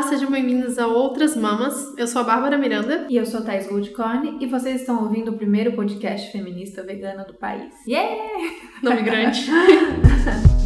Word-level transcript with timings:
Olá, 0.00 0.08
sejam 0.08 0.30
bem-vindos 0.30 0.78
a 0.78 0.86
Outras 0.86 1.36
Mamas. 1.36 1.94
Eu 1.98 2.06
sou 2.06 2.22
a 2.22 2.24
Bárbara 2.24 2.56
Miranda. 2.56 3.06
E 3.10 3.18
eu 3.18 3.26
sou 3.26 3.40
a 3.40 3.42
Thais 3.42 3.68
Goldcorn 3.68 4.38
e 4.40 4.46
vocês 4.46 4.80
estão 4.80 5.02
ouvindo 5.02 5.30
o 5.30 5.36
primeiro 5.36 5.72
podcast 5.72 6.32
feminista 6.32 6.82
vegano 6.82 7.22
do 7.26 7.34
país. 7.34 7.70
Yeah! 7.86 8.50
Nome 8.82 9.02
grande. 9.02 9.44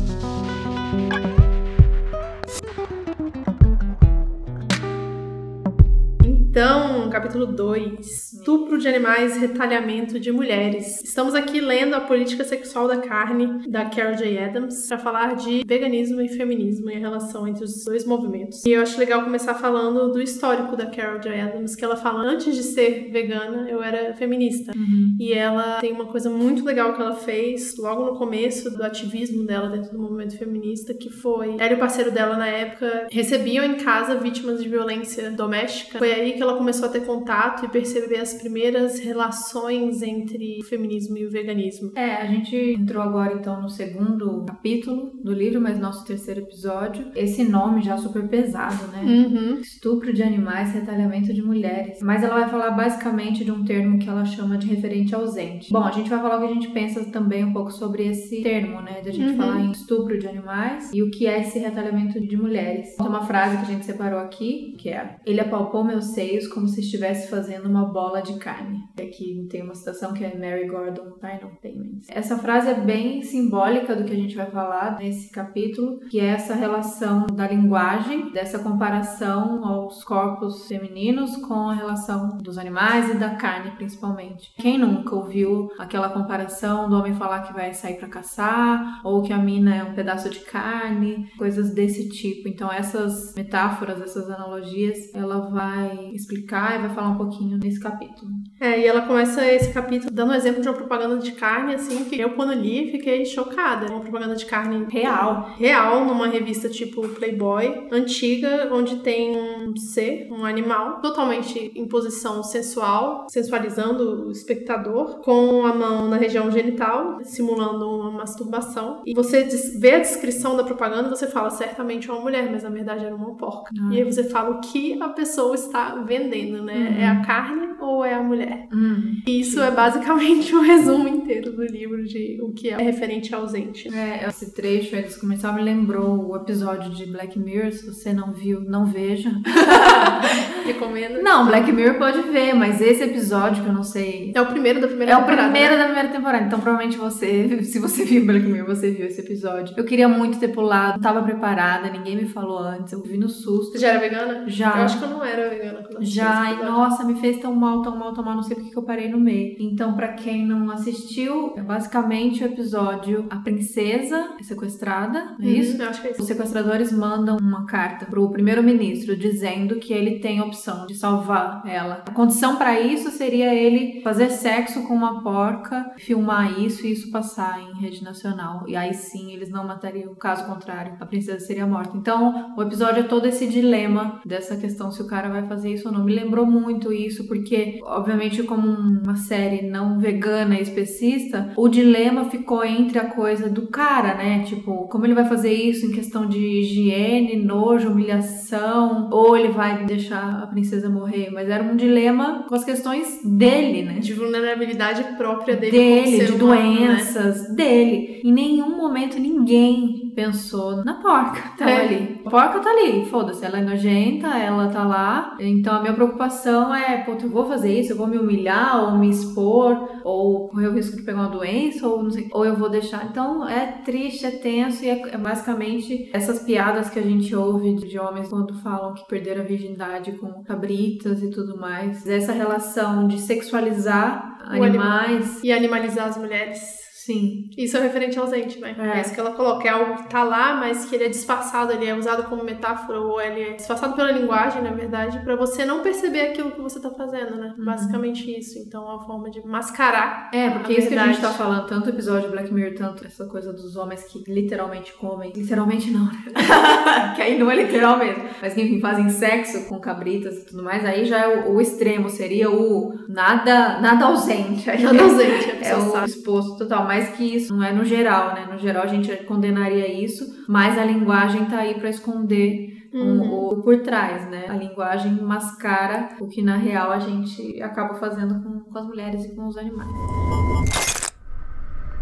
capítulo 7.34 7.46
2, 7.46 8.32
estupro 8.34 8.78
de 8.78 8.86
animais, 8.86 9.36
retalhamento 9.36 10.20
de 10.20 10.30
mulheres. 10.30 11.02
Estamos 11.02 11.34
aqui 11.34 11.60
lendo 11.60 11.94
a 11.94 12.00
política 12.00 12.44
sexual 12.44 12.86
da 12.86 12.98
carne 12.98 13.68
da 13.68 13.86
Carol 13.86 14.14
J. 14.14 14.38
Adams 14.38 14.86
para 14.86 14.98
falar 14.98 15.34
de 15.34 15.64
veganismo 15.66 16.20
e 16.20 16.28
feminismo 16.28 16.90
e 16.90 16.94
a 16.94 16.98
relação 16.98 17.48
entre 17.48 17.64
os 17.64 17.84
dois 17.84 18.06
movimentos. 18.06 18.64
E 18.64 18.70
eu 18.70 18.80
acho 18.80 18.96
legal 19.00 19.24
começar 19.24 19.54
falando 19.54 20.12
do 20.12 20.22
histórico 20.22 20.76
da 20.76 20.86
Carol 20.86 21.20
J. 21.20 21.40
Adams, 21.40 21.74
que 21.74 21.84
ela 21.84 21.96
fala 21.96 22.20
antes 22.20 22.54
de 22.54 22.62
ser 22.62 23.10
vegana, 23.10 23.68
eu 23.68 23.82
era 23.82 24.14
feminista. 24.14 24.70
Uhum. 24.76 25.16
E 25.18 25.32
ela 25.32 25.80
tem 25.80 25.92
uma 25.92 26.06
coisa 26.06 26.30
muito 26.30 26.64
legal 26.64 26.94
que 26.94 27.02
ela 27.02 27.16
fez 27.16 27.76
logo 27.78 28.04
no 28.04 28.16
começo 28.16 28.70
do 28.70 28.82
ativismo 28.84 29.44
dela 29.44 29.68
dentro 29.70 29.90
do 29.90 29.98
movimento 29.98 30.38
feminista, 30.38 30.94
que 30.94 31.10
foi 31.10 31.56
ela 31.58 31.72
e 31.72 31.74
o 31.74 31.78
parceiro 31.78 32.12
dela 32.12 32.36
na 32.36 32.46
época 32.46 33.08
recebiam 33.10 33.64
em 33.64 33.74
casa 33.74 34.14
vítimas 34.14 34.62
de 34.62 34.68
violência 34.68 35.32
doméstica. 35.32 35.98
Foi 35.98 36.12
aí 36.12 36.34
que 36.34 36.42
ela 36.42 36.56
começou 36.56 36.88
a 36.88 36.92
ter 36.92 37.00
contato 37.00 37.23
e 37.64 37.68
perceber 37.68 38.16
as 38.20 38.34
primeiras 38.34 38.98
relações 38.98 40.02
entre 40.02 40.58
o 40.60 40.64
feminismo 40.64 41.16
e 41.16 41.26
o 41.26 41.30
veganismo. 41.30 41.92
É, 41.96 42.16
a 42.16 42.26
gente 42.26 42.54
entrou 42.56 43.02
agora 43.02 43.34
então 43.34 43.60
no 43.60 43.68
segundo 43.68 44.44
capítulo 44.44 45.10
do 45.22 45.32
livro, 45.32 45.60
mas 45.60 45.78
nosso 45.78 46.04
terceiro 46.04 46.40
episódio. 46.40 47.06
Esse 47.14 47.44
nome 47.44 47.82
já 47.82 47.96
super 47.96 48.28
pesado, 48.28 48.86
né? 48.88 49.02
Uhum. 49.02 49.60
Estupro 49.60 50.12
de 50.12 50.22
animais, 50.22 50.72
retalhamento 50.72 51.32
de 51.32 51.42
mulheres. 51.42 51.98
Mas 52.02 52.22
ela 52.22 52.40
vai 52.40 52.48
falar 52.48 52.70
basicamente 52.72 53.44
de 53.44 53.50
um 53.50 53.64
termo 53.64 53.98
que 53.98 54.08
ela 54.08 54.24
chama 54.24 54.58
de 54.58 54.66
referente 54.66 55.14
ausente. 55.14 55.72
Bom, 55.72 55.82
a 55.84 55.90
gente 55.90 56.10
vai 56.10 56.20
falar 56.20 56.36
o 56.36 56.40
que 56.40 56.46
a 56.52 56.54
gente 56.54 56.68
pensa 56.70 57.04
também 57.06 57.44
um 57.44 57.52
pouco 57.52 57.70
sobre 57.72 58.06
esse 58.06 58.42
termo, 58.42 58.80
né? 58.80 59.00
De 59.00 59.08
a 59.08 59.12
gente 59.12 59.24
Uhum. 59.30 59.36
falar 59.36 59.60
em 59.60 59.70
estupro 59.70 60.18
de 60.18 60.26
animais 60.28 60.90
e 60.92 61.02
o 61.02 61.10
que 61.10 61.26
é 61.26 61.40
esse 61.40 61.58
retalhamento 61.58 62.20
de 62.20 62.36
mulheres. 62.36 62.94
Tem 62.96 63.06
uma 63.06 63.22
frase 63.24 63.56
que 63.56 63.62
a 63.62 63.66
gente 63.66 63.84
separou 63.86 64.18
aqui, 64.18 64.74
que 64.78 64.90
é: 64.90 65.16
Ele 65.24 65.40
apalpou 65.40 65.82
meus 65.82 66.06
seios 66.06 66.46
como 66.48 66.68
se 66.68 66.80
estivesse 66.80 67.13
fazendo 67.28 67.66
uma 67.68 67.84
bola 67.84 68.20
de 68.20 68.38
carne. 68.38 68.84
Aqui 68.98 69.46
tem 69.50 69.62
uma 69.62 69.74
citação 69.74 70.12
que 70.12 70.24
é 70.24 70.36
Mary 70.36 70.66
Gordon 70.66 71.12
Final 71.20 71.52
Payments. 71.62 72.08
Essa 72.08 72.38
frase 72.38 72.70
é 72.70 72.74
bem 72.74 73.22
simbólica 73.22 73.94
do 73.94 74.04
que 74.04 74.12
a 74.12 74.16
gente 74.16 74.36
vai 74.36 74.50
falar 74.50 74.98
nesse 74.98 75.30
capítulo, 75.30 76.00
que 76.10 76.20
é 76.20 76.26
essa 76.26 76.54
relação 76.54 77.26
da 77.26 77.46
linguagem, 77.46 78.32
dessa 78.32 78.58
comparação 78.58 79.64
aos 79.64 80.02
corpos 80.04 80.66
femininos 80.66 81.36
com 81.36 81.68
a 81.68 81.74
relação 81.74 82.38
dos 82.38 82.58
animais 82.58 83.10
e 83.10 83.14
da 83.14 83.30
carne, 83.36 83.72
principalmente. 83.72 84.52
Quem 84.56 84.78
nunca 84.78 85.14
ouviu 85.14 85.68
aquela 85.78 86.08
comparação 86.08 86.88
do 86.88 86.96
homem 86.96 87.14
falar 87.14 87.42
que 87.42 87.52
vai 87.52 87.72
sair 87.72 87.96
para 87.96 88.08
caçar, 88.08 89.00
ou 89.04 89.22
que 89.22 89.32
a 89.32 89.38
mina 89.38 89.74
é 89.74 89.84
um 89.84 89.94
pedaço 89.94 90.28
de 90.30 90.40
carne, 90.40 91.28
coisas 91.36 91.72
desse 91.74 92.08
tipo. 92.08 92.48
Então, 92.48 92.70
essas 92.72 93.34
metáforas, 93.34 94.00
essas 94.00 94.28
analogias, 94.30 95.12
ela 95.14 95.50
vai 95.50 96.10
explicar 96.12 96.76
e 96.76 96.82
vai 96.82 96.90
falar 96.90 97.03
um 97.08 97.16
pouquinho 97.16 97.58
nesse 97.58 97.80
capítulo. 97.80 98.30
É, 98.60 98.80
e 98.80 98.86
ela 98.86 99.02
começa 99.02 99.44
esse 99.46 99.72
capítulo 99.72 100.10
dando 100.12 100.32
um 100.32 100.34
exemplo 100.34 100.62
de 100.62 100.68
uma 100.68 100.74
propaganda 100.74 101.18
de 101.18 101.32
carne, 101.32 101.74
assim, 101.74 102.04
que 102.04 102.20
eu 102.20 102.30
quando 102.30 102.52
li 102.52 102.90
fiquei 102.90 103.24
chocada. 103.24 103.90
Uma 103.90 104.00
propaganda 104.00 104.34
de 104.34 104.46
carne 104.46 104.86
Real. 104.88 105.50
real 105.56 106.04
numa 106.04 106.26
revista 106.26 106.68
tipo 106.68 107.06
Playboy, 107.08 107.88
antiga, 107.90 108.68
onde 108.72 108.96
tem 108.96 109.36
um 109.36 109.76
ser, 109.76 110.28
um 110.30 110.44
animal, 110.44 111.00
totalmente 111.00 111.72
em 111.74 111.86
posição 111.86 112.42
sensual, 112.42 113.26
sensualizando 113.28 114.26
o 114.26 114.30
espectador, 114.30 115.20
com 115.20 115.64
a 115.64 115.74
mão 115.74 116.08
na 116.08 116.16
região 116.16 116.50
genital, 116.50 117.18
simulando 117.22 117.88
uma 117.88 118.10
masturbação. 118.10 119.02
E 119.04 119.14
você 119.14 119.44
vê 119.78 119.92
a 119.92 119.98
descrição 119.98 120.56
da 120.56 120.64
propaganda, 120.64 121.08
você 121.08 121.26
fala 121.26 121.50
certamente 121.50 122.10
uma 122.10 122.20
mulher, 122.20 122.50
mas 122.50 122.62
na 122.62 122.70
verdade 122.70 123.04
era 123.04 123.14
uma 123.14 123.34
porca. 123.36 123.70
Ah. 123.78 123.92
E 123.92 123.98
aí 123.98 124.04
você 124.04 124.24
fala 124.24 124.50
o 124.56 124.60
que 124.60 125.00
a 125.00 125.08
pessoa 125.08 125.54
está 125.54 125.96
vendendo, 125.96 126.62
né? 126.62 126.83
Uhum. 126.88 126.96
É 126.96 127.06
a 127.06 127.20
carne 127.22 127.74
ou 127.80 128.04
é 128.04 128.14
a 128.14 128.22
mulher? 128.22 128.68
Hum. 128.72 129.20
E 129.26 129.40
isso 129.40 129.60
é 129.60 129.70
basicamente 129.70 130.54
o 130.54 130.60
resumo 130.62 131.08
inteiro 131.08 131.52
do 131.52 131.64
livro 131.64 132.04
de 132.04 132.38
o 132.40 132.52
que 132.52 132.70
é 132.70 132.76
referente 132.76 133.34
ausente. 133.34 133.94
É, 133.94 134.26
esse 134.28 134.54
trecho 134.54 134.94
aí 134.96 135.02
desse 135.02 135.20
comercial 135.20 135.54
me 135.54 135.62
lembrou 135.62 136.30
o 136.30 136.36
episódio 136.36 136.90
de 136.90 137.06
Black 137.06 137.38
Mirror. 137.38 137.72
Se 137.72 137.86
você 137.86 138.12
não 138.12 138.32
viu, 138.32 138.60
não 138.60 138.86
veja. 138.86 139.30
Recomendo. 140.64 141.22
Não, 141.22 141.46
Black 141.46 141.70
Mirror 141.70 141.94
pode 141.98 142.20
ver, 142.22 142.54
mas 142.54 142.80
esse 142.80 143.02
episódio 143.02 143.62
que 143.62 143.68
eu 143.68 143.72
não 143.74 143.82
sei. 143.82 144.32
É 144.34 144.40
o 144.40 144.46
primeiro 144.46 144.80
da 144.80 144.86
primeira 144.86 145.12
É 145.12 145.16
o 145.16 145.20
temporada. 145.20 145.42
primeiro 145.50 145.76
da 145.76 145.84
primeira 145.84 146.08
temporada, 146.08 146.44
então 146.46 146.60
provavelmente 146.60 146.96
você, 146.98 147.62
se 147.62 147.78
você 147.78 148.04
viu 148.04 148.24
Black 148.24 148.44
Mirror, 148.46 148.66
você 148.66 148.90
viu 148.90 149.06
esse 149.06 149.20
episódio. 149.20 149.74
Eu 149.76 149.84
queria 149.84 150.08
muito 150.08 150.38
ter 150.38 150.48
pulado, 150.48 151.00
tava 151.00 151.22
preparada, 151.22 151.90
ninguém 151.90 152.16
me 152.16 152.26
falou 152.26 152.58
antes, 152.58 152.92
eu 152.92 153.02
vi 153.02 153.16
no 153.18 153.28
susto. 153.28 153.72
Você 153.72 153.78
já 153.78 153.88
era 153.90 154.00
vegana? 154.00 154.44
Já. 154.46 154.68
Eu 154.78 154.82
acho 154.84 154.98
que 154.98 155.04
eu 155.04 155.10
não 155.10 155.24
era 155.24 155.48
vegana 155.48 155.82
quando 155.82 156.04
Já, 156.04 156.52
e 156.52 156.64
nossa, 156.64 157.04
me 157.04 157.14
fez 157.20 157.38
tão 157.38 157.54
mal, 157.54 157.82
tão 157.82 157.96
mal, 157.96 158.12
tão 158.14 158.24
mal, 158.24 158.34
não 158.36 158.42
sei 158.42 158.56
porque 158.56 158.70
que 158.70 158.76
eu 158.78 158.82
parei 158.82 159.08
no 159.08 159.18
meio. 159.20 159.56
Então, 159.60 159.94
pra 159.94 160.08
quem 160.14 160.46
não 160.46 160.70
assistiu, 160.70 161.52
é 161.56 161.62
basicamente 161.62 162.42
o 162.42 162.46
episódio 162.46 163.26
A 163.30 163.36
Princesa 163.36 164.30
é 164.38 164.42
sequestrada, 164.42 165.34
é 165.40 165.44
Uhum, 165.44 165.50
isso? 165.50 165.80
Eu 165.82 165.88
acho 165.88 166.00
que 166.00 166.08
é 166.08 166.10
Os 166.12 166.18
isso. 166.18 166.26
sequestradores 166.26 166.92
mandam 166.92 167.36
uma 167.36 167.66
carta 167.66 168.06
pro 168.06 168.28
primeiro-ministro 168.30 169.16
dizendo 169.16 169.76
que 169.76 169.92
ele 169.92 170.18
tem 170.20 170.38
a 170.40 170.44
opção 170.54 170.86
de 170.86 170.94
salvar 170.94 171.62
ela. 171.66 172.04
A 172.06 172.12
condição 172.12 172.56
pra 172.56 172.80
isso 172.80 173.10
seria 173.10 173.52
ele 173.52 174.00
fazer 174.02 174.30
sexo 174.30 174.86
com 174.86 174.94
uma 174.94 175.22
porca, 175.22 175.92
filmar 175.98 176.60
isso 176.60 176.86
e 176.86 176.92
isso 176.92 177.10
passar 177.10 177.60
em 177.60 177.80
rede 177.80 178.02
nacional. 178.04 178.64
E 178.68 178.76
aí 178.76 178.94
sim 178.94 179.32
eles 179.32 179.50
não 179.50 179.66
matariam, 179.66 180.14
caso 180.14 180.46
contrário, 180.46 180.96
a 181.00 181.06
princesa 181.06 181.40
seria 181.40 181.66
morta. 181.66 181.96
Então 181.96 182.54
o 182.56 182.62
episódio 182.62 183.00
é 183.00 183.06
todo 183.06 183.26
esse 183.26 183.46
dilema 183.46 184.20
dessa 184.24 184.56
questão 184.56 184.90
se 184.90 185.02
o 185.02 185.06
cara 185.06 185.28
vai 185.28 185.46
fazer 185.48 185.72
isso 185.72 185.88
ou 185.88 185.94
não. 185.94 186.04
Me 186.04 186.14
lembrou 186.14 186.46
muito 186.46 186.92
isso, 186.92 187.26
porque, 187.26 187.80
obviamente, 187.82 188.42
como 188.44 188.68
uma 188.68 189.16
série 189.16 189.62
não 189.62 189.98
vegana 189.98 190.54
e 190.56 190.62
especista, 190.62 191.52
o 191.56 191.68
dilema 191.68 192.26
ficou 192.26 192.64
entre 192.64 192.98
a 192.98 193.10
coisa 193.10 193.48
do 193.48 193.66
cara, 193.68 194.14
né? 194.14 194.44
Tipo, 194.44 194.88
como 194.88 195.04
ele 195.04 195.14
vai 195.14 195.24
fazer 195.24 195.52
isso 195.52 195.86
em 195.86 195.92
questão 195.92 196.26
de 196.26 196.38
higiene, 196.38 197.42
nojo, 197.42 197.90
humilhação, 197.90 199.08
ou 199.10 199.36
ele 199.36 199.48
vai 199.48 199.84
deixar 199.84 200.43
a 200.44 200.46
princesa 200.46 200.88
morrer. 200.88 201.30
Mas 201.32 201.48
era 201.48 201.62
um 201.62 201.76
dilema 201.76 202.44
com 202.48 202.54
as 202.54 202.64
questões 202.64 203.20
dele, 203.24 203.82
né? 203.82 203.98
De 203.98 204.12
vulnerabilidade 204.12 205.04
própria 205.16 205.56
dele, 205.56 205.72
Dele, 205.72 206.24
de 206.26 206.32
humano, 206.32 206.80
né? 206.80 206.86
doenças, 206.96 207.54
dele. 207.54 208.20
Em 208.24 208.32
nenhum 208.32 208.76
momento 208.76 209.18
ninguém 209.18 210.03
pensou 210.14 210.84
na 210.84 210.94
porca. 210.94 211.42
Tá 211.58 211.70
É. 211.70 211.84
ali. 211.84 212.20
A 212.24 212.30
porca 212.30 212.58
tá 212.60 212.70
ali, 212.70 213.06
foda-se, 213.06 213.44
ela 213.44 213.58
é 213.58 213.62
nojenta, 213.62 214.26
ela 214.28 214.68
tá 214.68 214.82
lá. 214.84 215.36
Então 215.38 215.76
a 215.76 215.80
minha 215.80 215.92
preocupação 215.92 216.74
é, 216.74 216.98
puta, 216.98 217.24
eu 217.26 217.30
vou 217.30 217.46
fazer 217.46 217.78
isso, 217.78 217.92
eu 217.92 217.96
vou 217.96 218.06
me 218.06 218.18
humilhar, 218.18 218.84
ou 218.84 218.98
me 218.98 219.08
expor, 219.10 219.88
ou 220.04 220.48
correr 220.48 220.68
o 220.68 220.74
risco 220.74 220.96
de 220.96 221.02
pegar 221.02 221.20
uma 221.20 221.28
doença, 221.28 221.86
ou 221.86 222.02
não 222.02 222.10
sei, 222.10 222.28
ou 222.32 222.44
eu 222.44 222.56
vou 222.56 222.68
deixar. 222.68 223.04
Então 223.06 223.48
é 223.48 223.66
triste, 223.84 224.26
é 224.26 224.30
tenso, 224.32 224.84
e 224.84 224.88
é, 224.88 225.14
é 225.14 225.18
basicamente 225.18 226.10
essas 226.12 226.40
piadas 226.42 226.90
que 226.90 226.98
a 226.98 227.02
gente 227.02 227.34
ouve 227.34 227.74
de, 227.74 227.98
homens 227.98 228.28
quando 228.28 228.54
falam 228.60 228.94
que 228.94 229.06
perderam 229.06 229.42
a 229.42 229.46
virgindade 229.46 230.12
com 230.12 230.42
cabritas 230.42 231.22
e 231.22 231.30
tudo 231.30 231.56
mais. 231.58 232.06
Essa 232.06 232.32
relação 232.32 233.06
de 233.06 233.18
sexualizar 233.20 234.38
animais. 234.48 235.42
E 235.42 235.52
animalizar 235.52 236.08
as 236.08 236.16
mulheres. 236.16 236.83
Sim. 237.04 237.50
Isso 237.58 237.76
é 237.76 237.80
referente 237.80 238.18
ausente, 238.18 238.58
né? 238.58 238.74
É. 238.78 238.98
É. 238.98 239.00
isso 239.02 239.12
que 239.12 239.20
ela 239.20 239.32
coloca. 239.32 239.68
É 239.68 239.70
algo 239.70 239.96
que 239.96 240.08
tá 240.08 240.22
lá, 240.22 240.54
mas 240.54 240.86
que 240.86 240.94
ele 240.94 241.04
é 241.04 241.08
disfarçado, 241.10 241.72
ele 241.72 241.86
é 241.86 241.94
usado 241.94 242.22
como 242.24 242.42
metáfora, 242.42 242.98
ou 242.98 243.20
ele 243.20 243.42
é 243.42 243.52
disfarçado 243.52 243.94
pela 243.94 244.10
linguagem, 244.10 244.62
na 244.62 244.70
verdade, 244.70 245.18
pra 245.20 245.36
você 245.36 245.66
não 245.66 245.82
perceber 245.82 246.22
aquilo 246.22 246.52
que 246.52 246.60
você 246.62 246.80
tá 246.80 246.90
fazendo, 246.90 247.36
né? 247.36 247.54
Uhum. 247.58 247.64
Basicamente 247.64 248.38
isso. 248.38 248.58
Então 248.58 248.82
é 248.82 248.94
uma 248.94 249.04
forma 249.04 249.30
de 249.30 249.46
mascarar. 249.46 250.30
É, 250.32 250.48
porque 250.48 250.72
A 250.72 250.78
isso 250.78 250.88
que 250.88 250.94
a 250.94 251.06
gente 251.06 251.12
verdade. 251.16 251.36
tá 251.36 251.44
falando, 251.44 251.66
tanto 251.66 251.86
o 251.86 251.90
episódio 251.90 252.30
Black 252.30 252.52
Mirror, 252.52 252.74
tanto 252.74 253.06
essa 253.06 253.26
coisa 253.26 253.52
dos 253.52 253.76
homens 253.76 254.04
que 254.04 254.24
literalmente 254.26 254.94
comem. 254.94 255.30
Literalmente 255.36 255.90
não, 255.90 256.06
né? 256.06 256.24
que 257.14 257.20
aí 257.20 257.38
não 257.38 257.50
é 257.50 257.56
literal 257.56 257.98
mesmo. 257.98 258.24
Mas 258.40 258.54
que, 258.54 258.62
enfim, 258.62 258.80
fazem 258.80 259.10
sexo 259.10 259.68
com 259.68 259.78
cabritas 259.78 260.38
e 260.38 260.46
tudo 260.46 260.62
mais. 260.62 260.82
Aí 260.86 261.04
já 261.04 261.18
é 261.18 261.48
o, 261.48 261.54
o 261.54 261.60
extremo, 261.60 262.08
seria 262.08 262.50
o 262.50 262.94
nada, 263.08 263.78
nada 263.80 264.06
ausente. 264.06 264.70
Aí 264.70 264.82
Nada 264.82 265.02
ausente, 265.02 265.50
É 265.50 265.74
pessoa 265.74 266.00
o 266.02 266.04
exposto 266.04 266.56
total, 266.58 266.84
mas 266.84 266.93
que 267.16 267.24
isso 267.36 267.54
não 267.56 267.62
é 267.64 267.72
no 267.72 267.84
geral, 267.84 268.34
né? 268.34 268.46
No 268.50 268.58
geral 268.58 268.82
a 268.84 268.86
gente 268.86 269.14
condenaria 269.24 269.88
isso, 269.92 270.44
mas 270.48 270.76
a 270.78 270.84
linguagem 270.84 271.44
tá 271.46 271.58
aí 271.58 271.74
pra 271.74 271.88
esconder 271.90 272.72
um- 272.94 273.20
Uhum. 273.20 273.48
o 273.50 273.62
por 273.62 273.78
trás, 273.82 274.24
né? 274.30 274.44
A 274.48 274.54
linguagem 274.54 275.12
mascara 275.20 276.10
o 276.20 276.28
que 276.28 276.42
na 276.42 276.56
real 276.56 276.92
a 276.92 276.98
gente 277.00 277.60
acaba 277.62 277.94
fazendo 277.94 278.40
com, 278.42 278.60
com 278.60 278.78
as 278.78 278.86
mulheres 278.86 279.24
e 279.24 279.34
com 279.34 279.46
os 279.46 279.56
animais. 279.56 279.88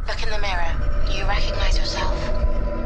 Look 0.06 0.22
in 0.22 0.30
the 0.30 0.38
mirror. 0.38 0.72
Do 1.06 1.12
you 1.12 1.26
recognize 1.26 1.78
yourself? 1.78 2.01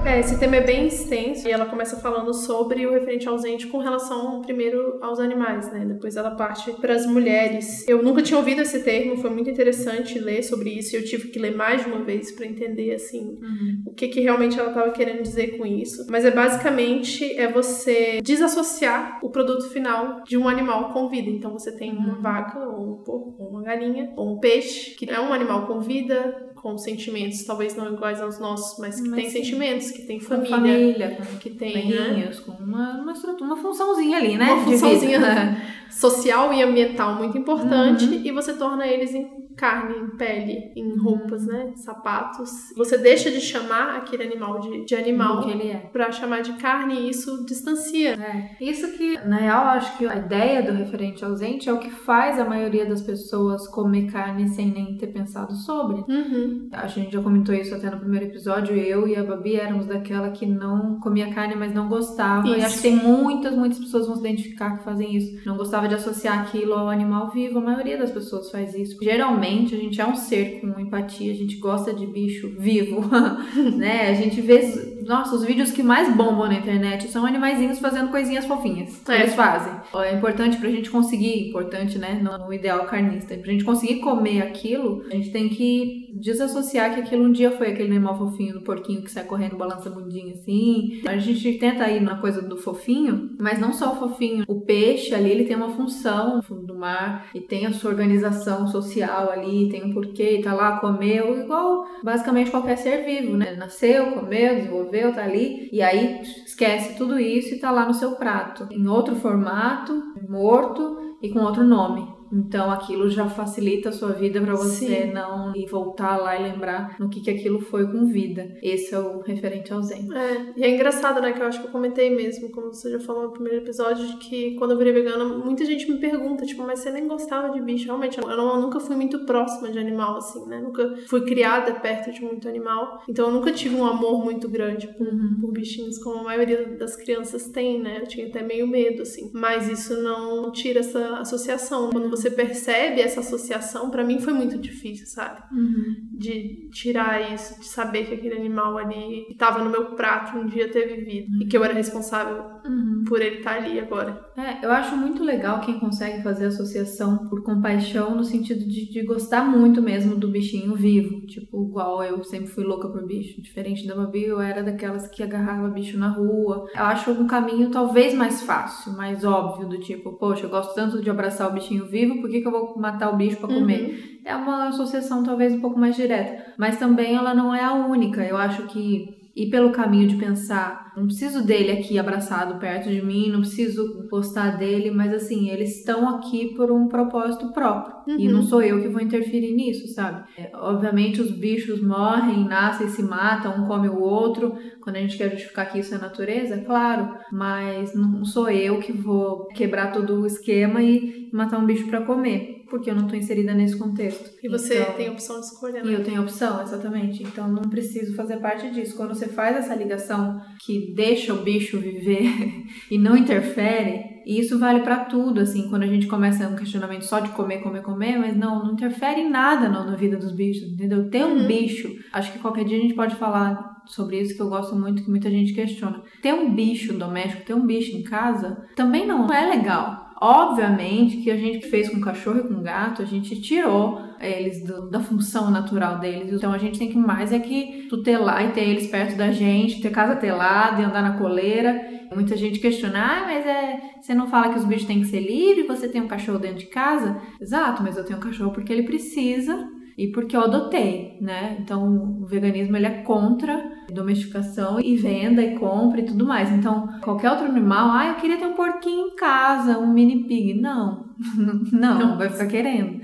É, 0.07 0.21
esse 0.21 0.39
tema 0.39 0.55
é 0.55 0.61
bem 0.61 0.87
extenso 0.87 1.49
e 1.49 1.51
ela 1.51 1.67
começa 1.67 1.97
falando 1.97 2.33
sobre 2.33 2.87
o 2.87 2.93
referente 2.93 3.29
ausente 3.29 3.67
com 3.67 3.79
relação 3.79 4.41
primeiro 4.41 5.01
aos 5.03 5.19
animais, 5.19 5.73
né? 5.73 5.85
Depois 5.85 6.15
ela 6.15 6.31
parte 6.31 6.71
para 6.75 6.95
as 6.95 7.05
mulheres. 7.07 7.87
Eu 7.89 8.05
nunca 8.05 8.23
tinha 8.23 8.39
ouvido 8.39 8.63
esse 8.63 8.85
termo, 8.85 9.17
foi 9.17 9.31
muito 9.31 9.51
interessante 9.51 10.17
ler 10.21 10.45
sobre 10.45 10.71
isso 10.71 10.95
e 10.95 10.99
eu 11.01 11.05
tive 11.05 11.27
que 11.29 11.41
ler 11.41 11.57
mais 11.57 11.83
de 11.83 11.91
uma 11.91 12.05
vez 12.05 12.31
para 12.31 12.47
entender 12.47 12.95
assim 12.95 13.37
uhum. 13.43 13.83
o 13.85 13.95
que 13.95 14.07
que 14.07 14.21
realmente 14.21 14.57
ela 14.57 14.69
estava 14.69 14.93
querendo 14.93 15.23
dizer 15.23 15.59
com 15.59 15.67
isso. 15.67 16.07
Mas 16.09 16.25
é 16.25 16.31
basicamente 16.31 17.37
é 17.37 17.51
você 17.51 18.21
desassociar 18.23 19.19
o 19.25 19.31
produto 19.31 19.69
final 19.71 20.23
de 20.23 20.39
um 20.39 20.49
animal 20.49 20.93
com 20.93 21.09
vida. 21.09 21.29
Então 21.29 21.51
você 21.51 21.77
tem 21.77 21.91
uma 21.91 22.15
uhum. 22.15 22.23
vaca 22.23 22.61
ou 22.61 22.93
um 22.93 23.03
porco, 23.03 23.35
ou 23.41 23.49
uma 23.49 23.63
galinha 23.65 24.13
ou 24.17 24.37
um 24.37 24.39
peixe 24.39 24.95
que 24.95 25.11
é 25.11 25.21
um 25.21 25.33
animal 25.33 25.67
com 25.67 25.81
vida, 25.81 26.46
com 26.67 26.77
sentimentos 26.77 27.45
talvez 27.45 27.77
não 27.77 27.95
iguais 27.95 28.21
aos 28.21 28.41
nossos, 28.41 28.77
mas 28.81 29.01
que 29.01 29.09
mas 29.09 29.21
tem 29.21 29.31
sim. 29.31 29.45
sentimentos, 29.45 29.93
que 29.93 30.03
tem 30.03 30.19
família, 30.19 30.49
com 30.49 30.57
família 30.57 31.19
que 31.39 31.51
tem 31.51 31.91
né? 31.91 32.29
com 32.45 32.51
uma, 32.61 33.03
uma, 33.03 33.13
uma 33.41 33.57
funçãozinha 33.57 34.19
ali, 34.19 34.37
né? 34.37 34.53
Uma 34.53 34.65
funçãozinha 34.65 35.21
social 35.89 36.53
e 36.53 36.61
ambiental 36.61 37.15
muito 37.15 37.39
importante 37.39 38.05
uhum. 38.05 38.21
e 38.25 38.33
você 38.33 38.53
torna 38.55 38.85
eles 38.85 39.15
carne, 39.57 39.97
em 39.97 40.17
pele, 40.17 40.73
em 40.77 40.93
uhum. 40.93 41.03
roupas, 41.03 41.47
né? 41.47 41.73
Sapatos. 41.77 42.51
Você 42.77 42.99
deixa 42.99 43.31
de 43.31 43.41
chamar 43.41 43.97
aquele 43.97 44.23
animal 44.23 44.61
de, 44.61 44.85
de 44.85 44.95
animal 44.95 45.43
que 45.43 45.51
ele 45.51 45.69
é. 45.69 45.79
pra 45.79 46.13
chamar 46.13 46.43
de 46.43 46.53
carne 46.55 46.95
e 46.95 47.11
isso 47.11 47.45
distancia. 47.47 48.13
É. 48.13 48.57
Isso 48.61 48.93
que, 48.97 49.19
na 49.27 49.37
real, 49.37 49.65
acho 49.69 49.97
que 49.97 50.07
a 50.07 50.17
ideia 50.17 50.63
do 50.63 50.73
referente 50.73 51.25
ausente 51.25 51.69
é 51.69 51.73
o 51.73 51.79
que 51.79 51.91
faz 51.91 52.39
a 52.39 52.45
maioria 52.45 52.85
das 52.85 53.01
pessoas 53.01 53.67
comer 53.67 54.13
carne 54.13 54.47
sem 54.49 54.71
nem 54.71 54.97
ter 54.99 55.07
pensado 55.07 55.55
sobre. 55.55 56.05
Uhum. 56.07 56.69
A 56.73 56.87
gente 56.87 57.13
já 57.13 57.23
comentou 57.23 57.55
isso 57.55 57.75
até 57.75 57.91
no 57.91 57.99
primeiro 57.99 58.27
episódio. 58.27 58.77
Eu 58.77 59.09
e 59.09 59.17
a 59.17 59.25
Babi 59.25 59.57
éramos 59.57 59.87
daquela 59.87 60.31
que 60.31 60.45
não 60.45 61.01
comia 61.01 61.33
carne, 61.33 61.55
mas 61.57 61.73
não 61.73 61.89
gostava. 61.89 62.47
Isso. 62.47 62.59
E 62.59 62.63
acho 62.63 62.77
que 62.77 62.83
tem 62.83 62.97
muitas, 62.97 63.57
muitas 63.57 63.79
pessoas 63.79 64.07
vão 64.07 64.17
se 64.17 64.21
identificar 64.21 64.77
que 64.77 64.85
fazem 64.85 65.17
isso. 65.17 65.47
Não 65.47 65.57
gostava 65.57 65.89
de 65.89 65.95
associar 65.95 66.41
aquilo 66.41 66.75
ao 66.75 66.91
animal 66.91 67.31
vivo. 67.31 67.59
A 67.59 67.63
maioria 67.63 67.97
das 67.97 68.11
pessoas 68.11 68.51
faz 68.51 68.75
isso. 68.75 68.99
Geralmente, 69.03 69.46
a 69.75 69.79
gente 69.79 70.01
é 70.01 70.07
um 70.07 70.17
ser 70.17 70.61
com 70.61 70.79
empatia, 70.81 71.33
a 71.33 71.37
gente 71.37 71.57
gosta 71.57 71.93
de 71.93 72.07
bicho 72.07 72.55
vivo, 72.59 73.03
né? 73.77 74.11
A 74.11 74.15
gente 74.15 74.41
vê, 74.41 74.97
nossa, 75.07 75.35
os 75.35 75.45
vídeos 75.45 75.71
que 75.71 75.83
mais 75.83 76.15
bombam 76.15 76.49
na 76.49 76.55
internet 76.55 77.09
são 77.09 77.25
animaizinhos 77.25 77.79
fazendo 77.79 78.11
coisinhas 78.11 78.47
fofinhas. 78.47 79.01
É. 79.09 79.23
Eles 79.23 79.35
fazem. 79.35 79.73
É 79.95 80.15
importante 80.15 80.57
pra 80.57 80.71
gente 80.71 80.91
conseguir, 80.91 81.49
importante, 81.49 81.99
né, 81.99 82.21
no 82.23 82.53
ideal 82.53 82.85
carnista, 82.87 83.37
pra 83.37 83.53
gente 83.53 83.65
conseguir 83.65 84.01
comer 84.01 84.43
aquilo, 84.43 85.05
a 85.11 85.15
gente 85.15 85.31
tem 85.31 85.49
que 85.49 86.07
desassociar 86.15 86.95
que 86.95 87.01
aquilo 87.01 87.25
um 87.25 87.33
dia 87.33 87.51
foi 87.51 87.69
aquele 87.69 87.91
animal 87.91 88.17
fofinho 88.17 88.55
do 88.55 88.63
porquinho 88.63 89.03
que 89.03 89.11
sai 89.11 89.25
correndo, 89.25 89.57
balança 89.57 89.89
a 89.89 89.93
bundinha 89.93 90.35
assim. 90.35 91.03
A 91.07 91.17
gente 91.19 91.59
tenta 91.59 91.89
ir 91.91 92.01
na 92.01 92.17
coisa 92.19 92.41
do 92.43 92.57
fofinho, 92.57 93.31
mas 93.39 93.59
não 93.59 93.73
só 93.73 93.93
o 93.93 93.97
fofinho. 93.97 94.45
O 94.49 94.61
peixe 94.61 95.15
ali, 95.15 95.31
ele 95.31 95.45
tem 95.45 95.57
uma 95.57 95.71
função 95.71 96.37
no 96.37 96.43
fundo 96.43 96.63
do 96.67 96.75
mar 96.75 97.29
e 97.35 97.41
tem 97.41 97.67
a 97.67 97.73
sua 97.73 97.91
organização 97.91 98.67
social 98.67 99.31
ali, 99.37 99.69
tem 99.69 99.85
um 99.85 99.93
porquê, 99.93 100.41
tá 100.43 100.53
lá, 100.53 100.79
comeu, 100.79 101.39
igual 101.41 101.87
basicamente 102.03 102.51
qualquer 102.51 102.77
ser 102.77 103.05
vivo, 103.05 103.37
né? 103.37 103.55
Nasceu, 103.57 104.13
comeu, 104.13 104.57
desenvolveu, 104.57 105.13
tá 105.13 105.23
ali, 105.23 105.69
e 105.73 105.83
aí 105.83 106.23
esquece 106.23 106.97
tudo 106.97 107.19
isso 107.19 107.55
e 107.55 107.59
tá 107.59 107.71
lá 107.71 107.87
no 107.87 107.95
seu 107.95 108.17
prato, 108.17 108.67
em 108.71 108.87
outro 108.87 109.15
formato, 109.17 110.03
morto 110.29 111.17
e 111.23 111.31
com 111.31 111.41
outro 111.41 111.65
nome. 111.65 112.16
Então 112.33 112.71
aquilo 112.71 113.09
já 113.09 113.29
facilita 113.29 113.91
a 113.91 113.93
sua 113.93 114.13
vida 114.13 114.41
para 114.41 114.55
você 114.55 115.03
Sim. 115.05 115.13
não 115.13 115.55
ir 115.55 115.67
voltar 115.67 116.17
lá 116.17 116.39
e 116.39 116.43
lembrar 116.43 116.97
no 116.99 117.09
que, 117.09 117.21
que 117.21 117.31
aquilo 117.31 117.61
foi 117.61 117.87
com 117.91 118.07
vida. 118.07 118.57
Esse 118.63 118.95
é 118.95 118.99
o 118.99 119.21
referente 119.21 119.73
ausente. 119.73 120.15
É, 120.15 120.53
e 120.57 120.65
é 120.65 120.71
engraçado, 120.75 121.21
né? 121.21 121.33
Que 121.33 121.41
eu 121.41 121.47
acho 121.47 121.61
que 121.61 121.67
eu 121.67 121.73
comentei 121.73 122.11
mesmo, 122.11 122.51
como 122.51 122.73
você 122.73 122.91
já 122.91 123.01
falou 123.01 123.25
no 123.25 123.33
primeiro 123.33 123.59
episódio, 123.59 124.07
de 124.07 124.17
que 124.17 124.55
quando 124.57 124.73
eu 124.73 124.79
virei 124.79 124.93
vegana, 124.93 125.25
muita 125.25 125.65
gente 125.65 125.91
me 125.91 125.99
pergunta, 125.99 126.45
tipo, 126.45 126.63
mas 126.63 126.81
você 126.81 126.91
nem 126.91 127.07
gostava 127.07 127.51
de 127.51 127.61
bicho? 127.61 127.87
Realmente, 127.87 128.19
eu, 128.19 128.27
não, 128.27 128.55
eu 128.55 128.61
nunca 128.61 128.81
fui 128.81 128.97
muito 128.97 129.25
próxima 129.25 129.71
de 129.71 129.79
animal, 129.79 130.17
assim, 130.17 130.45
né? 130.47 130.61
Nunca 130.61 130.97
fui 131.07 131.23
criada 131.23 131.73
perto 131.75 132.13
de 132.13 132.23
muito 132.23 132.49
animal. 132.49 133.03
Então 133.09 133.27
eu 133.27 133.33
nunca 133.33 133.53
tive 133.53 133.77
um 133.77 133.87
amor 133.87 134.25
muito 134.25 134.49
grande 134.49 134.89
por, 134.89 135.07
uhum. 135.07 135.39
por 135.41 135.53
bichinhos, 135.53 135.99
como 135.99 136.21
a 136.21 136.25
maioria 136.25 136.77
das 136.77 136.97
crianças 136.97 137.49
tem, 137.49 137.81
né? 137.81 138.01
Eu 138.01 138.07
tinha 138.07 138.27
até 138.27 138.43
meio 138.43 138.67
medo, 138.67 139.03
assim. 139.03 139.31
Mas 139.33 139.69
isso 139.69 140.03
não 140.03 140.51
tira 140.51 140.81
essa 140.81 141.19
associação. 141.19 141.91
Quando 141.91 142.16
você 142.17 142.31
percebe 142.31 143.01
essa 143.01 143.21
associação, 143.21 143.91
para 143.91 144.05
mim 144.05 144.19
foi 144.21 144.33
muito 144.33 144.59
difícil, 144.59 145.07
sabe? 145.07 145.43
Uhum. 145.53 145.97
De 146.13 146.69
tirar 146.73 147.33
isso, 147.33 147.61
de 147.61 147.67
saber 147.67 148.07
que 148.07 148.15
aquele 148.15 148.37
animal 148.37 148.79
ali 148.79 149.27
estava 149.31 149.63
no 149.63 149.71
meu 149.71 149.95
prato 149.95 150.39
um 150.39 150.47
dia 150.47 150.71
teve 150.71 151.05
vida 151.05 151.29
uhum. 151.31 151.43
e 151.43 151.47
que 151.47 151.57
eu 151.57 151.65
era 151.65 151.75
responsável 151.75 152.43
uhum. 152.65 153.05
por 153.07 153.21
ele 153.21 153.39
estar 153.39 153.55
tá 153.55 153.57
ali 153.57 153.79
agora. 153.79 154.21
É, 154.37 154.65
eu 154.65 154.71
acho 154.71 154.97
muito 154.97 155.23
legal 155.23 155.61
quem 155.61 155.79
consegue 155.79 156.23
fazer 156.23 156.47
associação 156.47 157.29
por 157.29 157.43
compaixão 157.43 158.15
no 158.15 158.25
sentido 158.25 158.61
de, 158.61 158.91
de 158.91 159.03
gostar 159.05 159.45
muito 159.45 159.83
mesmo 159.83 160.17
do 160.17 160.29
bichinho 160.29 160.75
vivo, 160.75 161.27
tipo, 161.27 161.65
igual 161.69 162.03
eu 162.03 162.23
sempre 162.25 162.49
fui 162.49 162.65
louca 162.65 162.89
por 162.89 163.07
bicho, 163.07 163.41
diferente 163.43 163.87
da 163.87 163.95
Babi, 163.95 164.25
eu 164.25 164.41
era 164.41 164.63
daquelas 164.63 165.09
que 165.09 165.23
agarrava 165.23 165.69
bicho 165.69 165.99
na 165.99 166.09
rua. 166.09 166.67
Eu 166.75 166.85
acho 166.85 167.11
um 167.11 167.27
caminho 167.27 167.71
talvez 167.71 168.15
mais 168.15 168.43
fácil, 168.43 168.93
mais 168.93 169.25
óbvio 169.25 169.69
do 169.69 169.79
tipo, 169.79 170.13
poxa, 170.13 170.47
eu 170.47 170.51
gosto 170.51 170.75
tanto 170.75 171.03
de 171.03 171.11
abraçar 171.11 171.51
o 171.51 171.55
bichinho 171.55 171.87
vivo 171.87 172.06
por 172.15 172.31
que, 172.31 172.41
que 172.41 172.47
eu 172.47 172.53
vou 172.53 172.79
matar 172.79 173.13
o 173.13 173.17
bicho 173.17 173.37
para 173.37 173.55
comer? 173.55 173.81
Uhum. 173.81 174.19
É 174.25 174.35
uma 174.35 174.69
associação 174.69 175.23
talvez 175.23 175.53
um 175.53 175.61
pouco 175.61 175.79
mais 175.79 175.95
direta, 175.95 176.55
mas 176.57 176.79
também 176.79 177.15
ela 177.15 177.35
não 177.35 177.55
é 177.55 177.63
a 177.63 177.75
única. 177.75 178.25
Eu 178.25 178.37
acho 178.37 178.65
que 178.65 179.16
ir 179.37 179.51
pelo 179.51 179.71
caminho 179.71 180.09
de 180.09 180.17
pensar, 180.17 180.95
não 180.97 181.05
preciso 181.05 181.45
dele 181.45 181.71
aqui 181.71 181.99
abraçado 181.99 182.59
perto 182.59 182.89
de 182.89 183.05
mim, 183.05 183.29
não 183.31 183.41
preciso 183.41 184.09
gostar 184.11 184.57
dele, 184.57 184.91
mas 184.91 185.13
assim, 185.13 185.51
eles 185.51 185.77
estão 185.77 186.09
aqui 186.09 186.55
por 186.55 186.73
um 186.73 186.89
propósito 186.89 187.53
próprio. 187.53 187.97
Uhum. 188.09 188.19
E 188.19 188.29
não 188.29 188.43
sou 188.43 188.63
eu 188.63 188.81
que 188.81 188.89
vou 188.89 189.03
interferir 189.03 189.53
nisso, 189.53 189.89
sabe? 189.89 190.25
É, 190.39 190.51
obviamente 190.55 191.21
os 191.21 191.31
bichos 191.31 191.83
morrem, 191.83 192.49
nascem, 192.49 192.89
se 192.89 193.03
matam, 193.03 193.63
um 193.63 193.67
come 193.67 193.91
o 193.91 194.01
outro. 194.01 194.57
Quando 194.81 194.97
a 194.97 195.01
gente 195.01 195.19
quer 195.19 195.31
justificar 195.31 195.71
que 195.71 195.81
isso 195.81 195.95
é 195.95 195.99
natureza, 195.99 196.55
é 196.55 196.65
claro, 196.65 197.15
mas 197.31 197.95
não 197.95 198.25
sou 198.25 198.49
eu 198.49 198.81
que 198.81 198.93
vou 198.93 199.49
quebrar 199.49 199.93
todo 199.93 200.23
o 200.23 200.27
esquema 200.27 200.83
e 200.83 201.29
matar 201.31 201.59
um 201.59 201.67
bicho 201.67 201.87
para 201.89 202.01
comer 202.01 202.56
porque 202.69 202.91
eu 202.91 202.95
não 202.95 203.05
estou 203.05 203.19
inserida 203.19 203.55
nesse 203.55 203.77
contexto. 203.77 204.31
E 204.43 204.49
você 204.49 204.81
então, 204.81 204.95
tem 204.95 205.09
a 205.09 205.13
opção 205.13 205.41
de 205.41 205.47
escolher, 205.47 205.85
né? 205.85 205.91
E 205.91 205.95
eu 205.95 206.05
tenho 206.05 206.21
a 206.21 206.23
opção, 206.23 206.63
exatamente. 206.63 207.23
Então 207.23 207.49
não 207.49 207.63
preciso 207.63 208.15
fazer 208.15 208.39
parte 208.39 208.71
disso. 208.71 208.97
Quando 208.97 209.15
você 209.15 209.29
faz 209.29 209.57
essa 209.57 209.75
ligação 209.75 210.41
que 210.61 210.93
deixa 210.95 211.33
o 211.33 211.43
bicho 211.43 211.79
viver 211.79 212.65
e 212.91 212.99
não 212.99 213.17
interfere, 213.17 214.17
e 214.27 214.41
isso 214.41 214.59
vale 214.59 214.81
para 214.81 215.05
tudo, 215.05 215.41
assim, 215.41 215.69
quando 215.71 215.85
a 215.85 215.87
gente 215.87 216.09
começa 216.09 216.49
um 216.49 216.57
questionamento 216.57 217.03
só 217.03 217.21
de 217.21 217.29
comer, 217.29 217.59
comer, 217.59 217.83
comer, 217.83 218.19
mas 218.19 218.37
não, 218.37 218.65
não 218.65 218.73
interfere 218.73 219.21
em 219.21 219.31
nada 219.31 219.69
não, 219.69 219.87
na 219.87 219.95
vida 219.95 220.17
dos 220.17 220.33
bichos, 220.33 220.73
entendeu? 220.73 221.09
Ter 221.09 221.25
um 221.25 221.43
uhum. 221.43 221.47
bicho, 221.47 221.95
acho 222.13 222.33
que 222.33 222.41
qualquer 222.41 222.65
dia 222.65 222.77
a 222.77 222.81
gente 222.81 222.95
pode 222.95 223.15
falar 223.15 223.77
sobre 223.87 224.21
isso 224.21 224.35
que 224.35 224.43
eu 224.43 224.49
gosto 224.49 224.75
muito, 224.75 225.05
que 225.05 225.11
muita 225.11 225.31
gente 225.31 225.53
questiona. 225.53 226.03
Ter 226.21 226.35
um 226.35 226.53
bicho 226.53 226.93
doméstico, 226.95 227.45
ter 227.45 227.55
um 227.55 227.65
bicho 227.65 227.97
em 227.97 228.03
casa, 228.03 228.67
também 228.75 229.07
não 229.07 229.33
é 229.33 229.49
legal. 229.49 230.06
Obviamente 230.19 231.19
que 231.19 231.31
a 231.31 231.37
gente 231.37 231.69
fez 231.69 231.91
com 231.91 232.01
cachorro 232.01 232.39
e 232.39 232.49
com 232.49 232.63
gato, 232.63 233.03
a 233.03 233.05
gente 233.05 233.39
tirou 233.41 234.01
eles 234.19 234.65
do, 234.65 234.89
da 234.89 234.99
função 234.99 235.51
natural 235.51 235.99
deles. 235.99 236.33
Então 236.33 236.53
a 236.53 236.59
gente 236.59 236.79
tem 236.79 236.89
que 236.89 236.97
mais 236.97 237.33
é 237.33 237.39
que 237.39 237.87
tutelar 237.89 238.45
e 238.45 238.53
ter 238.53 238.63
eles 238.63 238.87
perto 238.87 239.15
da 239.15 239.31
gente, 239.31 239.81
ter 239.81 239.91
casa 239.91 240.17
telada 240.17 240.81
e 240.81 240.85
andar 240.85 241.03
na 241.03 241.19
coleira. 241.19 241.97
Muita 242.15 242.37
gente 242.37 242.61
questiona, 242.61 242.99
ah, 242.99 243.25
mas 243.27 243.45
é, 243.45 243.81
você 244.01 244.15
não 244.15 244.27
fala 244.27 244.53
que 244.53 244.59
os 244.59 244.65
bichos 244.65 244.87
têm 244.87 245.01
que 245.01 245.09
ser 245.09 245.21
livres, 245.21 245.67
você 245.67 245.89
tem 245.89 246.01
um 246.01 246.09
cachorro 246.09 246.39
dentro 246.39 246.59
de 246.59 246.67
casa? 246.67 247.21
Exato, 247.39 247.83
mas 247.83 247.97
eu 247.97 248.05
tenho 248.05 248.19
um 248.19 248.23
cachorro 248.23 248.53
porque 248.53 248.73
ele 248.73 248.85
precisa 248.85 249.76
e 249.97 250.09
porque 250.09 250.37
eu 250.37 250.43
adotei, 250.43 251.17
né? 251.21 251.57
Então 251.61 252.19
o 252.21 252.27
veganismo 252.27 252.77
ele 252.77 252.87
é 252.87 253.03
contra 253.03 253.77
domesticação 253.91 254.79
e 254.81 254.97
venda 254.97 255.43
e 255.43 255.59
compra 255.59 256.01
e 256.01 256.05
tudo 256.05 256.27
mais. 256.27 256.51
Então 256.53 256.89
qualquer 257.01 257.31
outro 257.31 257.47
animal, 257.47 257.91
ah, 257.91 258.09
eu 258.09 258.15
queria 258.17 258.37
ter 258.37 258.47
um 258.47 258.55
porquinho 258.55 259.09
em 259.09 259.17
casa, 259.17 259.79
um 259.79 259.93
mini 259.93 260.25
pig, 260.25 260.61
não, 260.61 261.07
não, 261.73 261.99
não 261.99 262.19
vai 262.19 262.29
ficar 262.29 262.47
querendo, 262.47 263.01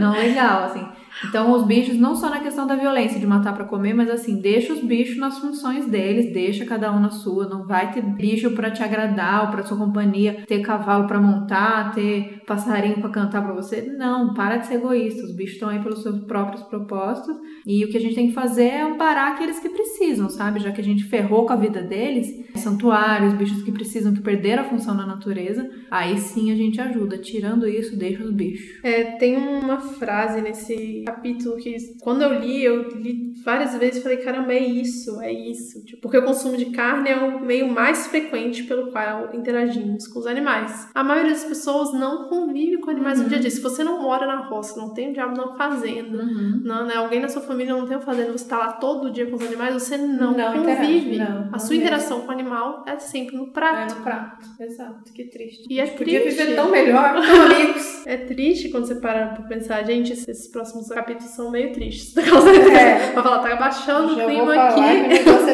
não 0.00 0.12
legal 0.12 0.64
assim. 0.64 0.86
Então, 1.24 1.52
os 1.52 1.66
bichos, 1.66 1.96
não 1.96 2.14
só 2.14 2.30
na 2.30 2.40
questão 2.40 2.66
da 2.66 2.74
violência, 2.74 3.20
de 3.20 3.26
matar 3.26 3.52
para 3.54 3.64
comer, 3.64 3.92
mas 3.92 4.08
assim, 4.10 4.40
deixa 4.40 4.72
os 4.72 4.80
bichos 4.80 5.18
nas 5.18 5.38
funções 5.38 5.86
deles, 5.86 6.32
deixa 6.32 6.64
cada 6.64 6.90
um 6.92 7.00
na 7.00 7.10
sua. 7.10 7.48
Não 7.48 7.66
vai 7.66 7.90
ter 7.92 8.02
bicho 8.02 8.52
para 8.52 8.70
te 8.70 8.82
agradar 8.82 9.44
ou 9.44 9.50
para 9.50 9.62
sua 9.62 9.76
companhia, 9.76 10.44
ter 10.46 10.60
cavalo 10.60 11.06
para 11.06 11.20
montar, 11.20 11.92
ter 11.92 12.39
passarinho 12.50 13.00
para 13.00 13.10
cantar 13.10 13.44
para 13.44 13.54
você. 13.54 13.82
Não, 13.82 14.34
para 14.34 14.56
de 14.56 14.66
ser 14.66 14.74
egoísta. 14.74 15.24
Os 15.24 15.32
bichos 15.32 15.54
estão 15.54 15.68
aí 15.68 15.80
pelos 15.80 16.02
seus 16.02 16.18
próprios 16.24 16.62
propósitos 16.64 17.36
e 17.66 17.84
o 17.84 17.88
que 17.88 17.96
a 17.96 18.00
gente 18.00 18.14
tem 18.14 18.28
que 18.28 18.34
fazer 18.34 18.64
é 18.64 18.82
amparar 18.82 19.32
aqueles 19.32 19.58
que 19.58 19.68
precisam, 19.68 20.28
sabe? 20.28 20.60
Já 20.60 20.72
que 20.72 20.80
a 20.80 20.84
gente 20.84 21.04
ferrou 21.04 21.46
com 21.46 21.52
a 21.52 21.56
vida 21.56 21.82
deles, 21.82 22.26
santuários, 22.56 23.34
bichos 23.34 23.62
que 23.62 23.70
precisam, 23.70 24.14
que 24.14 24.20
perderam 24.20 24.62
a 24.62 24.66
função 24.66 24.94
na 24.94 25.06
natureza, 25.06 25.68
aí 25.90 26.18
sim 26.18 26.50
a 26.50 26.56
gente 26.56 26.80
ajuda. 26.80 27.18
Tirando 27.18 27.68
isso, 27.68 27.96
deixa 27.96 28.24
os 28.24 28.30
bichos. 28.30 28.82
É, 28.82 29.04
tem 29.16 29.36
uma 29.36 29.78
frase 29.80 30.40
nesse 30.40 30.70
esse 30.70 31.02
capítulo 31.04 31.56
que 31.56 31.76
quando 32.00 32.22
eu 32.22 32.38
li, 32.38 32.62
eu 32.62 32.88
li 32.90 33.32
várias 33.44 33.76
vezes 33.76 33.98
e 33.98 34.02
falei, 34.02 34.18
caramba, 34.18 34.52
é 34.52 34.62
isso, 34.62 35.20
é 35.20 35.32
isso. 35.32 35.84
Tipo, 35.84 36.02
porque 36.02 36.18
o 36.18 36.24
consumo 36.24 36.56
de 36.56 36.66
carne 36.66 37.10
é 37.10 37.16
o 37.16 37.44
meio 37.44 37.68
mais 37.68 38.06
frequente 38.06 38.64
pelo 38.64 38.90
qual 38.90 39.34
interagimos 39.34 40.06
com 40.08 40.20
os 40.20 40.26
animais. 40.26 40.88
A 40.94 41.02
maioria 41.02 41.32
das 41.32 41.44
pessoas 41.44 41.92
não 41.92 42.28
convive 42.46 42.78
com 42.78 42.90
animais 42.90 43.18
uhum. 43.18 43.24
no 43.24 43.28
dia 43.28 43.38
a 43.38 43.40
dia. 43.40 43.50
Se 43.50 43.60
você 43.60 43.84
não 43.84 44.02
mora 44.02 44.26
na 44.26 44.36
roça, 44.36 44.78
não 44.78 44.90
tem 44.90 45.10
o 45.10 45.12
diabo 45.12 45.36
na 45.36 45.54
fazenda, 45.56 46.22
uhum. 46.22 46.60
não, 46.64 46.86
né? 46.86 46.94
alguém 46.96 47.20
na 47.20 47.28
sua 47.28 47.42
família 47.42 47.74
não 47.74 47.86
tem 47.86 47.96
uma 47.96 48.02
fazenda, 48.02 48.32
você 48.32 48.48
tá 48.48 48.58
lá 48.58 48.72
todo 48.72 49.10
dia 49.10 49.26
com 49.26 49.36
os 49.36 49.42
animais, 49.42 49.74
você 49.74 49.96
não, 49.96 50.36
não 50.36 50.64
convive. 50.64 51.18
Não, 51.18 51.48
a 51.52 51.58
sua 51.58 51.76
interação 51.76 52.20
com 52.20 52.28
o 52.28 52.30
animal 52.30 52.84
é 52.86 52.98
sempre 52.98 53.36
no 53.36 53.48
prato. 53.48 53.92
É 53.92 53.96
no 53.96 54.02
prato, 54.02 54.48
exato. 54.60 55.12
Que 55.12 55.24
triste. 55.24 55.66
E 55.68 55.80
é 55.80 55.86
triste. 55.86 55.98
Podia 55.98 56.24
viver 56.24 56.54
tão 56.54 56.70
melhor 56.70 57.14
com 57.14 57.20
amigos. 57.54 58.06
É 58.06 58.16
triste 58.16 58.68
quando 58.70 58.86
você 58.86 58.94
para 58.96 59.28
pra 59.28 59.44
pensar, 59.44 59.82
gente, 59.84 60.12
esses 60.12 60.48
próximos 60.48 60.88
capítulos 60.88 61.30
são 61.32 61.50
meio 61.50 61.72
tristes. 61.72 62.14
É. 62.70 63.10
Pra 63.12 63.22
falar, 63.22 63.38
tá 63.40 63.52
abaixando 63.52 64.12
o 64.12 64.26
clima 64.26 64.54
aqui. 64.54 64.80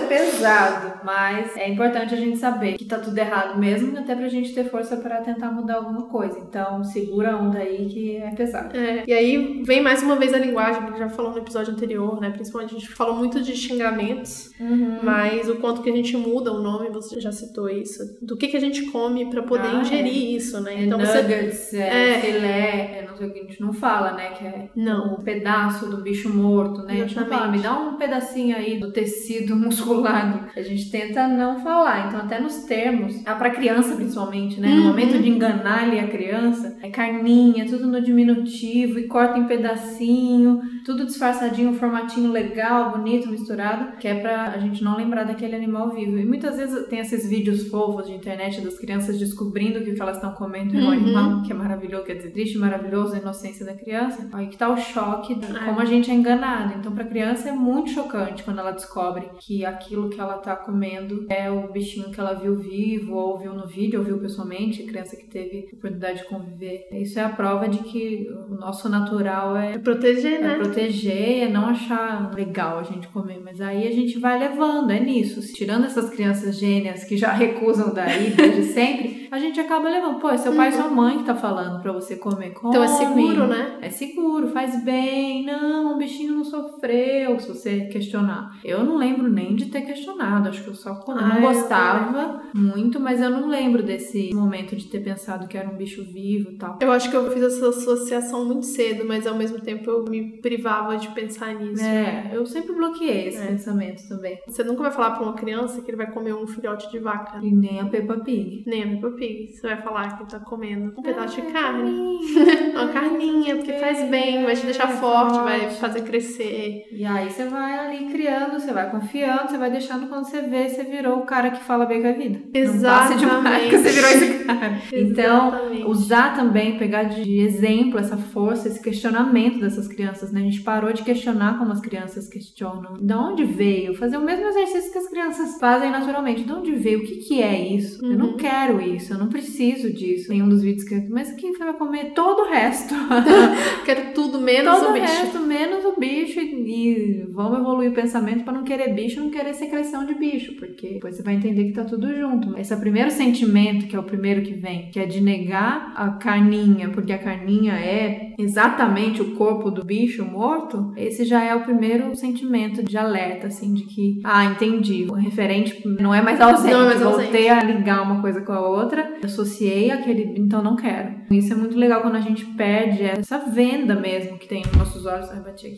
É 0.06 0.30
pesado, 0.30 1.00
mas 1.04 1.56
é 1.56 1.68
importante 1.68 2.14
a 2.14 2.16
gente 2.16 2.38
saber 2.38 2.76
que 2.76 2.84
tá 2.84 2.98
tudo 2.98 3.16
errado 3.18 3.58
mesmo, 3.58 3.98
até 3.98 4.14
pra 4.14 4.28
gente 4.28 4.54
ter 4.54 4.64
força 4.64 4.96
para 4.96 5.20
tentar 5.20 5.50
mudar 5.50 5.76
alguma 5.76 6.02
coisa. 6.02 6.38
Então, 6.38 6.82
segura 6.84 7.32
a 7.32 7.36
onda 7.36 7.58
aí 7.58 7.86
que 7.86 8.16
é 8.16 8.30
pesado. 8.30 8.76
É. 8.76 9.04
E 9.06 9.12
aí 9.12 9.62
vem 9.64 9.82
mais 9.82 10.02
uma 10.02 10.16
vez 10.16 10.32
a 10.32 10.38
linguagem, 10.38 10.84
que 10.86 10.98
já 10.98 11.08
falou 11.08 11.32
no 11.32 11.38
episódio 11.38 11.72
anterior, 11.72 12.20
né? 12.20 12.30
Principalmente 12.30 12.74
a 12.74 12.78
gente 12.78 12.90
falou 12.90 13.16
muito 13.16 13.40
de 13.42 13.54
xingamentos, 13.56 14.52
uhum. 14.60 15.00
mas 15.02 15.48
o 15.48 15.56
quanto 15.56 15.82
que 15.82 15.90
a 15.90 15.94
gente 15.94 16.16
muda 16.16 16.52
o 16.52 16.62
nome, 16.62 16.88
você 16.90 17.20
já 17.20 17.32
citou 17.32 17.68
isso. 17.68 18.16
Do 18.22 18.36
que 18.36 18.48
que 18.48 18.56
a 18.56 18.60
gente 18.60 18.86
come 18.86 19.26
para 19.30 19.42
poder 19.42 19.68
ah, 19.68 19.80
ingerir 19.80 20.34
é. 20.34 20.36
isso, 20.36 20.60
né? 20.60 20.74
É 20.74 20.84
então 20.84 20.98
nuggets, 20.98 21.58
você... 21.58 21.78
é, 21.78 22.10
é 22.10 22.20
filé, 22.20 22.98
é, 22.98 23.06
não 23.08 23.16
sei 23.16 23.26
o 23.26 23.32
que 23.32 23.40
a 23.40 23.42
gente 23.42 23.60
não 23.60 23.72
fala, 23.72 24.12
né? 24.12 24.30
Que 24.30 24.44
é 24.46 24.68
não. 24.74 25.14
um 25.14 25.22
pedaço 25.22 25.88
do 25.90 25.98
bicho 25.98 26.28
morto, 26.28 26.82
né? 26.82 26.98
Exatamente. 26.98 27.02
A 27.02 27.06
gente 27.06 27.16
não 27.16 27.38
fala, 27.38 27.50
me 27.50 27.58
dá 27.58 27.74
um 27.74 27.96
pedacinho 27.96 28.56
aí 28.56 28.78
do 28.78 28.92
tecido 28.92 29.56
musculado. 29.96 30.46
A 30.56 30.62
gente 30.62 30.90
tenta 30.90 31.26
não 31.28 31.60
falar. 31.60 32.08
Então, 32.08 32.20
até 32.20 32.40
nos 32.40 32.64
termos, 32.64 33.22
ah, 33.24 33.34
para 33.34 33.50
criança 33.50 33.94
principalmente, 33.94 34.60
né? 34.60 34.68
No 34.68 34.82
uhum. 34.82 34.88
momento 34.88 35.18
de 35.18 35.28
enganar 35.28 35.84
ali 35.84 35.98
a 35.98 36.08
criança, 36.08 36.76
é 36.82 36.88
carninha, 36.88 37.66
tudo 37.66 37.86
no 37.86 38.00
diminutivo 38.00 38.98
e 38.98 39.08
corta 39.08 39.38
em 39.38 39.46
pedacinho, 39.46 40.60
tudo 40.86 41.04
disfarçadinho, 41.04 41.70
um 41.70 41.74
formatinho 41.74 42.30
legal, 42.30 42.92
bonito, 42.92 43.28
misturado, 43.28 43.96
que 43.96 44.06
é 44.06 44.20
pra 44.20 44.52
a 44.52 44.58
gente 44.58 44.84
não 44.84 44.96
lembrar 44.96 45.24
daquele 45.24 45.56
animal 45.56 45.90
vivo. 45.90 46.16
E 46.16 46.24
muitas 46.24 46.56
vezes 46.56 46.86
tem 46.86 47.00
esses 47.00 47.28
vídeos 47.28 47.66
fofos 47.66 48.06
de 48.06 48.14
internet 48.14 48.60
das 48.60 48.78
crianças 48.78 49.18
descobrindo 49.18 49.82
que 49.82 49.90
o 49.90 49.94
que 49.96 50.00
elas 50.00 50.18
estão 50.18 50.32
comendo 50.32 50.76
é 50.76 50.80
um 50.80 50.84
uhum. 50.84 50.92
animal, 50.92 51.42
que 51.42 51.50
é 51.50 51.54
maravilhoso, 51.56 52.04
quer 52.04 52.14
dizer, 52.14 52.30
triste, 52.30 52.56
maravilhoso, 52.56 53.16
a 53.16 53.18
inocência 53.18 53.66
da 53.66 53.74
criança. 53.74 54.28
Aí 54.32 54.46
que 54.46 54.56
tá 54.56 54.68
o 54.68 54.76
choque 54.76 55.34
de 55.34 55.46
como 55.46 55.80
a 55.80 55.84
gente 55.84 56.08
é 56.08 56.14
enganado. 56.14 56.74
Então, 56.78 56.92
pra 56.92 57.04
criança 57.04 57.48
é 57.48 57.52
muito 57.52 57.90
chocante 57.90 58.44
quando 58.44 58.60
ela 58.60 58.70
descobre 58.70 59.28
que 59.40 59.64
aquilo 59.64 60.08
que 60.08 60.20
ela 60.20 60.38
tá 60.38 60.54
comendo 60.54 61.26
é 61.28 61.50
o 61.50 61.72
bichinho 61.72 62.12
que 62.12 62.20
ela 62.20 62.34
viu 62.34 62.54
vivo, 62.56 63.16
ou 63.16 63.36
viu 63.36 63.52
no 63.52 63.66
vídeo, 63.66 63.98
ou 63.98 64.04
viu 64.04 64.18
pessoalmente, 64.18 64.84
criança 64.84 65.16
que 65.16 65.26
teve 65.26 65.68
oportunidade 65.72 66.18
de 66.18 66.28
conviver. 66.28 66.86
Isso 66.92 67.18
é 67.18 67.24
a 67.24 67.30
prova 67.30 67.68
de 67.68 67.78
que 67.78 68.28
o 68.48 68.54
nosso 68.54 68.88
natural 68.88 69.56
é, 69.56 69.72
é 69.72 69.78
proteger, 69.78 70.34
é 70.34 70.42
né? 70.42 70.54
Proteger, 70.76 71.44
é 71.44 71.48
não 71.48 71.66
achar 71.66 72.30
legal 72.34 72.78
a 72.78 72.82
gente 72.82 73.08
comer. 73.08 73.40
Mas 73.42 73.60
aí 73.60 73.88
a 73.88 73.92
gente 73.92 74.18
vai 74.18 74.38
levando, 74.38 74.90
é 74.90 75.00
nisso. 75.00 75.40
Tirando 75.54 75.86
essas 75.86 76.10
crianças 76.10 76.58
gênias 76.58 77.04
que 77.04 77.16
já 77.16 77.32
recusam 77.36 77.92
daí 77.94 78.30
desde 78.30 78.64
sempre, 78.64 79.28
a 79.30 79.38
gente 79.38 79.58
acaba 79.58 79.88
levando. 79.88 80.20
Pô, 80.20 80.28
é 80.28 80.36
seu 80.36 80.54
pai 80.54 80.68
e 80.68 80.72
sua 80.72 80.86
uhum. 80.86 80.94
mãe 80.94 81.18
que 81.18 81.24
tá 81.24 81.34
falando 81.34 81.80
pra 81.80 81.92
você 81.92 82.16
comer. 82.16 82.50
Come. 82.50 82.70
Então 82.70 82.84
é 82.84 82.88
seguro, 82.88 83.46
né? 83.46 83.78
É 83.80 83.90
seguro, 83.90 84.48
faz 84.48 84.84
bem. 84.84 85.44
Não, 85.44 85.94
o 85.94 85.98
bichinho 85.98 86.34
não 86.34 86.44
sofreu, 86.44 87.38
se 87.40 87.48
você 87.48 87.80
questionar. 87.86 88.58
Eu 88.64 88.84
não 88.84 88.96
lembro 88.96 89.28
nem 89.28 89.54
de 89.54 89.66
ter 89.66 89.82
questionado. 89.82 90.48
Acho 90.48 90.62
que 90.62 90.68
eu 90.68 90.74
só 90.74 90.96
quando 90.96 91.20
ah, 91.20 91.28
não 91.28 91.40
gostava 91.40 92.42
muito, 92.54 93.00
mas 93.00 93.20
eu 93.20 93.30
não 93.30 93.48
lembro 93.48 93.82
desse 93.82 94.34
momento 94.34 94.76
de 94.76 94.86
ter 94.86 95.00
pensado 95.00 95.48
que 95.48 95.56
era 95.56 95.68
um 95.68 95.76
bicho 95.76 96.04
vivo 96.04 96.50
e 96.52 96.56
tal. 96.56 96.78
Eu 96.80 96.92
acho 96.92 97.10
que 97.10 97.16
eu 97.16 97.30
fiz 97.30 97.42
essa 97.42 97.68
associação 97.68 98.44
muito 98.44 98.66
cedo, 98.66 99.04
mas 99.06 99.26
ao 99.26 99.34
mesmo 99.34 99.60
tempo 99.60 99.90
eu 99.90 100.04
me 100.04 100.38
privava 100.66 100.96
de 100.96 101.08
pensar 101.10 101.54
nisso. 101.54 101.84
É, 101.84 102.30
eu 102.32 102.44
sempre 102.44 102.74
bloqueei 102.74 103.28
esse 103.28 103.38
é. 103.38 103.46
pensamento 103.46 104.08
também. 104.08 104.38
Você 104.46 104.64
nunca 104.64 104.82
vai 104.82 104.90
falar 104.90 105.12
pra 105.12 105.22
uma 105.22 105.34
criança 105.34 105.80
que 105.80 105.88
ele 105.88 105.96
vai 105.96 106.10
comer 106.10 106.34
um 106.34 106.46
filhote 106.46 106.90
de 106.90 106.98
vaca. 106.98 107.38
E 107.40 107.54
nem 107.54 107.80
a 107.80 107.84
Peppa 107.86 108.16
Pig. 108.18 108.64
Nem 108.66 108.82
a 108.82 108.86
Peppa 108.88 109.10
Pig. 109.12 109.52
Você 109.52 109.66
vai 109.66 109.80
falar 109.80 110.16
que 110.16 110.22
ele 110.24 110.30
tá 110.30 110.40
comendo 110.40 110.92
um 110.98 111.02
pedaço 111.02 111.40
de 111.40 111.52
carne. 111.52 112.18
uma 112.74 112.88
carninha, 112.88 113.56
porque 113.56 113.74
faz 113.74 114.10
bem, 114.10 114.44
vai 114.44 114.56
te 114.56 114.64
deixar 114.64 114.90
é, 114.90 114.96
forte, 114.96 115.38
vai 115.38 115.70
fazer 115.70 116.02
crescer. 116.02 116.88
E 116.90 117.04
aí 117.04 117.30
você 117.30 117.44
vai 117.44 117.78
ali 117.78 118.10
criando, 118.10 118.58
você 118.58 118.72
vai 118.72 118.90
confiando, 118.90 119.48
você 119.48 119.58
vai 119.58 119.70
deixando 119.70 120.08
quando 120.08 120.24
você 120.24 120.42
vê, 120.42 120.68
você 120.68 120.82
virou 120.82 121.18
o 121.18 121.26
cara 121.26 121.50
que 121.50 121.62
fala 121.62 121.86
bem 121.86 122.02
com 122.02 122.08
a 122.08 122.12
vida. 122.12 122.40
Exatamente. 122.52 123.24
Não 123.24 123.42
passa 123.42 123.68
de 123.68 123.76
você 123.76 123.90
virou 123.90 124.10
esse 124.10 124.44
cara. 124.44 124.82
então, 124.92 125.88
usar 125.88 126.34
também, 126.34 126.78
pegar 126.78 127.04
de 127.04 127.40
exemplo 127.40 127.98
essa 127.98 128.16
força, 128.16 128.68
esse 128.68 128.82
questionamento 128.82 129.60
dessas 129.60 129.86
crianças, 129.86 130.32
né? 130.32 130.40
A 130.40 130.44
gente 130.44 130.55
parou 130.60 130.92
de 130.92 131.02
questionar 131.02 131.58
como 131.58 131.72
as 131.72 131.80
crianças 131.80 132.28
questionam. 132.28 132.94
De 132.94 133.14
onde 133.14 133.44
veio? 133.44 133.94
Fazer 133.94 134.16
o 134.16 134.24
mesmo 134.24 134.46
exercício 134.46 134.92
que 134.92 134.98
as 134.98 135.08
crianças 135.08 135.58
fazem 135.58 135.90
naturalmente. 135.90 136.44
De 136.44 136.52
onde 136.52 136.72
veio? 136.72 137.00
O 137.00 137.04
que, 137.04 137.16
que 137.16 137.42
é 137.42 137.68
isso? 137.68 138.04
Uhum. 138.04 138.12
Eu 138.12 138.18
não 138.18 138.26
uhum. 138.30 138.36
quero 138.36 138.80
isso, 138.80 139.12
eu 139.12 139.18
não 139.18 139.28
preciso 139.28 139.92
disso. 139.92 140.28
Tem 140.28 140.42
um 140.42 140.48
dos 140.48 140.62
vídeos 140.62 140.84
que 140.84 140.96
mas 141.08 141.32
quem 141.32 141.52
vai 141.52 141.72
comer 141.74 142.12
todo 142.12 142.42
o 142.42 142.48
resto? 142.48 142.94
quero 143.84 144.12
tudo 144.12 144.40
menos 144.40 144.78
todo 144.78 144.90
o 144.90 144.92
bicho. 144.92 145.06
Todo 145.06 145.16
o 145.16 145.22
resto 145.22 145.40
menos 145.40 145.84
o 145.84 145.98
bicho 145.98 146.40
e, 146.40 146.54
e 146.66 147.26
vamos 147.32 147.58
evoluir 147.58 147.90
o 147.90 147.94
pensamento 147.94 148.44
para 148.44 148.52
não 148.52 148.64
querer 148.64 148.94
bicho, 148.94 149.20
não 149.20 149.30
querer 149.30 149.54
secreção 149.54 150.04
de 150.04 150.14
bicho, 150.14 150.54
porque 150.56 150.94
depois 150.94 151.16
você 151.16 151.22
vai 151.22 151.34
entender 151.34 151.64
que 151.64 151.72
tá 151.72 151.84
tudo 151.84 152.14
junto. 152.14 152.58
Esse 152.58 152.72
é 152.72 152.76
o 152.76 152.80
primeiro 152.80 153.10
sentimento, 153.10 153.86
que 153.86 153.96
é 153.96 153.98
o 153.98 154.02
primeiro 154.02 154.42
que 154.42 154.54
vem, 154.54 154.90
que 154.90 154.98
é 154.98 155.06
de 155.06 155.20
negar 155.20 155.92
a 155.96 156.10
carninha, 156.10 156.90
porque 156.90 157.12
a 157.12 157.18
carninha 157.18 157.74
é 157.74 158.25
exatamente 158.38 159.22
o 159.22 159.34
corpo 159.36 159.70
do 159.70 159.84
bicho 159.84 160.24
morto, 160.24 160.92
esse 160.96 161.24
já 161.24 161.42
é 161.42 161.54
o 161.54 161.62
primeiro 161.62 162.14
sentimento 162.14 162.82
de 162.82 162.96
alerta, 162.96 163.46
assim, 163.46 163.72
de 163.74 163.84
que, 163.84 164.20
ah, 164.24 164.44
entendi, 164.44 165.06
o 165.08 165.14
referente 165.14 165.86
não 165.86 166.14
é 166.14 166.22
mais 166.22 166.40
ausente, 166.40 166.72
não 166.72 166.82
é 166.82 166.86
mais 166.86 167.00
voltei 167.00 167.48
ausente. 167.48 167.72
a 167.72 167.74
ligar 167.74 168.02
uma 168.02 168.20
coisa 168.20 168.40
com 168.40 168.52
a 168.52 168.60
outra, 168.60 169.18
associei 169.22 169.90
aquele, 169.90 170.34
então 170.36 170.62
não 170.62 170.76
quero. 170.76 171.14
Isso 171.30 171.52
é 171.52 171.56
muito 171.56 171.76
legal 171.76 172.02
quando 172.02 172.16
a 172.16 172.20
gente 172.20 172.44
perde 172.44 173.02
essa 173.02 173.38
venda 173.38 173.94
mesmo 173.94 174.38
que 174.38 174.48
tem 174.48 174.62
nos 174.62 174.76
nossos 174.76 175.06
olhos, 175.06 175.28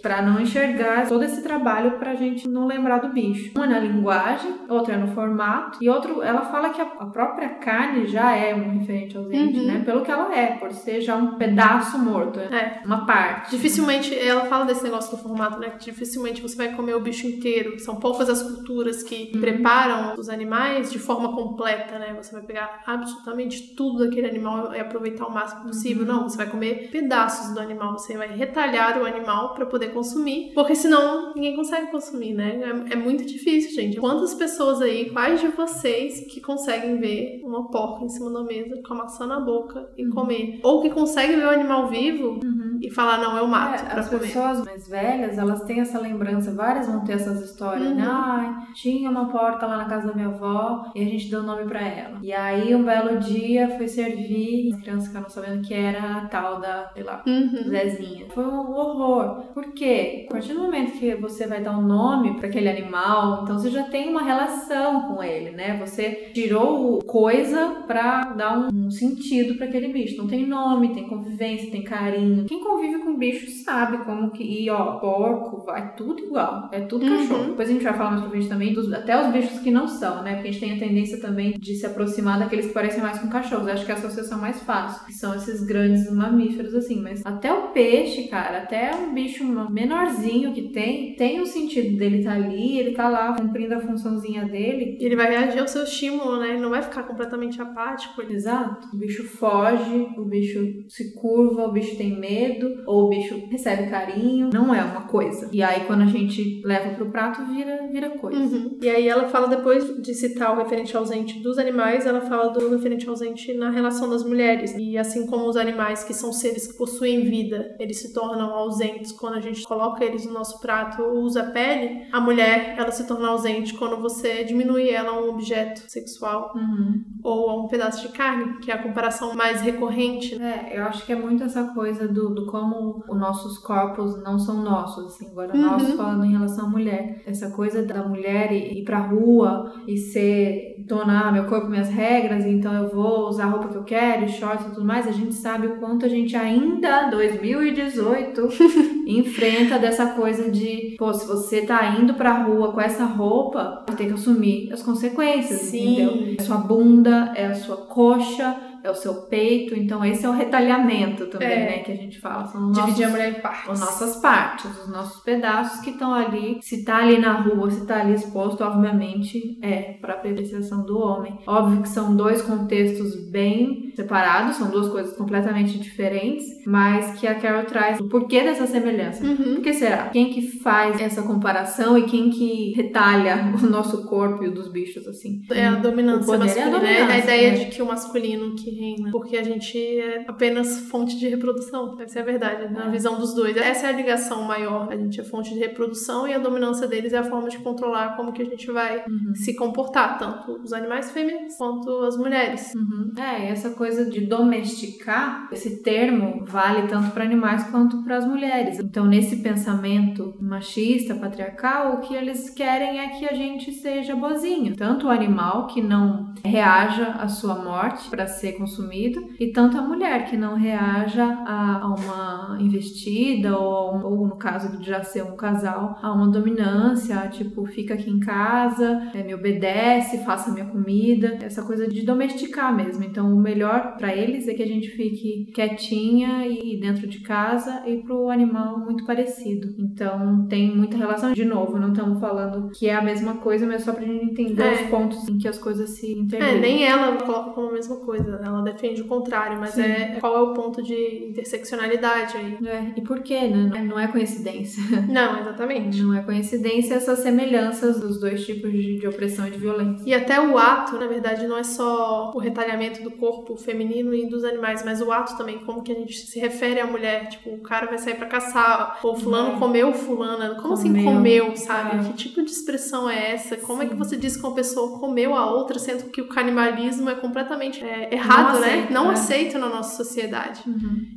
para 0.02 0.22
não 0.22 0.40
enxergar 0.40 1.08
todo 1.08 1.24
esse 1.24 1.42
trabalho 1.42 1.92
pra 1.92 2.14
gente 2.14 2.48
não 2.48 2.66
lembrar 2.66 2.98
do 2.98 3.12
bicho. 3.12 3.52
Uma 3.54 3.64
é 3.64 3.68
na 3.68 3.78
linguagem, 3.78 4.52
outra 4.68 4.94
é 4.94 4.98
no 4.98 5.08
formato, 5.08 5.78
e 5.80 5.88
outro, 5.88 6.22
ela 6.22 6.42
fala 6.42 6.70
que 6.70 6.80
a, 6.80 6.86
própria 6.86 7.48
carne 7.50 8.06
já 8.06 8.34
é 8.34 8.54
um 8.54 8.70
referente 8.78 9.16
ausente, 9.16 9.58
uhum. 9.58 9.66
né? 9.66 9.82
Pelo 9.84 10.02
que 10.02 10.10
ela 10.10 10.34
é, 10.34 10.46
por 10.56 10.72
ser 10.72 11.00
já 11.00 11.16
um 11.16 11.36
pedaço 11.36 11.98
morto, 11.98 12.40
é. 12.50 12.82
uma 12.84 13.06
parte. 13.06 13.50
Dificilmente, 13.50 14.16
ela 14.18 14.46
fala 14.46 14.64
desse 14.64 14.82
negócio 14.82 15.16
do 15.16 15.22
formato, 15.22 15.58
né? 15.58 15.70
Que 15.70 15.86
dificilmente 15.86 16.40
você 16.40 16.56
vai 16.56 16.74
comer 16.74 16.94
o 16.94 17.00
bicho 17.00 17.26
inteiro. 17.26 17.78
São 17.78 17.96
poucas 17.96 18.28
as 18.28 18.42
culturas 18.42 19.02
que 19.02 19.30
uhum. 19.34 19.40
preparam 19.40 20.14
os 20.18 20.28
animais 20.28 20.90
de 20.90 20.98
forma 20.98 21.34
completa, 21.34 21.98
né? 21.98 22.14
Você 22.20 22.32
vai 22.32 22.42
pegar 22.42 22.82
absolutamente 22.86 23.74
tudo 23.74 24.04
daquele 24.04 24.26
animal 24.26 24.74
e 24.74 24.80
aproveitar 24.80 25.26
o 25.26 25.32
máximo 25.32 25.64
possível. 25.64 26.02
Uhum. 26.02 26.08
Não, 26.08 26.28
você 26.28 26.36
vai 26.36 26.48
comer 26.48 26.88
pedaços 26.90 27.54
do 27.54 27.60
animal, 27.60 27.98
você 27.98 28.16
vai 28.16 28.28
retalhar 28.28 29.00
o 29.00 29.06
animal 29.06 29.54
para 29.54 29.66
poder 29.66 29.92
consumir, 29.92 30.52
porque 30.54 30.74
senão 30.74 31.34
ninguém 31.34 31.56
consegue 31.56 31.90
consumir, 31.90 32.34
né? 32.34 32.60
É, 32.88 32.94
é 32.94 32.96
muito 32.96 33.24
difícil, 33.24 33.74
gente. 33.74 33.98
Quantas 33.98 34.34
pessoas 34.34 34.80
aí, 34.80 35.10
quais 35.10 35.40
de 35.40 35.48
vocês 35.48 36.20
que 36.32 36.40
conseguem 36.40 36.98
ver 36.98 37.40
uma 37.44 37.70
porca 37.70 38.04
em 38.04 38.08
cima 38.08 38.30
da 38.30 38.42
mesa 38.42 38.80
com 38.86 38.94
a 38.94 38.96
maçã 38.96 39.26
na 39.26 39.40
boca 39.40 39.90
e 39.96 40.04
uhum. 40.04 40.12
comer? 40.12 40.60
Ou 40.62 40.82
que 40.82 40.90
conseguem 40.90 41.36
ver 41.36 41.46
o 41.46 41.50
animal 41.50 41.88
vivo. 41.88 42.37
E 42.80 42.90
falar, 42.90 43.18
não, 43.18 43.36
eu 43.36 43.46
mato 43.46 43.82
é, 43.82 43.86
pra 43.86 44.00
as 44.00 44.08
comer. 44.08 44.24
As 44.24 44.26
pessoas 44.28 44.64
mais 44.64 44.88
velhas, 44.88 45.38
elas 45.38 45.62
têm 45.64 45.80
essa 45.80 45.98
lembrança, 45.98 46.52
várias 46.52 46.86
vão 46.86 47.04
ter 47.04 47.14
essas 47.14 47.42
histórias, 47.42 47.82
né? 47.82 47.90
uhum. 47.90 47.96
né? 47.96 48.08
Ai, 48.08 48.54
tinha 48.74 49.10
uma 49.10 49.28
porca 49.28 49.66
lá 49.66 49.78
na 49.78 49.84
casa 49.84 50.08
da 50.08 50.14
minha 50.14 50.28
avó 50.28 50.90
e 50.94 51.02
a 51.02 51.04
gente 51.04 51.30
deu 51.30 51.40
o 51.40 51.44
nome 51.44 51.64
pra 51.64 51.80
ela. 51.80 52.18
E 52.22 52.32
aí, 52.32 52.74
um 52.74 52.84
belo 52.84 53.18
dia, 53.18 53.76
foi 53.76 53.88
servir, 53.88 54.72
as 54.74 54.80
crianças 54.80 55.08
ficaram 55.08 55.28
sabendo 55.28 55.66
que 55.66 55.74
era 55.74 56.18
a 56.18 56.26
tal 56.26 56.60
da, 56.60 56.90
sei 56.92 57.02
lá, 57.02 57.22
uhum. 57.26 57.64
Zezinha. 57.68 58.26
Foi 58.30 58.44
um 58.44 58.70
horror. 58.70 59.42
Por 59.54 59.72
quê? 59.72 60.26
A 60.28 60.32
partir 60.32 60.54
do 60.54 60.60
momento 60.60 60.98
que 60.98 61.14
você 61.16 61.46
vai 61.46 61.62
dar 61.62 61.76
um 61.76 61.82
nome 61.82 62.36
para 62.36 62.48
aquele 62.48 62.68
animal, 62.68 63.42
então 63.42 63.58
você 63.58 63.70
já 63.70 63.84
tem 63.84 64.08
uma 64.08 64.22
relação 64.22 65.02
com 65.02 65.22
ele, 65.22 65.50
né? 65.50 65.76
Você 65.78 66.30
tirou 66.34 66.98
coisa 67.04 67.82
pra 67.86 68.32
dar 68.32 68.58
um, 68.58 68.86
um 68.86 68.90
sentido 68.90 69.56
para 69.56 69.66
aquele 69.66 69.92
bicho. 69.92 70.18
Não 70.18 70.26
tem 70.26 70.46
nome, 70.46 70.94
tem 70.94 71.08
convivência, 71.08 71.70
tem 71.70 71.82
carinho. 71.82 72.44
Quem 72.44 72.60
convive 72.68 72.98
com 73.00 73.16
bicho 73.16 73.50
sabe 73.64 73.98
como 74.04 74.30
que. 74.30 74.42
E 74.44 74.68
ó, 74.70 74.98
porco, 74.98 75.64
vai 75.64 75.94
tudo 75.94 76.20
igual. 76.22 76.68
É 76.72 76.80
tudo 76.80 77.04
Uhum. 77.04 77.16
cachorro. 77.16 77.44
Depois 77.50 77.68
a 77.68 77.72
gente 77.72 77.84
vai 77.84 77.94
falar 77.94 78.10
mais 78.10 78.20
pra 78.22 78.30
frente 78.30 78.48
também 78.48 78.72
dos, 78.72 78.92
até 78.92 79.20
os 79.20 79.32
bichos 79.32 79.58
que 79.60 79.70
não 79.70 79.86
são, 79.88 80.22
né? 80.22 80.34
Porque 80.34 80.48
a 80.48 80.52
gente 80.52 80.60
tem 80.60 80.76
a 80.76 80.78
tendência 80.78 81.20
também 81.20 81.52
de 81.58 81.74
se 81.74 81.86
aproximar 81.86 82.38
daqueles 82.38 82.66
que 82.66 82.72
parecem 82.72 83.02
mais 83.02 83.18
com 83.18 83.28
cachorros. 83.28 83.66
Eu 83.66 83.72
acho 83.74 83.84
que 83.86 83.90
é 83.92 83.94
a 83.94 83.98
associação 83.98 84.38
mais 84.40 84.60
fácil. 84.62 85.06
Que 85.06 85.12
são 85.12 85.34
esses 85.34 85.64
grandes 85.64 86.10
mamíferos, 86.12 86.74
assim. 86.74 87.00
Mas 87.00 87.24
até 87.24 87.52
o 87.52 87.68
peixe, 87.68 88.28
cara, 88.28 88.58
até 88.58 88.90
um 88.94 89.12
bicho 89.14 89.44
menorzinho 89.70 90.52
que 90.52 90.68
tem, 90.70 91.14
tem 91.16 91.40
o 91.40 91.46
sentido 91.46 91.96
dele 91.96 92.18
estar 92.18 92.32
ali, 92.34 92.78
ele 92.78 92.92
tá 92.92 93.08
lá 93.08 93.34
cumprindo 93.34 93.74
a 93.74 93.80
funçãozinha 93.80 94.44
dele. 94.44 94.98
Ele 95.00 95.16
vai 95.16 95.30
reagir 95.30 95.60
ao 95.60 95.68
seu 95.68 95.84
estímulo, 95.84 96.38
né? 96.38 96.50
Ele 96.50 96.60
não 96.60 96.70
vai 96.70 96.82
ficar 96.82 97.02
completamente 97.04 97.60
apático. 97.60 98.20
Exato. 98.22 98.88
O 98.92 98.96
bicho 98.98 99.24
foge, 99.24 100.08
o 100.16 100.24
bicho 100.24 100.84
se 100.88 101.14
curva, 101.14 101.66
o 101.66 101.72
bicho 101.72 101.96
tem 101.96 102.18
medo, 102.18 102.57
ou 102.86 103.06
o 103.06 103.08
bicho 103.08 103.46
recebe 103.50 103.88
carinho. 103.90 104.50
Não 104.52 104.74
é 104.74 104.82
uma 104.82 105.02
coisa. 105.02 105.48
E 105.52 105.62
aí, 105.62 105.84
quando 105.86 106.02
a 106.02 106.06
gente 106.06 106.62
leva 106.64 106.94
pro 106.94 107.10
prato, 107.10 107.44
vira, 107.46 107.88
vira 107.90 108.10
coisa. 108.10 108.38
Uhum. 108.38 108.78
E 108.80 108.88
aí 108.88 109.08
ela 109.08 109.28
fala, 109.28 109.48
depois 109.48 110.00
de 110.02 110.14
citar 110.14 110.52
o 110.52 110.56
referente 110.56 110.96
ausente 110.96 111.40
dos 111.40 111.58
animais, 111.58 112.06
ela 112.06 112.20
fala 112.22 112.48
do 112.52 112.70
referente 112.70 113.08
ausente 113.08 113.52
na 113.54 113.70
relação 113.70 114.08
das 114.08 114.24
mulheres. 114.24 114.74
E 114.76 114.96
assim 114.96 115.26
como 115.26 115.46
os 115.46 115.56
animais, 115.56 116.04
que 116.04 116.14
são 116.14 116.32
seres 116.32 116.66
que 116.66 116.78
possuem 116.78 117.24
vida, 117.24 117.76
eles 117.78 118.00
se 118.00 118.12
tornam 118.12 118.50
ausentes 118.54 119.12
quando 119.12 119.34
a 119.34 119.40
gente 119.40 119.62
coloca 119.64 120.04
eles 120.04 120.26
no 120.26 120.32
nosso 120.32 120.60
prato 120.60 121.02
ou 121.02 121.22
usa 121.22 121.42
a 121.42 121.50
pele, 121.50 122.06
a 122.12 122.20
mulher, 122.20 122.74
ela 122.78 122.90
se 122.90 123.06
torna 123.06 123.28
ausente 123.28 123.74
quando 123.74 123.96
você 123.96 124.44
diminui 124.44 124.88
ela 124.90 125.10
a 125.10 125.20
um 125.20 125.30
objeto 125.30 125.82
sexual 125.88 126.38
Uhum. 126.54 127.04
ou 127.22 127.50
a 127.50 127.56
um 127.56 127.68
pedaço 127.68 128.06
de 128.06 128.12
carne, 128.12 128.58
que 128.58 128.70
é 128.70 128.74
a 128.74 128.82
comparação 128.82 129.34
mais 129.34 129.60
recorrente. 129.60 130.40
É, 130.40 130.78
eu 130.78 130.84
acho 130.84 131.04
que 131.04 131.12
é 131.12 131.16
muito 131.16 131.42
essa 131.42 131.64
coisa 131.74 132.06
do, 132.08 132.34
do 132.34 132.46
como 132.50 133.02
os 133.08 133.18
nossos 133.18 133.58
corpos 133.58 134.22
não 134.22 134.38
são 134.38 134.62
nossos, 134.62 135.06
assim, 135.06 135.28
agora 135.30 135.54
Uhum. 135.54 135.62
nós 135.62 135.92
falando 135.94 136.24
em 136.24 136.32
relação 136.32 136.66
à 136.66 136.68
mulher. 136.68 137.22
Essa 137.26 137.50
coisa 137.50 137.82
da 137.84 138.06
mulher 138.06 138.52
ir, 138.52 138.84
pra 138.84 138.98
rua 138.98 139.72
e 139.86 139.96
ser 139.96 140.76
donar 140.86 141.32
meu 141.32 141.44
corpo, 141.44 141.68
minhas 141.68 141.88
regras, 141.88 142.44
então 142.46 142.72
eu 142.72 142.88
vou 142.88 143.28
usar 143.28 143.44
a 143.44 143.48
roupa 143.50 143.68
que 143.68 143.76
eu 143.76 143.84
quero, 143.84 144.28
shorts 144.28 144.66
e 144.66 144.70
tudo 144.70 144.84
mais, 144.86 145.06
a 145.06 145.12
gente 145.12 145.34
sabe 145.34 145.66
o 145.66 145.76
quanto 145.76 146.06
a 146.06 146.08
gente 146.08 146.34
ainda, 146.36 147.10
2018, 147.10 148.48
enfrenta 149.06 149.78
dessa 149.78 150.06
coisa 150.06 150.50
de, 150.50 150.94
pô, 150.98 151.12
se 151.12 151.26
você 151.26 151.62
tá 151.62 151.96
indo 152.00 152.14
pra 152.14 152.42
rua 152.44 152.72
com 152.72 152.80
essa 152.80 153.04
roupa, 153.04 153.84
vai 153.86 153.96
ter 153.96 154.06
que 154.06 154.12
assumir 154.14 154.72
as 154.72 154.82
consequências, 154.82 155.60
Sim. 155.60 155.92
entendeu? 156.02 156.34
É 156.38 156.42
a 156.42 156.44
sua 156.44 156.56
bunda, 156.58 157.32
é 157.34 157.46
a 157.46 157.54
sua 157.54 157.76
coxa, 157.76 158.56
é 158.88 158.92
o 158.92 158.94
seu 158.94 159.14
peito, 159.26 159.74
então 159.74 160.04
esse 160.04 160.24
é 160.24 160.28
o 160.28 160.32
retalhamento 160.32 161.26
também, 161.26 161.48
É. 161.48 161.64
né, 161.64 161.78
que 161.78 161.92
a 161.92 161.96
gente 161.96 162.20
fala. 162.20 162.46
São 162.46 162.70
Dividir 162.72 163.04
a 163.04 163.08
nossos, 163.08 163.10
mulher 163.10 163.38
em 163.38 163.40
partes. 163.42 163.70
as 163.70 163.80
nossas 163.80 164.16
partes, 164.16 164.64
os 164.84 164.88
nossos 164.88 165.22
pedaços 165.22 165.80
que 165.80 165.90
estão 165.90 166.12
ali. 166.14 166.58
Se 166.62 166.84
tá 166.84 166.98
ali 166.98 167.18
na 167.18 167.32
rua, 167.40 167.70
se 167.70 167.86
tá 167.86 168.00
ali 168.00 168.14
exposto, 168.14 168.62
obviamente 168.64 169.58
é 169.62 169.94
para 170.00 170.14
apreciação 170.14 170.84
do 170.84 170.98
homem. 170.98 171.38
Óbvio 171.46 171.82
que 171.82 171.88
são 171.88 172.14
dois 172.16 172.42
contextos 172.42 173.14
bem 173.30 173.92
separados, 173.94 174.56
são 174.56 174.70
duas 174.70 174.88
coisas 174.88 175.16
completamente 175.16 175.78
diferentes, 175.78 176.44
mas 176.66 177.18
que 177.18 177.26
a 177.26 177.34
Carol 177.34 177.64
traz 177.64 178.00
o 178.00 178.08
porquê 178.08 178.42
dessa 178.42 178.66
semelhança. 178.66 179.24
Uhum. 179.24 179.54
Por 179.56 179.62
que 179.62 179.74
será? 179.74 180.08
Quem 180.08 180.30
que 180.30 180.42
faz 180.60 181.00
essa 181.00 181.22
comparação 181.22 181.98
e 181.98 182.04
quem 182.04 182.30
que 182.30 182.72
retalha 182.74 183.52
o 183.62 183.66
nosso 183.66 184.06
corpo 184.06 184.44
e 184.44 184.48
o 184.48 184.54
dos 184.54 184.68
bichos, 184.70 185.06
assim? 185.06 185.42
É 185.50 185.66
a 185.66 185.74
dominância 185.74 186.32
é 186.32 186.34
a 186.34 186.38
masculina. 186.38 186.60
É 186.60 186.74
a, 186.74 186.78
dominância, 186.78 187.18
ideia 187.24 187.50
né? 187.52 187.58
de 187.58 187.66
que 187.66 187.82
o 187.82 187.86
masculino 187.86 188.54
que 188.54 188.70
reina. 188.78 189.10
Porque 189.10 189.36
a 189.36 189.42
gente 189.42 189.76
é 189.78 190.24
apenas 190.28 190.80
fonte 190.88 191.18
de 191.18 191.28
reprodução. 191.28 191.96
Essa 192.00 192.18
é 192.20 192.22
a 192.22 192.24
verdade, 192.24 192.72
na 192.72 192.86
É. 192.86 192.90
visão 192.90 193.18
dos 193.18 193.34
dois. 193.34 193.56
Essa 193.56 193.86
é 193.86 193.90
a 193.90 193.92
ligação 193.92 194.42
maior. 194.42 194.88
A 194.90 194.96
gente 194.96 195.20
é 195.20 195.24
fonte 195.24 195.52
de 195.52 195.58
reprodução 195.58 196.26
e 196.28 196.34
a 196.34 196.38
dominância 196.38 196.86
deles 196.86 197.12
é 197.12 197.18
a 197.18 197.24
forma 197.24 197.48
de 197.48 197.58
controlar 197.58 198.16
como 198.16 198.32
que 198.32 198.42
a 198.42 198.44
gente 198.44 198.66
vai 198.70 198.98
Uhum. 199.08 199.34
se 199.34 199.54
comportar, 199.56 200.18
tanto 200.18 200.52
os 200.62 200.72
animais 200.72 201.10
fêmeas 201.10 201.56
quanto 201.56 201.90
as 202.04 202.16
mulheres. 202.16 202.72
Uhum. 202.74 203.12
É, 203.20 203.46
e 203.46 203.48
essa 203.48 203.70
coisa 203.70 204.04
de 204.04 204.20
domesticar, 204.68 205.48
esse 205.52 205.82
termo 205.82 206.44
vale 206.46 206.86
tanto 206.88 207.10
para 207.10 207.24
animais 207.24 207.64
quanto 207.70 208.02
para 208.04 208.16
as 208.18 208.26
mulheres. 208.26 208.78
Então, 208.78 209.06
nesse 209.06 209.36
pensamento 209.42 210.34
machista, 210.40 211.14
patriarcal, 211.14 211.94
o 211.94 212.00
que 212.00 212.14
eles 212.14 212.50
querem 212.50 213.00
é 213.00 213.08
que 213.08 213.24
a 213.26 213.34
gente 213.34 213.72
seja 213.72 214.14
boazinho. 214.14 214.76
Tanto 214.76 215.06
o 215.06 215.10
animal 215.10 215.66
que 215.66 215.82
não 215.82 216.32
reaja 216.44 217.06
à 217.12 217.28
sua 217.28 217.56
morte 217.56 218.08
para 218.10 218.26
ser 218.26 218.52
consumido, 218.58 219.20
e 219.38 219.48
tanto 219.52 219.78
a 219.78 219.82
mulher 219.82 220.24
que 220.28 220.36
não 220.36 220.54
reaja 220.56 221.24
a, 221.24 221.80
a 221.82 221.86
uma 221.88 222.58
investida 222.60 223.56
ou, 223.56 223.90
a 223.96 224.04
ou, 224.06 224.26
no 224.26 224.36
caso 224.36 224.76
de 224.78 224.86
já 224.86 225.02
ser 225.02 225.22
um 225.22 225.36
casal, 225.36 225.98
a 226.02 226.12
uma 226.12 226.28
dominância, 226.28 227.18
a, 227.18 227.28
tipo, 227.28 227.64
fica 227.66 227.94
aqui 227.94 228.10
em 228.10 228.20
casa, 228.20 229.10
é, 229.14 229.22
me 229.22 229.34
obedece, 229.34 230.24
faça 230.24 230.50
minha 230.52 230.66
comida, 230.66 231.38
essa 231.42 231.62
coisa 231.62 231.86
de 231.88 232.02
domesticar 232.04 232.74
mesmo. 232.74 233.04
Então, 233.04 233.32
o 233.34 233.40
melhor 233.40 233.96
para 233.96 234.14
eles 234.14 234.48
é 234.48 234.54
que 234.54 234.62
a 234.62 234.66
gente 234.66 234.88
fique 234.90 235.50
quietinha 235.54 236.46
e 236.46 236.78
dentro 236.80 237.06
de 237.06 237.20
casa 237.20 237.82
e 237.86 237.98
pro 237.98 238.28
animal 238.30 238.78
muito 238.78 239.04
parecido. 239.06 239.74
Então, 239.78 240.46
tem 240.48 240.74
muita 240.76 240.96
relação. 240.96 241.32
De 241.32 241.44
novo, 241.44 241.78
não 241.78 241.92
estamos 241.92 242.20
falando 242.20 242.70
que 242.70 242.88
é 242.88 242.94
a 242.94 243.02
mesma 243.02 243.34
coisa, 243.36 243.66
mas 243.66 243.82
só 243.82 243.92
pra 243.92 244.04
gente 244.04 244.24
entender 244.24 244.62
É. 244.62 244.72
os 244.74 244.80
pontos 244.90 245.28
em 245.28 245.38
que 245.38 245.48
as 245.48 245.58
coisas 245.58 245.90
se 245.90 246.06
É, 246.08 246.18
interligam. 246.18 246.60
nem 246.60 246.84
ela 246.84 247.16
coloca 247.16 247.50
como 247.50 247.68
a 247.68 247.72
mesma 247.72 247.96
coisa, 247.96 248.38
ela 248.48 248.62
defende 248.62 249.02
o 249.02 249.06
contrário, 249.06 249.58
mas 249.58 249.70
Sim. 249.70 249.82
é 249.82 250.16
qual 250.20 250.36
é 250.36 250.40
o 250.42 250.54
ponto 250.54 250.82
de 250.82 251.26
interseccionalidade 251.30 252.36
aí. 252.36 252.58
É, 252.66 252.92
e 252.96 253.00
por 253.02 253.20
quê, 253.20 253.40
né? 253.48 253.82
Não 253.82 253.98
é 253.98 254.06
coincidência. 254.08 254.82
Não, 255.08 255.38
exatamente. 255.40 256.02
Não 256.02 256.14
é 256.14 256.22
coincidência 256.22 256.94
essas 256.94 257.20
semelhanças 257.20 258.00
dos 258.00 258.20
dois 258.20 258.44
tipos 258.44 258.70
de, 258.70 258.98
de 258.98 259.06
opressão 259.06 259.46
e 259.46 259.50
de 259.50 259.58
violência. 259.58 260.02
E 260.08 260.14
até 260.14 260.40
o 260.40 260.56
ato, 260.58 260.96
na 260.98 261.06
verdade, 261.06 261.46
não 261.46 261.56
é 261.58 261.62
só 261.62 262.32
o 262.34 262.38
retalhamento 262.38 263.02
do 263.02 263.10
corpo 263.10 263.56
feminino 263.56 264.14
e 264.14 264.26
dos 264.28 264.44
animais, 264.44 264.84
mas 264.84 265.00
o 265.00 265.10
ato 265.12 265.36
também, 265.36 265.58
como 265.60 265.82
que 265.82 265.92
a 265.92 265.94
gente 265.94 266.14
se 266.16 266.38
refere 266.38 266.80
à 266.80 266.86
mulher. 266.86 267.28
Tipo, 267.28 267.50
o 267.50 267.60
cara 267.60 267.86
vai 267.86 267.98
sair 267.98 268.14
pra 268.16 268.26
caçar, 268.26 268.98
ou 269.02 269.16
fulano 269.16 269.56
É. 269.56 269.58
comeu 269.58 269.92
fulana. 269.92 270.56
Como 270.60 270.74
assim 270.74 270.88
Comeu. 270.88 271.04
comeu, 271.04 271.56
sabe? 271.56 271.96
É. 271.98 272.02
Que 272.10 272.12
tipo 272.14 272.42
de 272.42 272.50
expressão 272.50 273.08
é 273.08 273.32
essa? 273.32 273.56
Como 273.56 273.82
é 273.82 273.86
que 273.86 273.92
Sim. 273.92 273.98
você 273.98 274.16
diz 274.16 274.36
que 274.36 274.46
uma 274.46 274.54
pessoa 274.54 274.98
comeu 274.98 275.34
a 275.34 275.50
outra, 275.50 275.78
sendo 275.78 276.04
que 276.10 276.20
o 276.20 276.28
canibalismo 276.28 277.08
é 277.10 277.14
completamente 277.14 277.82
é, 277.84 278.12
errado, 278.14 278.37
Não 278.42 278.60
né? 278.60 278.66
aceito, 278.68 278.92
Não 278.92 279.10
é. 279.10 279.12
aceito 279.14 279.58
na 279.58 279.68
nossa 279.68 279.96
sociedade. 280.02 280.62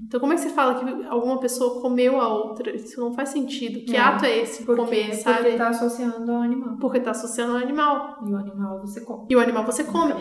Então, 0.08 0.20
como 0.20 0.34
é 0.34 0.36
que 0.36 0.42
você 0.42 0.50
fala 0.50 0.76
que 0.76 1.06
alguma 1.08 1.40
pessoa 1.40 1.80
comeu 1.82 2.20
a 2.20 2.28
outra? 2.28 2.76
Isso 2.76 3.00
não 3.00 3.14
faz 3.14 3.30
sentido. 3.30 3.86
Que 3.86 3.96
É. 3.96 4.00
ato 4.00 4.26
é 4.26 4.40
esse? 4.40 4.64
Porque, 4.66 4.82
comer, 4.84 5.14
sabe? 5.16 5.38
porque 5.38 5.52
tá 5.58 5.70
associando 5.70 6.32
ao 6.32 6.42
animal. 6.42 6.78
Porque 6.82 7.00
tá 7.00 7.12
associando 7.12 7.54
ao 7.54 7.60
animal. 7.60 8.18
E 8.28 8.32
o 8.34 8.36
animal 8.38 8.82
você 8.82 9.02
come. 9.02 9.26
E 9.30 9.36
o 9.36 9.40
animal 9.40 9.64
você 9.66 9.84
come. 9.86 10.14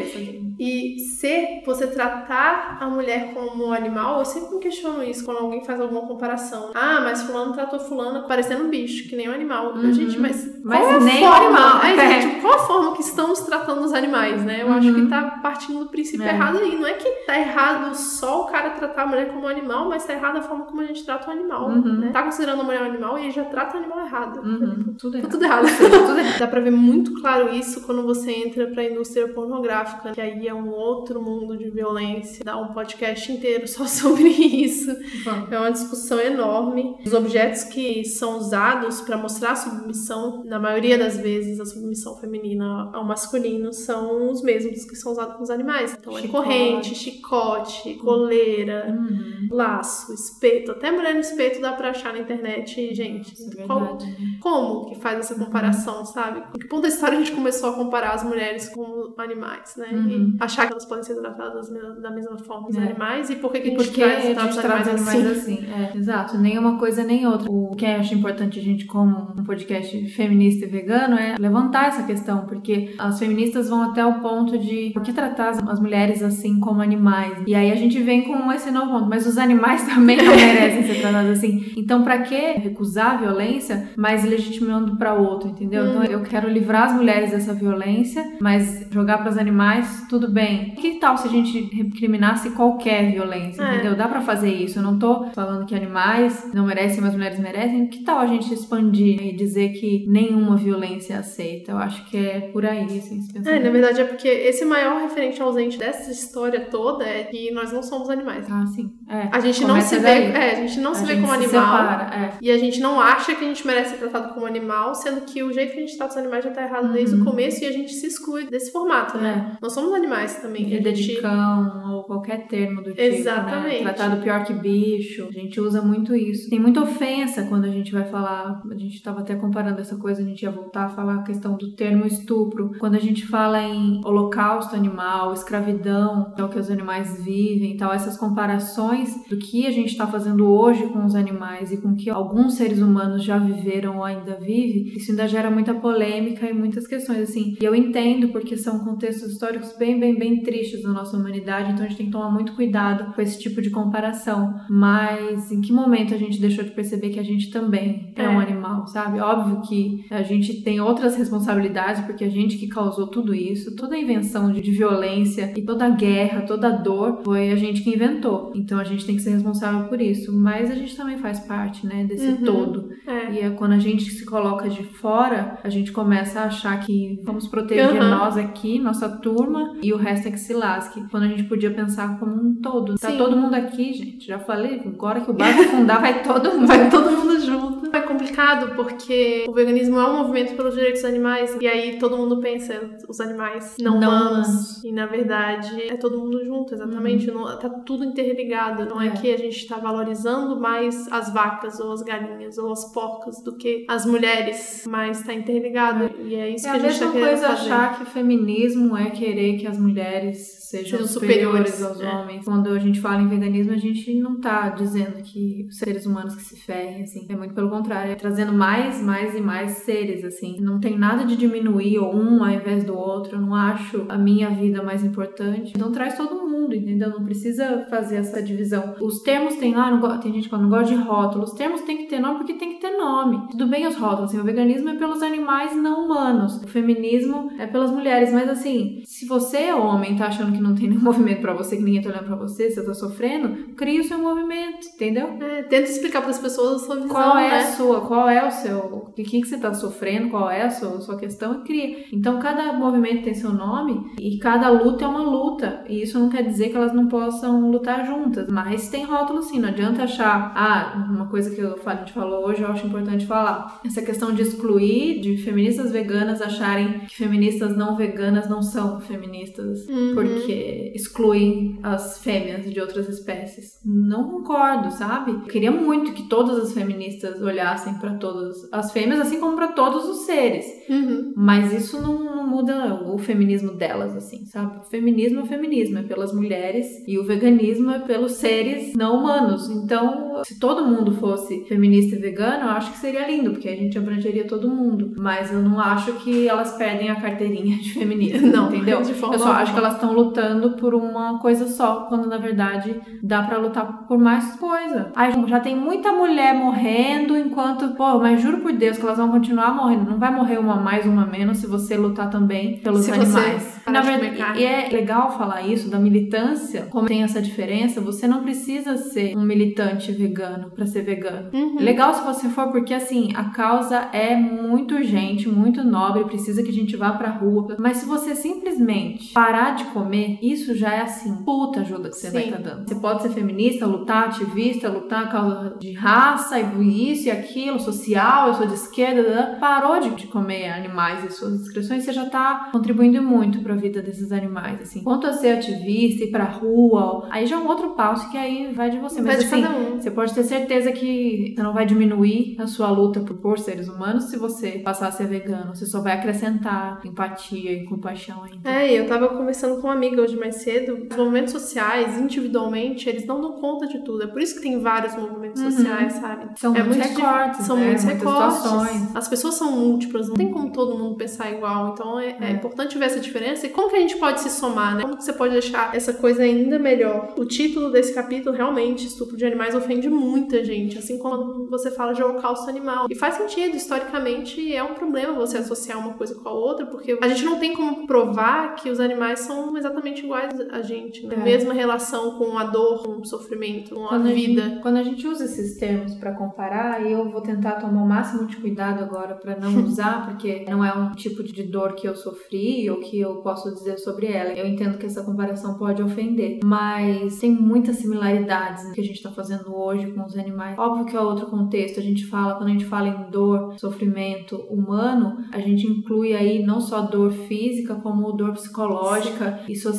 E 0.61 0.99
se 1.01 1.63
você 1.67 1.87
tratar 1.89 2.79
a 2.81 2.89
mulher 2.89 3.33
como 3.35 3.67
um 3.69 3.73
animal, 3.73 4.19
eu 4.21 4.25
sempre 4.25 4.55
me 4.55 4.61
questiono 4.61 5.03
isso 5.03 5.25
quando 5.25 5.39
alguém 5.39 5.65
faz 5.65 5.81
alguma 5.81 6.03
comparação. 6.03 6.71
Ah, 6.75 7.01
mas 7.03 7.23
fulano 7.23 7.53
tratou 7.53 7.81
fulana 7.81 8.23
parecendo 8.29 8.65
um 8.65 8.69
bicho, 8.71 9.09
que 9.09 9.17
nem 9.17 9.29
um 9.29 9.33
animal. 9.33 9.75
Uhum. 9.75 9.93
Gente, 9.93 10.19
mas, 10.19 10.61
Mas 10.63 10.79
qual 10.81 10.91
é 10.93 10.95
a 10.97 11.01
nem 11.01 11.19
forma? 11.25 11.83
Aí, 11.83 11.99
É. 11.99 12.21
gente, 12.21 12.41
qual 12.41 12.55
a 12.55 12.59
forma 12.59 12.93
que 12.95 13.01
estamos 13.03 13.41
tratando 13.41 13.83
os 13.83 13.93
animais, 13.93 14.45
né? 14.45 14.63
Eu 14.63 14.71
acho 14.73 14.89
Uhum. 14.89 14.95
que 15.05 15.07
tá 15.11 15.23
partindo 15.43 15.81
do 15.81 15.87
princípio 15.91 16.25
É. 16.27 16.29
errado 16.29 16.59
aí. 16.59 16.77
Não 16.79 16.87
é 16.87 16.90
que 16.95 17.09
tá 17.27 17.39
errado 17.39 17.95
só 17.95 18.43
o 18.43 18.47
cara 18.47 18.71
tratar 18.71 19.03
a 19.03 19.07
mulher 19.07 19.29
como 19.33 19.45
um 19.45 19.49
animal, 19.49 19.89
mas 19.89 20.05
tá 20.05 20.13
errado 20.13 20.37
a 20.39 20.43
forma 20.43 20.65
como 20.65 20.81
a 20.81 20.85
gente 20.87 21.05
trata 21.05 21.29
o 21.29 21.33
animal, 21.33 21.69
Uhum. 21.69 22.01
né? 22.01 22.11
Tá 22.13 22.23
considerando 22.23 22.61
a 22.61 22.65
mulher 22.65 22.83
um 22.83 22.87
animal 22.87 23.19
e 23.19 23.31
já 23.31 23.45
trata 23.45 23.77
o 23.77 23.81
animal 23.81 24.01
errado. 24.07 24.41
Uhum. 24.41 24.95
Tudo 24.99 25.13
Tá 25.13 25.19
errado. 25.19 25.31
tudo 25.31 25.45
errado. 25.45 25.67
Tudo 26.07 26.19
errado. 26.19 26.39
Dá 26.39 26.47
pra 26.47 26.61
ver 26.61 26.71
muito 26.73 27.21
claro 27.21 27.53
isso 27.55 27.83
quando 27.87 28.03
você 28.03 28.31
entra 28.33 28.67
pra 28.69 28.85
indústria 28.85 29.29
pornográfica, 29.29 30.13
que 30.13 30.21
aí 30.21 30.47
é 30.47 30.55
um 30.55 30.71
outro 30.71 31.21
mundo 31.23 31.57
de 31.57 31.71
violência. 31.71 32.45
Dá 32.45 32.57
um 32.57 32.69
podcast 32.73 33.31
inteiro 33.33 33.67
só 33.69 33.85
sobre 33.87 34.29
isso. 34.29 34.91
Vamos. 35.25 35.53
É 35.53 35.59
uma 35.59 35.71
discussão 35.73 36.19
enorme. 36.21 36.97
Os 37.05 37.13
objetos 37.15 37.65
que 37.65 38.05
são 38.05 38.37
usados 38.39 39.01
pra 39.01 39.17
mostrar 39.17 39.53
a 39.53 39.57
submissão, 39.57 40.43
na 40.45 40.59
maioria 40.59 40.97
das 40.99 41.17
vezes, 41.19 41.61
a 41.61 41.65
submissão 41.65 42.17
feminina 42.17 42.91
ao 42.93 43.05
masculino, 43.05 43.73
são 43.73 44.31
os 44.31 44.43
mesmos 44.43 44.85
que 44.85 44.97
são 44.97 45.13
usados 45.13 45.37
com 45.37 45.43
os 45.43 45.51
animais. 45.51 45.97
Então 45.99 46.17
é 46.17 46.23
Chicote. 46.23 46.49
Corrente, 46.81 46.95
chicote, 46.95 47.95
coleira, 47.95 48.87
Uhum. 48.89 49.49
laço, 49.51 50.13
espeto. 50.13 50.73
Até 50.73 50.91
mulher 50.91 51.15
no 51.15 51.21
espeto 51.21 51.61
dá 51.61 51.73
pra 51.73 51.91
achar 51.91 52.13
na 52.13 52.21
internet, 52.21 52.95
gente. 52.95 53.33
É 53.43 53.57
verdade. 53.67 54.07
né? 54.07 54.17
como 54.41 54.87
que 54.87 54.95
faz 54.95 55.19
essa 55.19 55.35
comparação, 55.35 56.05
sabe? 56.05 56.43
Em 56.57 56.59
que 56.59 56.67
ponto 56.69 56.83
da 56.83 56.89
história 56.89 57.17
a 57.17 57.21
gente 57.21 57.33
começou 57.33 57.71
a 57.71 57.73
comparar 57.75 58.13
as 58.15 58.25
mulheres 58.25 58.69
com 58.71 59.13
animais, 59.19 59.75
né? 59.77 59.89
Uhum. 59.93 60.09
E 60.09 60.37
achar 60.43 60.67
que 60.67 60.73
elas 60.73 60.85
podem 60.87 61.05
ser 61.05 61.15
tratadas 61.17 61.69
da- 62.01 62.11
mesma 62.11 62.37
forma 62.39 62.67
que 62.67 62.73
os 62.73 62.79
É. 62.79 62.87
animais 62.87 63.31
e 63.31 63.37
por 63.37 63.53
que, 63.53 63.61
que 63.61 63.69
a 63.69 63.79
gente 63.79 63.91
que 63.91 64.01
traz, 64.01 64.25
a 64.25 64.43
gente 64.43 64.61
traz 64.61 64.89
animais 64.89 65.09
animais 65.15 65.39
assim? 65.39 65.55
assim? 65.59 65.73
É, 65.73 65.97
exato. 65.97 66.39
Nem 66.39 66.59
uma 66.59 66.79
coisa 66.79 67.05
nem 67.05 67.27
outra. 67.27 67.51
O 67.51 67.75
que 67.77 67.85
eu 67.85 67.91
acho 67.97 68.15
importante 68.15 68.59
a 68.59 68.63
gente, 68.63 68.85
como 68.87 69.33
um 69.39 69.45
podcast 69.45 70.09
feminista 70.09 70.65
e 70.65 70.69
vegano, 70.69 71.17
é 71.17 71.37
levantar 71.39 71.89
essa 71.89 72.03
questão, 72.05 72.47
porque 72.47 72.95
as 72.99 73.19
feministas 73.19 73.69
vão 73.69 73.83
até 73.83 74.05
o 74.05 74.21
ponto 74.21 74.57
de 74.59 74.91
por 74.95 75.03
que 75.03 75.13
tratar 75.13 75.51
as, 75.51 75.59
as 75.69 75.81
mulheres 75.81 76.23
assim 76.23 76.59
como 76.61 76.70
animais. 76.79 77.39
E 77.47 77.55
aí 77.55 77.73
a 77.73 77.75
gente 77.75 77.99
vem 78.03 78.23
com 78.23 78.53
esse 78.53 78.71
novo 78.71 78.91
ponto, 78.91 79.09
mas 79.09 79.27
os 79.27 79.39
animais 79.39 79.83
também 79.89 80.19
não 80.19 80.37
merecem 80.37 80.83
ser 80.83 81.01
tratados 81.01 81.31
assim. 81.31 81.73
Então, 81.77 82.03
para 82.03 82.19
que 82.19 82.37
recusar 82.59 83.15
a 83.15 83.17
violência, 83.17 83.91
mas 83.97 84.25
legitimando 84.25 84.97
para 84.97 85.15
outro, 85.15 85.49
entendeu? 85.49 85.87
Então, 85.87 86.05
eu 86.05 86.23
quero 86.23 86.49
livrar 86.49 86.85
as 86.85 86.95
mulheres 86.95 87.31
dessa 87.31 87.55
violência, 87.55 88.37
mas 88.41 88.87
jogar 88.91 89.19
para 89.19 89.31
os 89.31 89.39
animais, 89.39 90.07
tudo 90.09 90.31
bem. 90.31 90.75
Que 90.75 90.99
tal 90.99 91.17
se 91.17 91.29
a 91.29 91.31
gente 91.31 91.61
recriminasse 91.75 92.51
qualquer 92.51 93.11
violência, 93.11 93.63
é. 93.63 93.75
entendeu? 93.75 93.97
Dá 93.97 94.09
para 94.09 94.21
fazer 94.21 94.53
isso. 94.53 94.79
Eu 94.79 94.83
não 94.83 94.99
tô 94.99 95.25
falando 95.31 95.65
que 95.67 95.75
animais 95.75 96.51
não 96.53 96.67
merecem, 96.67 97.01
mas 97.01 97.15
mulheres 97.15 97.39
merecem. 97.39 97.87
Que 97.87 98.05
tal 98.05 98.19
a 98.19 98.27
gente 98.27 98.53
expandir 98.53 99.21
e 99.23 99.33
dizer 99.33 99.71
que 99.71 100.05
nenhuma 100.09 100.57
violência 100.57 101.15
é 101.15 101.17
aceita? 101.17 101.73
Eu 101.73 101.79
acho 101.79 102.05
que 102.07 102.17
é 102.17 102.41
por 102.53 102.67
aí, 102.67 102.85
assim, 102.85 103.19
esse 103.19 103.33
pensamento. 103.33 103.49
É, 103.49 103.65
na 103.65 103.71
verdade 103.71 104.01
é 104.01 104.05
porque 104.05 104.29
esse 104.29 104.65
maior 104.65 105.01
referente 105.01 105.41
ausente 105.41 105.79
dessa 105.79 106.11
história 106.11 106.60
toda 106.67 107.05
é 107.05 107.25
que 107.25 107.51
nós 107.51 107.73
não 107.73 107.83
somos 107.83 108.11
animais. 108.11 108.47
Ah, 108.51 108.67
sim. 108.67 108.93
É. 109.09 109.29
A 109.33 109.41
gente 109.41 109.63
Começa 109.63 109.67
não 109.67 109.81
se 109.81 109.99
vê, 109.99 110.25
é, 110.33 110.53
a 110.53 110.55
gente 110.55 110.81
não 110.81 110.93
a 110.93 110.95
se 110.95 111.05
vê 111.05 111.15
como 111.15 111.33
animal. 111.33 111.49
Separa, 111.49 112.15
é. 112.15 112.33
E 112.41 112.51
a 112.51 112.59
gente 112.59 112.81
não 112.81 113.01
acha 113.01 113.35
que 113.35 113.45
a 113.45 113.49
gente 113.49 113.67
merece 113.67 113.91
ser 113.91 113.97
tratado 113.99 114.35
como 114.35 114.47
animal, 114.47 114.95
sendo 114.95 115.23
que 115.23 115.43
o 115.43 115.53
jeito 115.53 115.73
que 115.73 115.79
a 115.79 115.81
gente 115.81 115.97
trata 115.97 116.13
os 116.13 116.19
animais 116.19 116.45
já 116.45 116.51
tá 116.51 116.63
errado 116.63 116.87
uhum. 116.87 116.93
desde 116.93 117.17
o 117.17 117.25
começo 117.25 117.63
e 117.65 117.67
a 117.67 117.73
gente 117.73 117.93
se 117.93 118.07
exclui 118.07 118.47
desse 118.47 118.71
formato, 118.73 119.19
né? 119.19 119.53
É. 119.55 119.59
Nós 119.61 119.73
somos 119.73 119.93
animais 119.93 120.37
também. 120.37 120.65
Vida 120.65 120.95
gente... 120.95 121.17
de 121.17 121.21
cão 121.21 121.95
ou 121.95 122.05
qualquer 122.05 122.47
termo 122.47 122.83
do 122.83 122.91
tipo, 122.91 123.01
né? 123.01 123.07
Exatamente. 123.07 123.85
Né? 123.85 123.93
Tratado 123.93 124.23
pior 124.23 124.45
que 124.45 124.53
bicho. 124.53 125.27
A 125.29 125.33
gente 125.33 125.61
usa 125.61 125.83
muito 125.83 126.15
isso. 126.15 126.49
Tem 126.51 126.59
muita 126.61 126.83
ofensa 126.83 127.45
quando 127.45 127.65
a 127.65 127.71
gente 127.71 127.93
vai 127.93 128.05
falar, 128.05 128.63
a 128.71 128.75
gente 128.77 129.03
tava 129.03 129.21
até 129.21 129.35
comparando 129.35 129.81
essa 129.81 129.97
coisa, 129.97 130.23
a 130.23 130.25
gente 130.25 130.43
ia 130.43 130.51
voltar 130.51 130.85
a 130.85 130.89
falar 130.89 131.17
a 131.17 131.23
questão 131.23 131.57
do 131.57 131.75
termo 131.75 132.07
estupro. 132.07 132.73
Quando 132.79 132.95
a 132.97 133.01
gente 133.01 133.27
fala 133.27 133.63
em 133.63 134.01
holocausto 134.05 134.77
animal, 134.77 135.33
escravidão, 135.33 136.33
é 136.37 136.43
o 136.43 136.49
que 136.51 136.59
os 136.59 136.71
animais 136.71 137.23
vivem, 137.25 137.77
tal, 137.77 137.93
essas 137.93 138.17
comparações 138.17 139.15
do 139.29 139.39
que 139.39 139.67
a 139.67 139.71
gente 139.71 139.91
está 139.91 140.07
fazendo 140.07 140.47
hoje 140.47 140.87
com 140.89 141.05
os 141.05 141.15
animais 141.15 141.73
e 141.73 141.79
com 141.79 141.95
que 141.95 142.11
alguns 142.11 142.55
seres 142.55 142.81
humanos 142.81 143.25
já 143.25 143.39
viveram 143.39 143.99
ou 143.99 144.05
ainda 144.05 144.37
vivem, 144.37 144.93
isso 144.97 145.11
ainda 145.11 145.27
gera 145.27 145.51
muita 145.51 145.75
polêmica 145.75 146.49
e 146.49 146.53
muitas 146.53 146.87
questões 146.87 147.21
assim. 147.21 147.57
E 147.61 147.65
eu 147.65 147.75
entendo 147.75 148.29
porque 148.29 148.57
são 148.57 148.81
contextos 148.81 149.33
históricos 149.33 149.75
bem, 149.79 149.99
bem, 149.99 150.19
bem 150.19 150.43
tristes 150.43 150.83
da 150.83 150.91
nossa 150.91 151.17
humanidade, 151.17 151.73
então 151.73 151.85
a 151.85 151.89
gente 151.89 151.97
tem 151.97 152.07
que 152.07 152.13
tomar 152.13 152.31
muito 152.31 152.55
cuidado 152.55 153.15
com 153.15 153.23
esse 153.23 153.39
tipo 153.39 153.63
de 153.63 153.71
comparação. 153.71 154.55
Mas 154.69 155.51
em 155.51 155.61
que 155.61 155.73
momento 155.73 156.15
a 156.15 156.19
gente 156.19 156.41
deixou 156.41 156.65
de 156.65 156.71
perceber 156.71 157.11
que 157.11 157.21
a 157.21 157.25
gente 157.25 157.51
também 157.51 158.13
é, 158.17 158.25
é 158.25 158.29
um 158.29 158.41
animal, 158.41 158.87
sabe? 158.87 159.21
Óbvio 159.21 159.61
que 159.63 160.05
a 160.11 160.23
gente 160.23 160.63
tem 160.63 160.81
outras 160.81 161.17
responsabilidades 161.17 162.05
porque 162.05 162.25
a 162.25 162.29
gente 162.29 162.59
que 162.59 162.69
causou 162.69 163.07
tudo 163.07 163.35
isso, 163.35 163.77
toda 163.77 163.95
a 163.95 163.99
invenção 163.99 164.53
de, 164.53 164.61
de 164.61 164.71
violência 164.71 165.53
e 165.57 165.63
toda 165.63 165.87
a 165.87 165.91
guerra, 165.91 166.30
toda 166.47 166.69
a 166.69 166.71
dor 166.71 167.21
foi 167.25 167.51
a 167.51 167.57
gente 167.57 167.83
que 167.83 167.91
inventou. 167.91 168.53
Então 168.55 168.79
a 168.79 168.85
gente 168.85 169.05
tem 169.05 169.17
que 169.17 169.23
ser 169.23 169.31
responsável 169.31 169.89
por 169.89 170.01
isso. 170.01 170.33
Mas 170.33 170.71
a 170.71 170.75
gente 170.75 170.97
também 170.97 171.19
faz 171.19 171.41
parte, 171.41 171.87
né, 171.87 172.05
desse 172.05 172.27
uhum. 172.27 172.45
todo. 172.45 172.91
É. 173.07 173.33
E 173.33 173.41
é 173.41 173.51
quando 173.51 173.73
a 173.73 173.79
gente 173.79 174.11
se 174.11 174.25
coloca 174.25 174.69
de 174.69 174.83
fora, 174.85 175.59
a 175.63 175.69
gente 175.69 175.93
começa 175.93 176.41
a 176.41 176.45
achar 176.45 176.79
que 176.81 177.21
vamos 177.25 177.47
proteger 177.47 178.03
uhum. 178.03 178.11
nós 178.11 178.37
aqui, 178.37 178.79
nossa 178.79 179.09
turma, 179.09 179.77
e 179.83 179.93
o 179.93 179.97
resto 179.97 180.29
é 180.29 180.31
que 180.31 180.41
se 180.41 180.53
lasque. 180.53 181.03
Quando 181.11 181.25
a 181.25 181.29
gente 181.29 181.45
podia 181.45 181.71
pensar 181.71 182.19
como 182.19 182.35
um 182.35 182.55
todo. 182.55 182.97
Tá 182.97 183.11
Sim. 183.11 183.19
todo 183.19 183.37
mundo 183.37 183.55
aqui, 183.55 183.93
gente. 183.93 184.27
Já 184.27 184.39
falei, 184.39 184.81
agora 184.85 185.21
que 185.21 185.31
o 185.31 185.35
barco 185.35 185.63
afundar, 185.63 186.01
vai 186.01 186.23
todo, 186.23 186.67
vai 186.67 186.91
todo 186.91 187.11
mundo 187.11 187.41
junto. 187.41 187.95
É 187.95 188.01
complicado 188.01 188.75
porque 188.77 189.45
o 189.49 189.53
veganismo 189.53 189.99
é 189.99 190.09
um 190.09 190.19
movimento 190.19 190.55
pelos 190.55 190.75
direitos 190.75 191.03
dos 191.03 191.11
animais. 191.11 191.57
E 191.61 191.67
aí 191.67 191.99
todo 191.99 192.17
mundo 192.17 192.39
pensa 192.39 192.81
os 193.09 193.21
animais 193.21 193.77
não, 193.81 193.99
não 193.99 194.09
humanos. 194.09 194.83
E 194.85 194.93
na 194.93 195.07
verdade 195.07 195.83
é 195.91 195.97
todo 195.97 196.19
mundo 196.19 196.20
junto, 196.45 196.75
exatamente. 196.75 197.31
Uhum. 197.31 197.47
Não, 197.47 197.59
tá 197.59 197.69
tudo 197.69 198.05
interligado. 198.05 198.87
Não 198.87 199.01
é. 199.01 199.09
é 199.09 199.11
que 199.11 199.33
a 199.33 199.37
gente 199.37 199.67
tá 199.67 199.79
valorizando 199.79 200.61
mais 200.61 201.11
as 201.13 201.33
vacas 201.33 201.81
ou 201.81 201.93
as 201.93 202.03
galinhas 202.03 202.59
ou 202.59 202.73
as 202.73 202.93
porcas 202.93 203.43
do 203.43 203.57
que 203.57 203.85
as 203.89 204.05
mulheres, 204.05 204.85
mas 204.89 205.23
tá 205.23 205.33
interligado. 205.33 206.05
É. 206.05 206.13
E 206.23 206.35
é 206.35 206.51
isso 206.51 206.69
é 206.69 206.73
que 206.73 206.87
a, 206.87 206.89
gente 206.89 207.01
tá 207.01 207.11
querendo 207.11 207.31
fazer. 207.31 207.45
É 207.45 207.47
a 207.47 207.49
mesma 207.51 207.57
coisa 207.57 207.75
achar 207.75 207.99
que 207.99 208.05
feminismo 208.11 208.97
é 208.97 209.11
querer 209.11 209.59
que 209.59 209.67
as 209.67 209.79
mulheres 209.79 210.60
sejam, 210.71 211.05
superiores, 211.07 211.75
superiores 211.75 211.83
aos 211.83 212.01
é. 212.01 212.09
homens. 212.09 212.45
Quando 212.45 212.71
a 212.71 212.79
gente 212.79 213.01
fala 213.01 213.21
em 213.21 213.29
veganismo, 213.29 213.73
a 213.73 213.77
gente 213.77 214.15
não 214.15 214.41
tá 214.41 214.69
dizendo 214.69 215.21
que 215.23 215.67
os 215.69 215.79
seres 215.79 216.07
humanos 216.07 216.37
que 216.37 216.43
se 216.43 216.57
ferrem, 216.57 217.03
assim. 217.03 217.27
É 217.29 217.35
muito 217.35 217.55
pelo 217.55 217.69
contrário, 217.69 218.13
é 218.13 218.15
trazendo 218.15 218.53
mais, 218.53 219.03
mais 219.03 219.35
e 219.35 219.41
mais 219.41 219.73
seres, 219.79 220.25
assim. 220.25 220.61
Não 220.61 220.79
tem 220.79 220.97
nada 220.97 221.25
de 221.25 221.37
diminuir 221.37 221.99
ou 221.99 222.15
um 222.15 222.45
ao 222.45 222.51
invés 222.51 222.85
do 222.85 222.97
outro. 222.97 223.37
Eu 223.37 223.41
não 223.41 223.55
acho 223.55 224.07
a 224.09 224.17
minha 224.17 224.49
vida 224.51 224.83
mais 224.83 225.03
importante. 225.03 225.73
Então 225.75 225.91
traz 225.91 226.17
todo 226.17 226.49
mundo, 226.49 226.75
entendeu? 226.75 227.11
Não 227.11 227.25
precisa 227.25 227.87
fazer 227.91 228.17
essa 228.17 228.41
divisão. 228.41 228.95
Os 229.01 229.23
termos 229.23 229.57
tem 229.57 229.75
lá, 229.75 229.89
ah, 229.89 230.19
tem 230.19 230.33
gente 230.33 230.49
que 230.49 230.57
não 230.57 230.69
gosta 230.69 230.95
de 230.95 231.01
rótulos. 231.01 231.51
Os 231.51 231.57
termos 231.57 231.81
tem 231.83 231.97
que 231.97 232.07
ter 232.07 232.21
nome 232.21 232.39
porque 232.39 232.55
tem 232.55 232.75
que 232.75 232.81
ter 232.81 232.97
nome. 232.97 233.49
Tudo 233.51 233.67
bem 233.67 233.87
os 233.87 233.97
rótulos, 233.97 234.31
assim, 234.31 234.41
o 234.41 234.45
veganismo 234.45 234.91
é 234.91 234.95
pelos 234.95 235.21
animais 235.23 235.75
não 235.75 236.05
humanos. 236.05 236.63
O 236.63 236.69
feminismo 236.69 237.51
é 237.59 237.67
pelas 237.67 237.91
mulheres. 237.91 238.33
Mas 238.33 238.49
assim, 238.49 239.03
se 239.05 239.27
você 239.27 239.57
é 239.59 239.75
homem 239.75 240.17
tá 240.17 240.27
achando 240.27 240.53
que 240.53 240.60
que 240.61 240.69
não 240.69 240.75
tem 240.75 240.89
nenhum 240.89 241.03
movimento 241.03 241.41
para 241.41 241.55
você, 241.55 241.77
que 241.77 241.83
ninguém 241.83 242.03
tá 242.03 242.11
olhando 242.11 242.27
pra 242.27 242.37
você, 242.37 242.71
você 242.71 242.85
tá 242.85 242.95
sofrendo, 242.95 243.75
cria 243.75 244.01
o 244.01 244.05
seu 244.05 244.19
movimento, 244.19 244.87
entendeu? 244.95 245.37
É, 245.41 245.63
tenta 245.63 245.91
explicar 245.91 246.21
para 246.21 246.31
as 246.31 246.39
pessoas 246.39 246.83
a 246.83 246.87
sua 246.87 246.97
visão, 246.97 247.09
Qual 247.09 247.39
é 247.39 247.49
né? 247.49 247.59
a 247.59 247.73
sua, 247.73 248.01
qual 248.03 248.29
é 248.29 248.47
o 248.47 248.51
seu, 248.51 248.79
o 248.79 249.13
que, 249.13 249.25
que 249.25 249.47
você 249.47 249.59
tá 249.59 249.73
sofrendo, 249.73 250.31
qual 250.31 250.51
é 250.51 250.63
a 250.63 250.71
sua, 250.71 250.97
a 250.97 251.01
sua 251.01 251.17
questão 251.17 251.61
e 251.61 251.65
cria. 251.65 252.05
Então, 252.13 252.39
cada 252.39 252.73
movimento 252.73 253.25
tem 253.25 253.35
seu 253.35 253.53
nome 253.53 254.13
e 254.19 254.39
cada 254.39 254.69
luta 254.71 255.05
é 255.05 255.09
uma 255.09 255.23
luta. 255.23 255.85
E 255.89 256.03
isso 256.03 256.19
não 256.19 256.29
quer 256.29 256.43
dizer 256.43 256.69
que 256.69 256.77
elas 256.77 256.93
não 256.93 257.09
possam 257.09 257.71
lutar 257.71 258.07
juntas, 258.07 258.47
mas 258.49 258.89
tem 258.89 259.05
rótulo 259.05 259.43
sim, 259.43 259.59
não 259.59 259.69
adianta 259.69 260.05
achar, 260.05 260.53
ah, 260.55 261.07
uma 261.11 261.27
coisa 261.27 261.51
que 261.51 261.61
a 261.61 261.95
gente 261.97 262.13
falou 262.13 262.47
hoje, 262.47 262.63
eu 262.63 262.69
acho 262.69 262.87
importante 262.87 263.27
falar. 263.27 263.81
Essa 263.85 264.03
questão 264.03 264.33
de 264.33 264.43
excluir, 264.43 265.21
de 265.21 265.37
feministas 265.39 265.91
veganas 265.91 266.43
acharem 266.43 267.01
que 267.01 267.17
feministas 267.17 267.77
não 267.77 267.97
veganas 267.97 268.49
não 268.49 268.63
são 268.63 269.01
feministas, 269.01 269.89
uhum. 269.89 270.13
porque 270.15 270.50
porque 270.51 270.93
excluem 270.95 271.79
as 271.83 272.23
fêmeas 272.23 272.71
de 272.71 272.81
outras 272.81 273.09
espécies. 273.09 273.79
Não 273.85 274.29
concordo, 274.31 274.91
sabe? 274.91 275.33
Eu 275.33 275.41
queria 275.43 275.71
muito 275.71 276.13
que 276.13 276.29
todas 276.29 276.59
as 276.59 276.73
feministas 276.73 277.41
olhassem 277.41 277.95
para 277.95 278.15
todas 278.15 278.69
as 278.73 278.93
fêmeas, 278.93 279.21
assim 279.21 279.39
como 279.39 279.57
para 279.57 279.69
todos 279.69 280.05
os 280.07 280.27
seres. 280.27 280.67
Uhum. 280.89 281.33
Mas 281.37 281.73
isso 281.73 282.01
não, 282.03 282.25
não, 282.25 282.47
muda 282.47 283.03
o 283.07 283.19
feminismo 283.19 283.73
delas, 283.73 284.17
assim, 284.17 284.45
sabe? 284.47 284.81
O 284.81 284.91
feminismo 284.91 285.41
é 285.41 285.43
o 285.43 285.47
feminismo, 285.47 285.99
é 285.99 286.03
pelas 286.03 286.33
mulheres, 286.33 286.87
e 287.07 287.19
o 287.19 287.25
veganismo 287.25 287.91
é 287.91 288.01
pelos 288.01 288.33
seres 288.33 288.95
não 288.95 289.19
humanos. 289.19 289.69
Então, 289.71 290.43
se 290.45 290.59
todo 290.59 290.87
mundo 290.87 291.13
fosse 291.13 291.65
feminista 291.67 292.17
e 292.17 292.19
vegano, 292.19 292.65
eu 292.65 292.71
acho 292.71 292.93
que 292.93 292.99
seria 292.99 293.27
lindo, 293.27 293.53
porque 293.53 293.69
a 293.69 293.77
gente 293.77 293.97
abrangeria 293.97 294.47
todo 294.47 294.69
mundo. 294.69 295.13
Mas 295.17 295.53
eu 295.53 295.61
não 295.61 295.79
acho 295.79 296.13
que 296.15 296.49
elas 296.49 296.77
perdem 296.77 297.11
a 297.11 297.21
carteirinha 297.21 297.79
de 297.79 297.93
feminista, 297.93 298.41
não, 298.47 298.69
entendeu? 298.69 299.01
eu 299.01 299.39
só 299.39 299.53
acho 299.53 299.73
que 299.73 299.79
elas 299.79 299.95
estão 299.95 300.13
lutando 300.13 300.40
lutando 300.41 300.71
por 300.73 300.95
uma 300.95 301.39
coisa 301.39 301.69
só, 301.69 302.07
quando 302.09 302.27
na 302.27 302.39
verdade 302.39 303.01
dá 303.23 303.43
para 303.43 303.59
lutar 303.59 304.07
por 304.07 304.19
mais 304.19 304.57
coisa. 304.57 305.13
Aí 305.15 305.33
já 305.47 305.61
tem 305.61 305.77
muita 305.77 306.13
mulher 306.13 306.55
morrendo 306.55 307.37
enquanto, 307.37 307.89
pô, 307.95 308.19
mas 308.19 308.41
juro 308.41 308.59
por 308.59 308.73
Deus 308.73 308.97
que 308.97 309.05
elas 309.05 309.19
vão 309.19 309.31
continuar 309.31 309.75
morrendo. 309.75 310.11
Não 310.11 310.19
vai 310.19 310.35
morrer 310.35 310.59
uma 310.59 310.77
mais, 310.77 311.05
uma 311.05 311.27
menos 311.27 311.59
se 311.59 311.67
você 311.67 311.97
lutar 311.97 312.31
também 312.31 312.79
pelos 312.79 313.05
se 313.05 313.13
animais. 313.13 313.81
Na 313.87 314.01
verdade, 314.01 314.61
e 314.61 314.65
é 314.65 314.89
legal 314.91 315.37
falar 315.37 315.63
isso 315.63 315.91
da 315.91 315.99
militância, 315.99 316.87
como 316.91 317.07
tem 317.07 317.23
essa 317.23 317.43
diferença, 317.43 318.01
você 318.01 318.27
não 318.27 318.43
precisa 318.43 318.97
ser 318.97 319.37
um 319.37 319.43
militante 319.43 320.13
vegano 320.13 320.71
para 320.71 320.87
ser 320.87 321.03
vegano. 321.03 321.51
Uhum. 321.53 321.77
Legal 321.79 322.15
se 322.15 322.25
você 322.25 322.49
for 322.49 322.69
porque 322.69 322.95
assim, 322.95 323.31
a 323.35 323.45
causa 323.45 324.09
é 324.13 324.37
muito 324.37 324.95
urgente, 324.95 325.49
muito 325.49 325.83
nobre, 325.83 326.25
precisa 326.25 326.63
que 326.63 326.71
a 326.71 326.73
gente 326.73 326.97
vá 326.97 327.13
pra 327.13 327.31
rua. 327.31 327.77
Mas 327.79 327.99
se 327.99 328.07
você 328.07 328.35
simplesmente 328.35 329.33
parar 329.33 329.75
de 329.75 329.85
comer 329.87 330.30
isso 330.43 330.75
já 330.75 330.95
é 330.95 331.01
assim, 331.03 331.35
puta 331.45 331.81
ajuda 331.81 332.09
que 332.09 332.17
você 332.17 332.29
Sim. 332.29 332.33
vai 332.33 332.45
estar 332.45 332.59
tá 332.59 332.71
dando. 332.71 332.89
Você 332.89 332.95
pode 332.95 333.23
ser 333.23 333.31
feminista, 333.31 333.87
lutar, 333.87 334.29
ativista, 334.29 334.89
lutar 334.89 335.25
a 335.25 335.29
causa 335.29 335.77
de 335.79 335.93
raça, 335.93 336.59
e 336.59 337.13
isso 337.13 337.29
e 337.29 337.31
aquilo, 337.31 337.79
social, 337.79 338.49
eu 338.49 338.55
sou 338.55 338.67
de 338.67 338.75
esquerda, 338.75 339.57
parou 339.61 340.01
de, 340.01 340.11
de 340.11 340.27
comer 340.27 340.71
animais 340.71 341.25
e 341.25 341.31
suas 341.31 341.61
inscrições, 341.61 342.05
você 342.05 342.13
já 342.13 342.27
tá 342.27 342.71
contribuindo 342.73 343.23
muito 343.23 343.61
para 343.61 343.75
a 343.75 343.77
vida 343.77 344.03
desses 344.03 344.33
animais, 344.33 344.81
assim. 344.81 345.03
Quanto 345.03 345.27
a 345.27 345.33
ser 345.33 345.59
ativista, 345.59 346.25
ir 346.25 346.31
pra 346.31 346.45
rua, 346.45 347.29
aí 347.31 347.47
já 347.47 347.57
é 347.57 347.59
um 347.59 347.67
outro 347.67 347.91
passo 347.91 348.31
que 348.31 348.37
aí 348.37 348.73
vai 348.73 348.91
de 348.91 348.99
você. 348.99 349.21
Mas 349.21 349.45
assim, 349.45 349.65
um. 349.65 350.01
você 350.01 350.11
pode 350.11 350.35
ter 350.35 350.45
certeza 350.45 350.93
que 350.93 351.55
você 351.55 351.63
não 351.63 351.73
vai 351.73 351.87
diminuir 351.87 352.57
a 352.59 352.67
sua 352.67 352.91
luta 352.91 353.21
por, 353.21 353.37
por 353.37 353.59
seres 353.59 353.89
humanos 353.89 354.25
se 354.25 354.37
você 354.37 354.73
passar 354.79 355.09
a 355.09 355.13
ser 355.13 355.27
vegano. 355.27 355.75
Você 355.75 355.87
só 355.87 356.01
vai 356.01 356.15
acrescentar 356.15 357.01
empatia 357.05 357.73
e 357.73 357.85
compaixão 357.85 358.43
ainda. 358.45 358.71
É, 358.71 358.93
eu 358.93 359.07
tava 359.07 359.29
conversando 359.29 359.81
com 359.81 359.89
uma 359.89 359.95
amiga 359.95 360.10
amiga 360.11 360.23
hoje 360.23 360.37
mais 360.37 360.57
cedo, 360.57 361.07
os 361.11 361.17
movimentos 361.17 361.53
sociais, 361.53 362.19
individualmente, 362.19 363.09
eles 363.09 363.25
não 363.27 363.41
dão 363.41 363.53
conta 363.53 363.87
de 363.87 364.05
tudo. 364.05 364.25
É 364.25 364.27
por 364.27 364.41
isso 364.41 364.57
que 364.57 364.63
tem 364.63 364.79
vários 364.81 365.15
movimentos 365.15 365.63
uhum. 365.63 365.71
sociais, 365.71 366.15
sabe? 366.15 366.51
São 366.59 366.75
é 366.75 366.83
muitos 366.83 367.09
recortes. 367.09 367.67
São 367.67 367.77
né? 367.77 367.87
muitos 367.87 368.05
recortes. 368.05 368.57
situações. 368.57 369.17
As 369.17 369.29
pessoas 369.29 369.55
são 369.55 369.73
múltiplas, 369.73 370.29
não 370.29 370.35
tem 370.35 370.51
como 370.51 370.73
todo 370.73 370.99
mundo 370.99 371.17
pensar 371.17 371.51
igual. 371.51 371.93
Então 371.93 372.19
é, 372.19 372.31
é. 372.31 372.37
É. 372.41 372.51
importante 372.51 372.99
ver 372.99 373.07
essa 373.07 373.21
diferença. 373.21 373.67
E 373.67 373.71
como 373.71 373.89
que 373.89 373.97
a 373.97 374.01
gente 374.01 374.17
pode 374.17 374.41
se 374.41 374.51
somar, 374.51 374.97
né? 374.97 375.03
Como 375.03 375.17
que 375.17 375.25
você 375.25 375.33
pode 375.33 375.53
deixar 375.53 375.95
essa 375.95 376.13
coisa 376.13 376.43
ainda 376.43 376.79
melhor? 376.79 377.35
O 377.37 377.45
título 377.45 377.91
desse 377.91 378.15
capítulo, 378.15 378.55
realmente, 378.55 379.07
estupro 379.07 379.37
de 379.37 379.45
animais 379.45 379.75
ofende 379.75 380.09
muita 380.09 380.65
gente. 380.65 380.99
Assim 380.99 381.19
como 381.19 381.69
você 381.69 381.91
fala 381.91 382.13
de 382.13 382.23
holocausto 382.23 382.69
animal. 382.69 383.07
E 383.09 383.15
faz 383.15 383.35
sentido, 383.35 383.77
historicamente, 383.77 384.75
é 384.75 384.83
um 384.83 384.95
problema 384.95 385.33
você 385.33 385.59
associar 385.59 385.99
uma 385.99 386.15
coisa 386.15 386.35
com 386.35 386.49
a 386.49 386.53
outra, 386.53 386.87
porque 386.87 387.19
a 387.21 387.29
gente 387.29 387.45
não 387.45 387.59
tem 387.59 387.75
como 387.75 388.07
provar 388.07 388.75
que 388.75 388.91
os 388.91 389.01
animais 389.01 389.41
são 389.41 389.77
exatamente 389.77 390.00
iguais 390.09 390.59
a 390.71 390.83
gente. 390.83 391.27
Né? 391.27 391.35
É. 391.37 391.43
Mesma 391.43 391.73
relação 391.75 392.37
com 392.39 392.59
a 392.59 392.65
dor, 392.65 393.03
com 393.03 393.21
o 393.21 393.25
sofrimento, 393.25 393.95
com 393.95 394.05
a 394.05 394.09
Quando 394.09 394.29
a 394.29 394.33
vida. 394.33 394.63
gente- 394.63 394.81
quando 394.83 394.97
a 394.97 395.03
gente 395.03 395.27
usa 395.27 395.45
esses 395.45 395.77
termos 395.79 396.15
pra 396.15 396.33
comparar, 396.35 397.05
eu 397.05 397.31
vou 397.31 397.41
tentar 397.41 397.73
tomar 397.73 398.03
o 398.03 398.09
máximo 398.09 398.47
de 398.47 398.57
cuidado 398.57 399.03
agora 399.03 399.35
pra 399.35 399.57
não 399.59 399.71
usar, 399.85 400.27
porque 400.27 400.65
não 400.69 400.85
é 400.85 400.93
um 400.93 401.13
tipo 401.13 401.43
de 401.43 401.63
dor 401.63 401.95
que 401.95 402.07
eu 402.09 402.15
sofri 402.15 402.89
ou 402.91 402.99
que 403.01 403.19
eu 403.21 403.37
posso 403.37 403.73
dizer 403.75 403.99
sobre 403.99 404.27
ela. 404.27 404.53
Eu 404.53 404.67
entendo 404.67 404.99
que 404.99 405.07
essa 405.07 405.23
comparação 405.25 405.75
pode 405.75 406.03
ofender, 406.03 406.61
mas 406.65 407.39
tem 407.39 407.51
muitas 407.53 407.97
similaridades 407.97 408.85
no 408.89 408.93
que 408.93 409.01
a 409.01 409.05
gente 409.05 409.23
tá 409.23 409.31
fazendo 409.31 409.75
hoje 409.75 410.11
com 410.13 410.25
os 410.25 410.37
animais. 410.37 410.79
Óbvio 410.79 411.07
que 411.07 411.17
é 411.17 411.21
outro 411.21 411.47
contexto. 411.47 411.99
A 412.01 412.03
gente 412.03 412.25
fala, 412.27 412.55
quando 412.55 412.69
a 412.69 412.73
gente 412.73 412.85
fala 412.87 413.09
em 413.09 413.31
dor, 413.31 413.75
sofrimento 413.79 414.57
humano, 414.71 415.39
a 415.53 415.59
gente 415.61 415.87
inclui 415.87 416.35
aí 416.35 416.63
não 416.65 416.81
só 416.81 417.03
dor 417.03 417.31
física, 417.33 417.95
como 417.97 418.33
dor 418.33 418.53
psicológica 418.53 419.61
e 419.69 419.77
social 419.77 419.90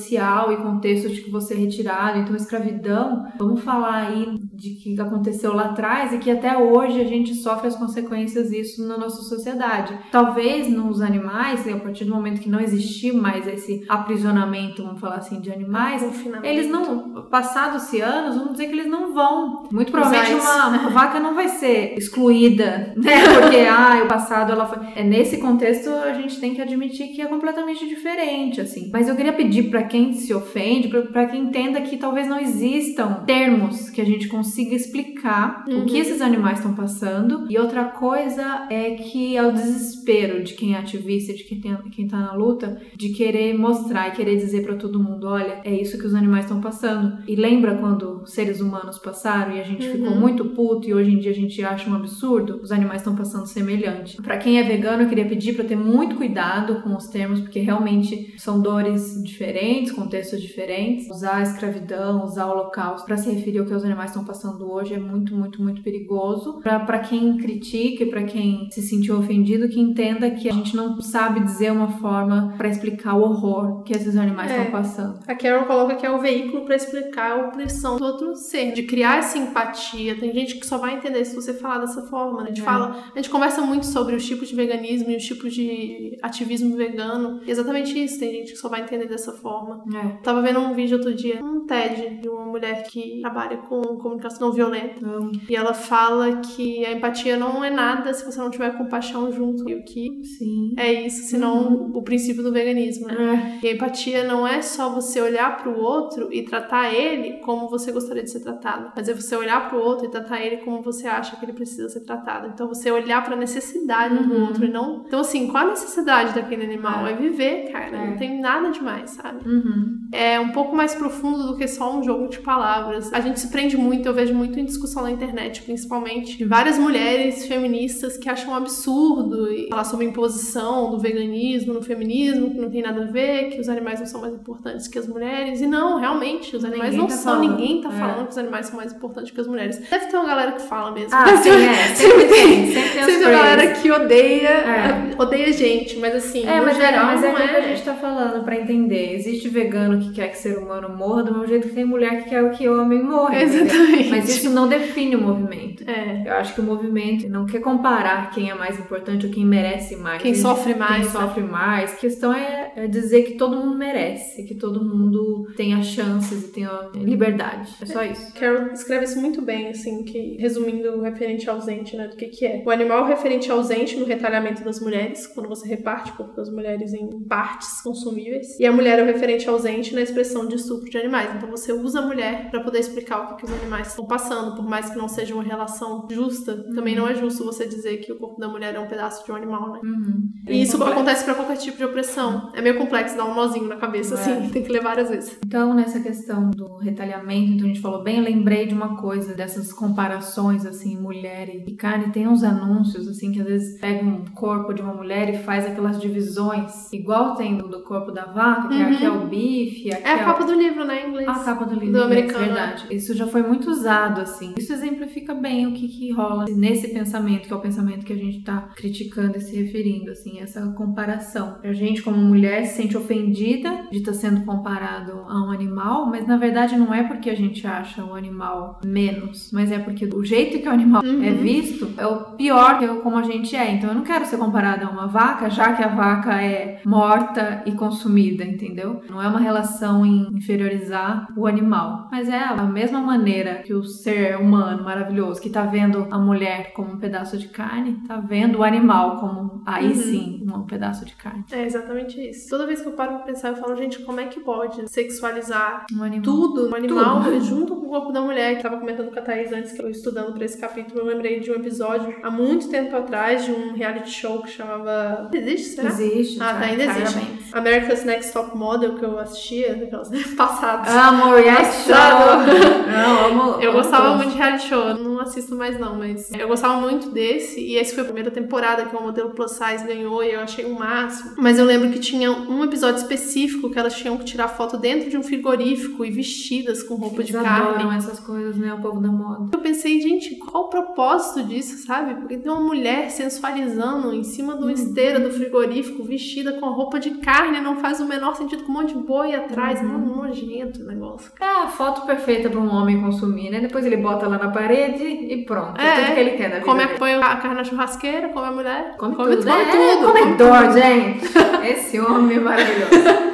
e 0.51 0.57
contexto 0.57 1.09
de 1.09 1.21
que 1.21 1.29
você 1.29 1.53
é 1.53 1.57
retirado. 1.57 2.19
Então, 2.19 2.35
escravidão, 2.35 3.25
vamos 3.37 3.61
falar 3.61 4.07
aí 4.07 4.39
de 4.53 4.71
que 4.71 4.99
aconteceu 4.99 5.53
lá 5.53 5.65
atrás 5.65 6.13
e 6.13 6.17
que 6.17 6.29
até 6.29 6.57
hoje 6.57 6.99
a 7.01 7.05
gente 7.05 7.33
sofre 7.35 7.67
as 7.67 7.75
consequências 7.75 8.49
disso 8.49 8.85
na 8.87 8.97
nossa 8.97 9.21
sociedade. 9.23 9.97
Talvez 10.11 10.69
nos 10.69 11.01
animais, 11.01 11.67
a 11.67 11.77
partir 11.77 12.05
do 12.05 12.13
momento 12.13 12.41
que 12.41 12.49
não 12.49 12.59
existir 12.59 13.11
mais 13.13 13.47
esse 13.47 13.83
aprisionamento, 13.87 14.83
vamos 14.83 14.99
falar 14.99 15.15
assim, 15.15 15.39
de 15.39 15.51
animais, 15.51 16.03
eles 16.43 16.69
não, 16.69 17.27
passados-se 17.29 18.01
anos, 18.01 18.35
vamos 18.35 18.53
dizer 18.53 18.67
que 18.67 18.73
eles 18.73 18.89
não 18.89 19.13
vão. 19.13 19.67
Muito 19.71 19.91
provavelmente 19.91 20.33
uma, 20.33 20.67
uma 20.67 20.89
vaca 20.89 21.19
não 21.19 21.33
vai 21.35 21.47
ser 21.47 21.97
excluída, 21.97 22.93
né? 22.95 23.13
Porque, 23.41 23.57
ah, 23.69 24.01
o 24.03 24.07
passado 24.07 24.51
ela 24.51 24.65
foi. 24.65 24.79
É 24.95 25.03
nesse 25.03 25.37
contexto 25.37 25.89
a 25.89 26.13
gente 26.13 26.39
tem 26.39 26.53
que 26.53 26.61
admitir 26.61 27.09
que 27.09 27.21
é 27.21 27.25
completamente 27.25 27.87
diferente, 27.87 28.61
assim. 28.61 28.89
Mas 28.91 29.07
eu 29.07 29.15
queria 29.15 29.33
pedir 29.33 29.69
pra 29.81 29.89
quem 29.89 30.13
se 30.13 30.33
ofende, 30.33 30.87
pra- 30.87 31.01
pra 31.01 31.25
quem 31.25 31.41
entenda 31.43 31.81
que 31.81 31.97
talvez 31.97 32.27
não 32.27 32.39
existam 32.39 33.23
termos 33.25 33.89
que 33.89 33.99
a 33.99 34.05
gente 34.05 34.27
consiga 34.27 34.75
explicar 34.75 35.63
o 35.67 35.85
que 35.85 35.93
Uhum. 35.95 35.99
esses 36.01 36.21
animais 36.21 36.59
estão 36.59 36.73
passando. 36.75 37.45
E 37.49 37.57
outra 37.57 37.85
coisa 37.85 38.67
é 38.69 38.91
que 38.91 39.35
é 39.35 39.43
o 39.45 39.51
desespero 39.51 40.43
de 40.43 40.53
quem 40.53 40.75
é 40.75 40.77
ativista, 40.77 41.33
de 41.33 41.43
quem, 41.43 41.59
tem, 41.59 41.75
quem 41.91 42.07
tá 42.07 42.17
na 42.17 42.33
luta, 42.33 42.79
de 42.95 43.09
querer 43.09 43.57
mostrar 43.57 44.09
e 44.09 44.11
querer 44.11 44.35
dizer 44.37 44.63
pra 44.63 44.75
todo 44.75 45.01
mundo: 45.01 45.27
olha, 45.27 45.61
é 45.63 45.73
isso 45.73 45.97
que 45.97 46.05
os 46.05 46.13
animais 46.13 46.45
estão 46.45 46.61
passando. 46.61 47.17
E 47.27 47.35
lembra 47.35 47.75
quando 47.75 48.23
seres 48.25 48.61
humanos 48.61 48.99
passaram 48.99 49.55
e 49.55 49.59
a 49.59 49.63
gente 49.63 49.85
Uhum. 49.87 49.93
ficou 49.93 50.15
muito 50.15 50.45
puto 50.45 50.87
e 50.87 50.93
hoje 50.93 51.11
em 51.11 51.17
dia 51.19 51.31
a 51.31 51.35
gente 51.35 51.63
acha 51.63 51.89
um 51.89 51.95
absurdo? 51.95 52.59
Os 52.61 52.71
animais 52.71 53.01
estão 53.01 53.15
passando 53.15 53.47
semelhante. 53.47 54.21
Pra 54.21 54.37
quem 54.37 54.59
é 54.59 54.63
vegano, 54.63 55.03
eu 55.03 55.09
queria 55.09 55.25
pedir 55.25 55.55
pra 55.55 55.65
ter 55.65 55.75
muito 55.75 56.15
cuidado 56.17 56.81
com 56.81 56.95
os 56.95 57.07
termos, 57.07 57.39
porque 57.39 57.59
realmente 57.59 58.33
são 58.37 58.61
dores 58.61 59.21
diferentes, 59.23 59.70
contextos 59.91 60.41
diferentes. 60.41 61.09
Usar 61.09 61.37
a 61.37 61.41
escravidão, 61.43 62.23
usar 62.25 62.45
o 62.47 62.51
holocausto 62.51 63.05
pra 63.05 63.17
se 63.17 63.29
referir 63.31 63.59
ao 63.59 63.65
que 63.65 63.73
os 63.73 63.83
animais 63.83 64.09
estão 64.11 64.23
passando 64.25 64.71
hoje 64.71 64.93
é 64.93 64.99
muito, 64.99 65.35
muito, 65.35 65.61
muito 65.61 65.81
perigoso. 65.81 66.59
Pra 66.61 66.99
quem 66.99 67.37
critica 67.37 68.03
e 68.03 68.09
pra 68.09 68.23
quem 68.23 68.69
se 68.71 68.81
sentiu 68.81 69.17
ofendido, 69.17 69.67
que 69.69 69.79
entenda 69.79 70.29
que 70.31 70.49
a 70.49 70.53
gente 70.53 70.75
não 70.75 70.99
sabe 71.01 71.39
dizer 71.41 71.71
uma 71.71 71.89
forma 71.99 72.53
pra 72.57 72.67
explicar 72.67 73.15
o 73.15 73.21
horror 73.21 73.83
que 73.83 73.93
esses 73.93 74.15
animais 74.17 74.51
É. 74.51 74.57
estão 74.57 74.71
passando. 74.71 75.19
A 75.27 75.35
Carol 75.35 75.65
coloca 75.65 75.95
que 75.95 76.05
é 76.05 76.11
o 76.11 76.19
veículo 76.19 76.65
pra 76.65 76.75
explicar 76.75 77.31
a 77.31 77.47
opressão 77.47 77.97
do 77.97 78.03
outro 78.05 78.35
ser, 78.35 78.73
de 78.73 78.83
criar 78.83 79.17
essa 79.19 79.37
empatia. 79.37 80.15
Tem 80.19 80.33
gente 80.33 80.55
que 80.55 80.65
só 80.65 80.77
vai 80.77 80.95
entender 80.95 81.23
se 81.25 81.35
você 81.35 81.53
falar 81.53 81.79
dessa 81.79 82.01
forma. 82.03 82.39
né? 82.41 82.45
A 82.45 82.47
gente 82.49 82.61
É. 82.61 82.65
fala, 82.65 82.97
a 83.13 83.17
gente 83.17 83.29
conversa 83.29 83.61
muito 83.61 83.85
sobre 83.85 84.15
os 84.15 84.25
tipos 84.25 84.47
de 84.49 84.55
veganismo 84.55 85.09
e 85.11 85.15
os 85.15 85.23
tipos 85.23 85.53
de 85.53 86.17
ativismo 86.21 86.75
vegano. 86.75 87.39
E 87.45 87.49
é 87.49 87.51
exatamente 87.51 87.97
isso, 88.03 88.19
tem 88.19 88.31
gente 88.31 88.51
que 88.53 88.57
só 88.57 88.67
vai 88.69 88.81
entender 88.81 89.07
dessa 89.07 89.31
forma. 89.33 89.60
É. 89.95 90.07
Tava 90.23 90.41
vendo 90.41 90.59
um 90.59 90.73
vídeo 90.73 90.97
outro 90.97 91.13
dia, 91.13 91.43
um 91.43 91.65
TED 91.65 92.21
de 92.21 92.29
uma 92.29 92.45
mulher 92.45 92.83
que 92.83 93.19
trabalha 93.21 93.57
com 93.57 93.81
comunicação 93.97 94.47
não 94.47 94.53
violenta. 94.55 95.05
Amo. 95.05 95.31
E 95.49 95.55
ela 95.55 95.73
fala 95.73 96.37
que 96.37 96.85
a 96.85 96.91
empatia 96.91 97.37
não 97.37 97.63
é 97.63 97.69
nada 97.69 98.13
se 98.13 98.25
você 98.25 98.39
não 98.39 98.49
tiver 98.49 98.75
compaixão 98.77 99.31
junto. 99.31 99.69
E 99.69 99.75
o 99.75 99.83
que 99.83 100.23
Sim. 100.23 100.73
é 100.77 100.91
isso, 101.05 101.23
senão 101.29 101.91
o 101.93 102.01
princípio 102.01 102.41
do 102.43 102.51
veganismo, 102.51 103.07
né? 103.07 103.59
É. 103.61 103.65
E 103.65 103.69
a 103.69 103.73
empatia 103.73 104.23
não 104.23 104.47
é 104.47 104.61
só 104.61 104.89
você 104.89 105.21
olhar 105.21 105.57
pro 105.61 105.77
outro 105.79 106.29
e 106.33 106.43
tratar 106.43 106.93
ele 106.93 107.33
como 107.39 107.69
você 107.69 107.91
gostaria 107.91 108.23
de 108.23 108.31
ser 108.31 108.39
tratado, 108.41 108.91
mas 108.95 109.07
é 109.07 109.13
você 109.13 109.35
olhar 109.35 109.69
pro 109.69 109.79
outro 109.79 110.05
e 110.07 110.09
tratar 110.09 110.41
ele 110.41 110.57
como 110.57 110.81
você 110.81 111.07
acha 111.07 111.35
que 111.35 111.45
ele 111.45 111.53
precisa 111.53 111.89
ser 111.89 112.01
tratado. 112.01 112.47
Então 112.53 112.67
você 112.67 112.89
olhar 112.91 113.23
pra 113.23 113.35
necessidade 113.35 114.17
do 114.23 114.33
Uhum. 114.33 114.45
outro 114.47 114.65
e 114.65 114.69
não. 114.69 115.03
Então 115.05 115.19
assim, 115.19 115.47
qual 115.47 115.65
a 115.67 115.69
necessidade 115.69 116.33
daquele 116.33 116.63
animal? 116.63 117.05
É. 117.07 117.11
É, 117.11 117.15
viver, 117.15 117.71
cara. 117.71 117.95
É. 117.97 118.07
Não 118.11 118.17
tem 118.17 118.39
nada 118.39 118.69
demais, 118.71 119.11
sabe? 119.11 119.39
Uhum. 119.51 119.99
É 120.11 120.39
um 120.39 120.49
pouco 120.49 120.75
mais 120.75 120.93
profundo 120.95 121.47
do 121.47 121.57
que 121.57 121.67
só 121.67 121.97
um 121.97 122.03
jogo 122.03 122.27
de 122.27 122.39
palavras. 122.39 123.11
A 123.13 123.19
gente 123.21 123.39
se 123.39 123.47
prende 123.49 123.77
muito, 123.77 124.05
eu 124.07 124.13
vejo 124.13 124.33
muito 124.33 124.59
em 124.59 124.65
discussão 124.65 125.03
na 125.03 125.11
internet, 125.11 125.61
principalmente, 125.61 126.37
de 126.37 126.45
várias 126.45 126.77
mulheres 126.77 127.45
feministas 127.45 128.17
que 128.17 128.29
acham 128.29 128.51
um 128.53 128.55
absurdo 128.55 129.47
falar 129.69 129.83
sobre 129.83 130.05
imposição 130.05 130.91
do 130.91 130.99
veganismo 130.99 131.73
no 131.73 131.81
feminismo, 131.81 132.51
que 132.51 132.57
não 132.59 132.69
tem 132.69 132.81
nada 132.81 133.03
a 133.03 133.05
ver, 133.05 133.49
que 133.49 133.59
os 133.59 133.69
animais 133.69 133.99
não 133.99 134.07
são 134.07 134.21
mais 134.21 134.33
importantes 134.33 134.87
que 134.87 134.97
as 134.97 135.07
mulheres. 135.07 135.61
E 135.61 135.67
não, 135.67 135.99
realmente, 135.99 136.55
os 136.55 136.63
animais 136.65 136.91
Ninguém 136.91 136.99
não 137.01 137.07
tá 137.07 137.15
são, 137.15 137.33
falando. 137.35 137.49
ninguém 137.57 137.81
tá 137.81 137.89
É. 137.89 137.91
falando 137.99 138.25
que 138.25 138.31
os 138.31 138.37
animais 138.37 138.65
são 138.67 138.77
mais 138.77 138.93
importantes 138.93 139.31
que 139.31 139.41
as 139.41 139.47
mulheres. 139.47 139.77
Deve 139.89 140.05
ter 140.07 140.17
uma 140.17 140.25
galera 140.27 140.51
que 140.53 140.61
fala 140.61 140.91
mesmo. 140.91 141.09
Ah, 141.13 141.35
sim, 141.37 141.49
é. 141.49 141.73
Sempre 141.95 142.25
tem. 142.25 142.71
Sempre 142.71 142.71
tem 142.71 143.03
Sempre 143.03 143.05
tem 143.17 143.17
uma 143.27 143.31
galera 143.31 143.73
que 143.73 143.91
odeia, 143.91 144.49
É. 144.49 145.15
odeia 145.17 145.51
gente, 145.53 145.97
mas 145.97 146.15
assim, 146.15 146.45
É, 146.45 146.59
no 146.59 146.65
mas, 146.65 146.77
geral, 146.77 147.09
é, 147.09 147.15
mas 147.15 147.23
é 147.23 147.27
não 147.27 147.35
aquilo 147.35 147.49
que 147.49 147.55
é. 147.55 147.59
a 147.59 147.67
gente 147.75 147.83
tá 147.83 147.93
falando 147.93 148.43
pra 148.43 148.55
entender. 148.59 149.13
Existe 149.15 149.40
vegano 149.49 149.99
que 149.99 150.11
quer 150.13 150.29
que 150.29 150.37
ser 150.37 150.57
humano 150.57 150.95
morra 150.95 151.23
do 151.23 151.31
mesmo 151.31 151.47
jeito 151.47 151.67
que 151.69 151.75
tem 151.75 151.85
mulher 151.85 152.23
que 152.23 152.29
quer 152.29 152.51
que 152.51 152.67
o 152.67 152.81
homem 152.81 153.03
morra. 153.03 153.41
Exatamente. 153.41 154.09
Mas 154.09 154.29
isso 154.29 154.49
não 154.49 154.67
define 154.67 155.15
o 155.15 155.21
movimento. 155.21 155.83
É. 155.89 156.27
Eu 156.27 156.33
acho 156.33 156.53
que 156.53 156.61
o 156.61 156.63
movimento 156.63 157.29
não 157.29 157.45
quer 157.45 157.59
comparar 157.59 158.31
quem 158.31 158.49
é 158.49 158.53
mais 158.53 158.79
importante 158.79 159.25
ou 159.25 159.31
quem 159.31 159.45
merece 159.45 159.95
mais. 159.95 160.21
Quem 160.21 160.31
A 160.31 160.35
sofre 160.35 160.75
mais, 160.75 161.07
Quem 161.07 161.19
né? 161.21 161.27
sofre 161.27 161.43
mais. 161.43 161.93
A 161.93 161.95
questão 161.95 162.33
é, 162.33 162.73
é 162.75 162.87
dizer 162.87 163.23
que 163.23 163.33
todo 163.33 163.57
mundo 163.57 163.77
merece, 163.77 164.43
que 164.43 164.55
todo 164.55 164.83
mundo 164.83 165.47
tenha 165.55 165.81
chances 165.81 166.45
e 166.45 166.51
tenha 166.51 166.71
liberdade. 166.93 167.71
É 167.81 167.85
só 167.85 168.03
isso. 168.03 168.33
Carol 168.33 168.67
escreve 168.73 169.05
isso 169.05 169.19
muito 169.19 169.41
bem, 169.41 169.69
assim, 169.69 170.03
que 170.03 170.37
resumindo 170.39 170.89
o 170.97 171.01
referente 171.01 171.49
ausente, 171.49 171.95
né, 171.95 172.07
do 172.07 172.15
que 172.15 172.27
que 172.27 172.45
é. 172.45 172.63
O 172.65 172.69
animal 172.69 173.05
referente 173.05 173.51
ausente 173.51 173.97
no 173.97 174.05
retalhamento 174.05 174.63
das 174.63 174.79
mulheres, 174.79 175.27
quando 175.27 175.49
você 175.49 175.67
reparte 175.67 176.11
o 176.11 176.15
corpo 176.15 176.35
das 176.35 176.49
mulheres 176.49 176.93
em 176.93 177.09
partes 177.27 177.81
consumíveis. 177.81 178.59
E 178.59 178.65
a 178.65 178.71
mulher 178.71 178.99
é 178.99 179.03
o 179.03 179.05
referente 179.05 179.20
ausente 179.49 179.93
na 179.93 180.01
expressão 180.01 180.47
de 180.47 180.55
estupro 180.55 180.89
de 180.89 180.97
animais. 180.97 181.29
Então 181.35 181.49
você 181.49 181.71
usa 181.73 181.99
a 181.99 182.05
mulher 182.05 182.49
pra 182.49 182.61
poder 182.61 182.79
explicar 182.79 183.19
o 183.21 183.27
que, 183.27 183.35
que 183.37 183.45
os 183.45 183.51
animais 183.61 183.87
estão 183.89 184.05
passando, 184.05 184.55
por 184.55 184.65
mais 184.67 184.89
que 184.89 184.97
não 184.97 185.07
seja 185.07 185.33
uma 185.33 185.43
relação 185.43 186.07
justa. 186.11 186.55
Também 186.73 186.95
não 186.95 187.07
é 187.07 187.15
justo 187.15 187.43
você 187.43 187.67
dizer 187.67 187.97
que 187.97 188.11
o 188.11 188.17
corpo 188.17 188.39
da 188.39 188.47
mulher 188.47 188.75
é 188.75 188.79
um 188.79 188.87
pedaço 188.87 189.23
de 189.25 189.31
um 189.31 189.35
animal, 189.35 189.73
né? 189.73 189.79
Uhum. 189.83 190.29
E 190.47 190.61
isso 190.61 190.73
complexo. 190.77 190.93
acontece 190.99 191.23
pra 191.25 191.33
qualquer 191.35 191.57
tipo 191.57 191.77
de 191.77 191.85
opressão. 191.85 192.51
É 192.55 192.61
meio 192.61 192.77
complexo, 192.77 193.15
dá 193.15 193.25
um 193.25 193.35
nozinho 193.35 193.67
na 193.67 193.75
cabeça, 193.77 194.15
É. 194.15 194.17
assim, 194.19 194.49
tem 194.49 194.63
que 194.63 194.71
ler 194.71 194.81
várias 194.81 195.09
vezes. 195.09 195.37
Então, 195.45 195.73
nessa 195.73 195.99
questão 195.99 196.49
do 196.49 196.77
retalhamento, 196.77 197.51
então 197.53 197.65
a 197.65 197.67
gente 197.69 197.81
falou 197.81 198.03
bem, 198.03 198.17
eu 198.17 198.23
lembrei 198.23 198.65
de 198.67 198.73
uma 198.73 198.97
coisa, 198.97 199.33
dessas 199.33 199.71
comparações, 199.71 200.65
assim, 200.65 200.97
mulher 200.97 201.49
e 201.67 201.75
carne. 201.75 202.11
Tem 202.11 202.27
uns 202.27 202.43
anúncios, 202.43 203.07
assim, 203.07 203.31
que 203.31 203.39
às 203.41 203.47
vezes 203.47 203.79
pega 203.79 204.03
um 204.05 204.25
corpo 204.33 204.73
de 204.73 204.81
uma 204.81 204.93
mulher 204.93 205.29
e 205.33 205.37
faz 205.39 205.65
aquelas 205.65 205.99
divisões, 205.99 206.91
igual 206.91 207.35
tem 207.35 207.57
do, 207.57 207.67
do 207.67 207.83
corpo 207.83 208.11
da 208.11 208.25
vaca, 208.25 208.67
que 208.69 208.73
é 208.75 208.85
Uhum. 208.85 208.93
aqui 208.93 209.05
é 209.11 209.23
o 209.23 209.27
bife, 209.27 209.93
aqui 209.93 210.03
É 210.07 210.13
a 210.13 210.23
capa 210.25 210.43
do 210.45 210.53
livro, 210.53 210.85
né, 210.85 211.03
em 211.05 211.09
inglês. 211.09 211.27
a 211.29 211.33
capa 211.43 211.65
do 211.65 211.71
livro 211.75 211.91
Do 211.91 212.03
inglês, 212.03 212.05
americano, 212.05 212.45
verdade. 212.45 212.85
Isso 212.91 213.13
já 213.15 213.27
foi 213.27 213.41
muito 213.41 213.69
usado, 213.69 214.21
assim. 214.21 214.53
Isso 214.57 214.73
exemplifica 214.73 215.33
bem 215.33 215.67
o 215.67 215.73
que, 215.73 215.87
que 215.87 216.11
rola 216.11 216.45
nesse 216.49 216.87
pensamento, 216.89 217.47
que 217.47 217.53
é 217.53 217.55
o 217.55 217.59
pensamento 217.59 218.05
que 218.05 218.13
a 218.13 218.17
gente 218.17 218.41
tá 218.43 218.69
criticando 218.75 219.37
e 219.37 219.41
se 219.41 219.55
referindo, 219.55 220.11
assim, 220.11 220.39
essa 220.39 220.61
comparação. 220.73 221.57
A 221.63 221.73
gente, 221.73 222.01
como 222.01 222.17
mulher, 222.17 222.65
se 222.65 222.75
sente 222.81 222.97
ofendida 222.97 223.85
de 223.91 223.97
estar 223.99 224.13
sendo 224.13 224.41
comparado 224.45 225.23
a 225.27 225.43
um 225.45 225.51
animal, 225.51 226.07
mas 226.07 226.25
na 226.27 226.37
verdade 226.37 226.75
não 226.77 226.93
é 226.93 227.03
porque 227.03 227.29
a 227.29 227.35
gente 227.35 227.65
acha 227.65 228.03
o 228.03 228.13
animal 228.15 228.79
menos, 228.85 229.51
mas 229.51 229.71
é 229.71 229.79
porque 229.79 230.05
o 230.13 230.23
jeito 230.23 230.59
que 230.59 230.67
o 230.67 230.71
animal 230.71 231.01
Uhum. 231.03 231.23
é 231.23 231.31
visto 231.31 231.89
é 231.97 232.05
o 232.05 232.17
pior 232.35 232.79
que 232.79 232.87
como 233.01 233.17
a 233.17 233.23
gente 233.23 233.55
é. 233.55 233.71
Então 233.71 233.89
eu 233.89 233.95
não 233.95 234.03
quero 234.03 234.25
ser 234.25 234.37
comparada 234.37 234.85
a 234.85 234.89
uma 234.89 235.07
vaca, 235.07 235.49
já 235.49 235.73
que 235.73 235.83
a 235.83 235.87
vaca 235.87 236.41
é 236.41 236.81
morta 236.85 237.63
e 237.65 237.71
consumida, 237.71 238.43
entendeu? 238.43 239.00
Não 239.09 239.21
é 239.21 239.27
uma 239.27 239.39
relação 239.39 240.05
em 240.05 240.27
inferiorizar 240.33 241.27
o 241.35 241.47
animal, 241.47 242.07
mas 242.11 242.29
é 242.29 242.39
a 242.43 242.63
mesma 242.63 243.01
maneira 243.01 243.55
que 243.55 243.73
o 243.73 243.83
ser 243.83 244.37
humano 244.37 244.83
maravilhoso 244.83 245.41
que 245.41 245.49
tá 245.49 245.65
vendo 245.65 246.07
a 246.11 246.17
mulher 246.17 246.73
como 246.73 246.93
um 246.93 246.97
pedaço 246.97 247.37
de 247.37 247.47
carne, 247.47 247.99
tá 248.07 248.17
vendo 248.17 248.59
o 248.59 248.63
animal 248.63 249.19
como 249.19 249.61
aí 249.65 249.87
uhum. 249.87 249.95
sim 249.95 250.40
um 250.41 250.65
pedaço 250.65 251.05
de 251.05 251.13
carne. 251.15 251.43
É 251.51 251.65
exatamente 251.65 252.19
isso. 252.29 252.49
Toda 252.49 252.65
vez 252.65 252.81
que 252.81 252.87
eu 252.87 252.93
paro 252.93 253.15
pra 253.15 253.25
pensar, 253.25 253.49
eu 253.49 253.55
falo, 253.55 253.75
gente, 253.75 253.99
como 253.99 254.19
é 254.19 254.25
que 254.25 254.39
pode 254.39 254.89
sexualizar 254.89 255.85
um 255.93 256.03
animal. 256.03 256.23
tudo, 256.23 256.69
um 256.69 256.75
animal, 256.75 257.23
tudo. 257.23 257.39
junto 257.41 257.75
com 257.75 257.87
o 257.87 257.89
corpo 257.89 258.11
da 258.11 258.21
mulher? 258.21 258.57
Que 258.57 258.63
tava 258.63 258.77
comentando 258.77 259.11
com 259.11 259.19
a 259.19 259.21
Thaís 259.21 259.51
antes 259.51 259.71
que 259.71 259.81
eu 259.81 259.89
estudando 259.89 260.33
pra 260.33 260.45
esse 260.45 260.57
capítulo, 260.57 261.01
eu 261.01 261.05
lembrei 261.05 261.39
de 261.39 261.51
um 261.51 261.55
episódio 261.55 262.15
há 262.23 262.31
muito 262.31 262.69
tempo 262.69 262.95
atrás 262.95 263.45
de 263.45 263.51
um 263.51 263.73
reality 263.73 264.09
show 264.09 264.41
que 264.41 264.49
chamava. 264.49 265.29
Existe, 265.33 265.75
será? 265.75 265.89
Existe. 265.89 266.41
Ah, 266.41 266.53
tá, 266.53 266.59
ainda 266.59 266.83
existe. 266.83 267.13
Claramente. 267.13 267.41
America's 267.53 268.03
Next 268.05 268.33
Top 268.33 268.57
Model, 268.57 268.95
que 268.95 269.03
eu 269.03 269.19
assistia, 269.19 269.73
aquelas 269.73 270.09
passadas. 270.35 270.93
Amo 270.93 271.35
reality 271.35 271.77
show. 271.85 272.91
Não, 272.91 273.25
amo. 273.25 273.61
Eu 273.61 273.73
gostava 273.73 274.15
muito 274.15 274.31
de 274.31 274.37
reality 274.37 274.67
show, 274.67 274.79
eu 274.79 274.97
não 274.97 275.19
assisto 275.19 275.55
mais 275.55 275.79
não, 275.79 275.95
mas 275.95 276.31
eu 276.31 276.47
gostava 276.47 276.79
muito 276.79 277.09
desse, 277.09 277.59
e 277.59 277.75
esse 277.75 277.93
foi 277.93 278.03
a 278.03 278.05
primeira 278.05 278.31
temporada 278.31 278.85
que 278.85 278.95
o 278.95 279.01
modelo 279.01 279.31
plus 279.31 279.51
size 279.51 279.85
ganhou, 279.85 280.23
e 280.23 280.30
eu 280.33 280.41
achei 280.41 280.65
o 280.65 280.77
máximo. 280.77 281.33
Mas 281.37 281.57
eu 281.59 281.65
lembro 281.65 281.89
que 281.89 281.99
tinha 281.99 282.31
um 282.31 282.63
episódio 282.63 283.01
específico 283.01 283.69
que 283.69 283.77
elas 283.77 283.95
tinham 283.95 284.17
que 284.17 284.25
tirar 284.25 284.47
foto 284.47 284.77
dentro 284.77 285.09
de 285.09 285.17
um 285.17 285.23
frigorífico 285.23 286.03
e 286.05 286.11
vestidas 286.11 286.83
com 286.83 286.95
roupa 286.95 287.17
Eles 287.17 287.27
de 287.27 287.33
carne. 287.33 287.95
essas 287.95 288.19
coisas, 288.19 288.57
né? 288.57 288.73
O 288.73 288.81
povo 288.81 288.99
da 288.99 289.09
moda. 289.09 289.49
Eu 289.51 289.59
pensei, 289.59 289.99
gente, 290.01 290.35
qual 290.35 290.65
o 290.65 290.69
propósito 290.69 291.43
disso, 291.43 291.85
sabe? 291.85 292.15
Porque 292.15 292.37
tem 292.37 292.51
uma 292.51 292.61
mulher 292.61 293.09
sensualizando 293.09 294.13
em 294.13 294.23
cima 294.23 294.53
de 294.53 294.59
uma 294.59 294.67
hum. 294.67 294.73
esteira 294.73 295.19
do 295.19 295.31
frigorífico, 295.31 296.03
vestida 296.03 296.53
com 296.53 296.67
roupa 296.67 296.99
de 296.99 297.11
carne, 297.11 297.59
não 297.61 297.77
faz 297.77 297.99
o 297.99 298.05
menor 298.05 298.35
sentido, 298.35 298.63
com 298.63 298.71
um 298.71 298.75
monte 298.75 298.93
de 298.93 298.99
boi 298.99 299.33
atrás. 299.33 299.81
Uhum. 299.81 299.87
Mano, 299.87 300.15
nojento 300.15 300.81
o 300.81 300.85
negócio. 300.85 301.31
É 301.39 301.45
a 301.45 301.67
foto 301.67 302.05
perfeita 302.05 302.49
para 302.49 302.59
um 302.59 302.69
homem 302.69 303.01
consumir, 303.01 303.49
né? 303.49 303.59
Depois 303.59 303.85
ele 303.85 303.97
bota 303.97 304.27
lá 304.27 304.37
na 304.37 304.49
parede 304.49 305.03
e 305.03 305.45
pronto. 305.45 305.79
É, 305.79 305.87
é 305.87 305.95
tudo 305.95 306.13
que 306.13 306.19
ele 306.19 306.31
quer 306.31 306.49
da 306.49 306.55
vida. 306.59 306.65
Come, 306.65 306.87
põe 306.97 307.13
a 307.13 307.35
carne 307.37 307.55
na 307.55 307.63
churrasqueira, 307.63 308.29
come 308.29 308.47
a 308.47 308.51
mulher. 308.51 308.95
Come, 308.97 309.15
come 309.15 309.35
tudo. 309.35 309.47
Come 309.47 309.61
é, 309.61 309.95
tudo. 309.97 310.13
Comedor, 310.21 310.73
gente. 310.73 311.25
Esse 311.67 311.99
homem 311.99 312.37
é 312.37 312.39
maravilhoso. 312.39 312.91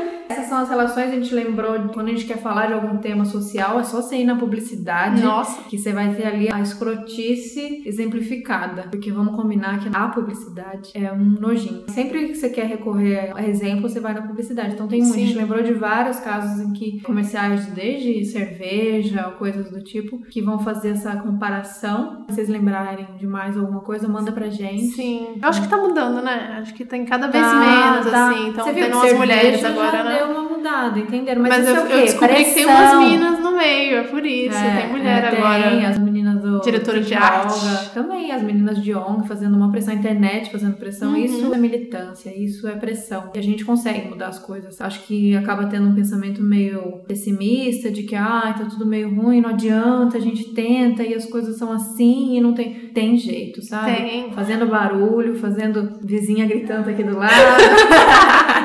São 0.58 0.63
as 0.63 0.70
relações, 0.70 1.10
a 1.12 1.12
gente 1.12 1.36
lembrou 1.36 1.78
de 1.78 1.93
quando 1.93 2.08
a 2.08 2.12
gente 2.12 2.26
quer 2.26 2.39
falar 2.39 2.65
de 2.65 2.74
algum 2.74 2.98
tema 2.98 3.26
social, 3.26 3.80
é 3.80 3.84
só 3.84 4.02
você 4.02 4.17
ir 4.17 4.24
na 4.24 4.36
publicidade. 4.36 5.22
Nossa. 5.22 5.62
Que 5.70 5.78
você 5.78 5.93
vai 5.93 6.15
ter 6.15 6.26
ali 6.26 6.52
a 6.52 6.60
escrotice 6.60 7.84
exemplificada. 7.86 8.88
Porque 8.89 9.12
vamos 9.12 9.36
combinar 9.36 9.80
que 9.80 9.89
a 9.93 10.08
publicidade 10.08 10.89
é 10.96 11.13
um 11.13 11.24
nojinho. 11.39 11.84
Sempre 11.89 12.30
que 12.30 12.36
você 12.36 12.50
quer 12.50 12.65
recorrer 12.65 13.34
a 13.36 13.48
exemplo, 13.48 13.88
você 13.88 14.00
vai 14.00 14.15
na 14.15 14.24
publicidade. 14.24 14.74
Então 14.74 14.88
tem 14.88 15.02
muito. 15.02 15.13
A 15.13 15.20
gente 15.20 15.38
lembrou 15.38 15.62
de 15.62 15.74
vários 15.74 16.20
casos 16.20 16.60
em 16.60 16.74
que 16.74 17.02
comerciais, 17.02 17.67
desde 17.67 18.26
cerveja 18.26 19.28
ou 19.28 19.34
coisas 19.34 19.70
do 19.70 19.84
tipo, 19.84 20.20
que 20.22 20.41
vão 20.41 20.58
fazer 20.58 20.89
essa 20.89 21.15
comparação. 21.17 22.26
Se 22.30 22.36
vocês 22.36 22.50
lembrarem 22.50 23.06
de 23.20 23.28
mais 23.28 23.56
alguma 23.56 23.82
coisa, 23.82 24.08
manda 24.08 24.32
pra 24.32 24.50
gente. 24.50 24.88
Sim. 24.96 25.38
Eu 25.39 25.50
acho 25.50 25.62
que 25.62 25.67
tá 25.67 25.78
mudando, 25.78 26.24
né? 26.24 26.58
Acho 26.60 26.74
que 26.74 26.84
tem 26.84 27.06
cada 27.06 27.28
vez 27.28 27.46
tá, 27.46 27.60
menos, 27.60 28.12
tá. 28.12 28.30
assim. 28.30 28.50
Então 28.50 28.74
tem 28.74 28.91
umas 28.91 29.13
mulheres 29.13 29.63
agora, 29.63 30.04
né? 30.04 30.47
Mudada, 30.50 31.00
entenderam? 31.00 31.42
Mas, 31.42 31.58
Mas 31.58 31.68
eu, 31.68 31.76
é 31.76 31.80
eu 31.80 32.06
descobri 32.06 32.36
Pressão. 32.36 32.54
que 32.54 32.54
tem 32.54 32.66
umas 32.66 33.10
minas 33.10 33.40
no 33.40 33.58
meio, 33.58 33.98
é 33.98 34.04
por 34.04 34.26
isso. 34.26 34.58
É, 34.58 34.82
tem 34.82 34.92
mulher 34.92 35.24
é, 35.24 35.28
agora. 35.28 35.70
Tem, 35.70 35.86
as 35.86 35.98
meninas 35.98 36.42
do. 36.42 36.62
Diretora 36.62 37.02
de 37.02 37.14
arte. 37.14 37.94
Também, 37.94 38.32
as 38.32 38.42
meninas 38.42 38.82
de 38.82 38.94
ONG 38.94 39.28
fazendo 39.28 39.56
uma 39.56 39.72
pressão, 39.72 39.94
a 39.94 39.98
internet 39.98 40.52
fazendo 40.52 40.76
pressão. 40.78 41.12
Uhum. 41.12 41.18
Isso 41.18 41.54
é 41.54 41.58
militância, 41.58 42.38
isso 42.38 42.68
é 42.68 42.76
pressão. 42.76 43.32
E 43.36 43.40
a 43.40 43.44
gente 43.44 43.66
consegue 43.66 44.08
mudar 44.08 44.28
as 44.28 44.40
coisas. 44.40 44.80
Acho 44.82 45.04
que 45.04 45.36
acaba 45.36 45.66
tendo 45.66 45.88
um 45.88 45.96
pensamento 45.96 46.42
meio 46.42 47.02
pessimista 47.08 47.92
de 47.92 48.04
que, 48.04 48.16
ah, 48.16 48.54
tá 48.58 48.66
tudo 48.66 48.86
meio 48.86 49.14
ruim, 49.14 49.42
não 49.42 49.50
adianta, 49.50 50.18
a 50.18 50.22
gente 50.22 50.54
tenta 50.54 51.04
e 51.04 51.14
as 51.14 51.26
coisas 51.26 51.58
são 51.58 51.72
assim 51.72 52.38
e 52.38 52.42
não 52.42 52.54
tem. 52.54 52.88
Tem 52.98 53.16
jeito, 53.16 53.62
sabe? 53.64 53.96
Tem. 53.96 54.32
Fazendo 54.32 54.66
barulho, 54.66 55.36
fazendo 55.36 56.00
vizinha 56.02 56.46
gritando 56.48 56.90
aqui 56.90 57.04
do 57.04 57.18
lado. 57.18 57.34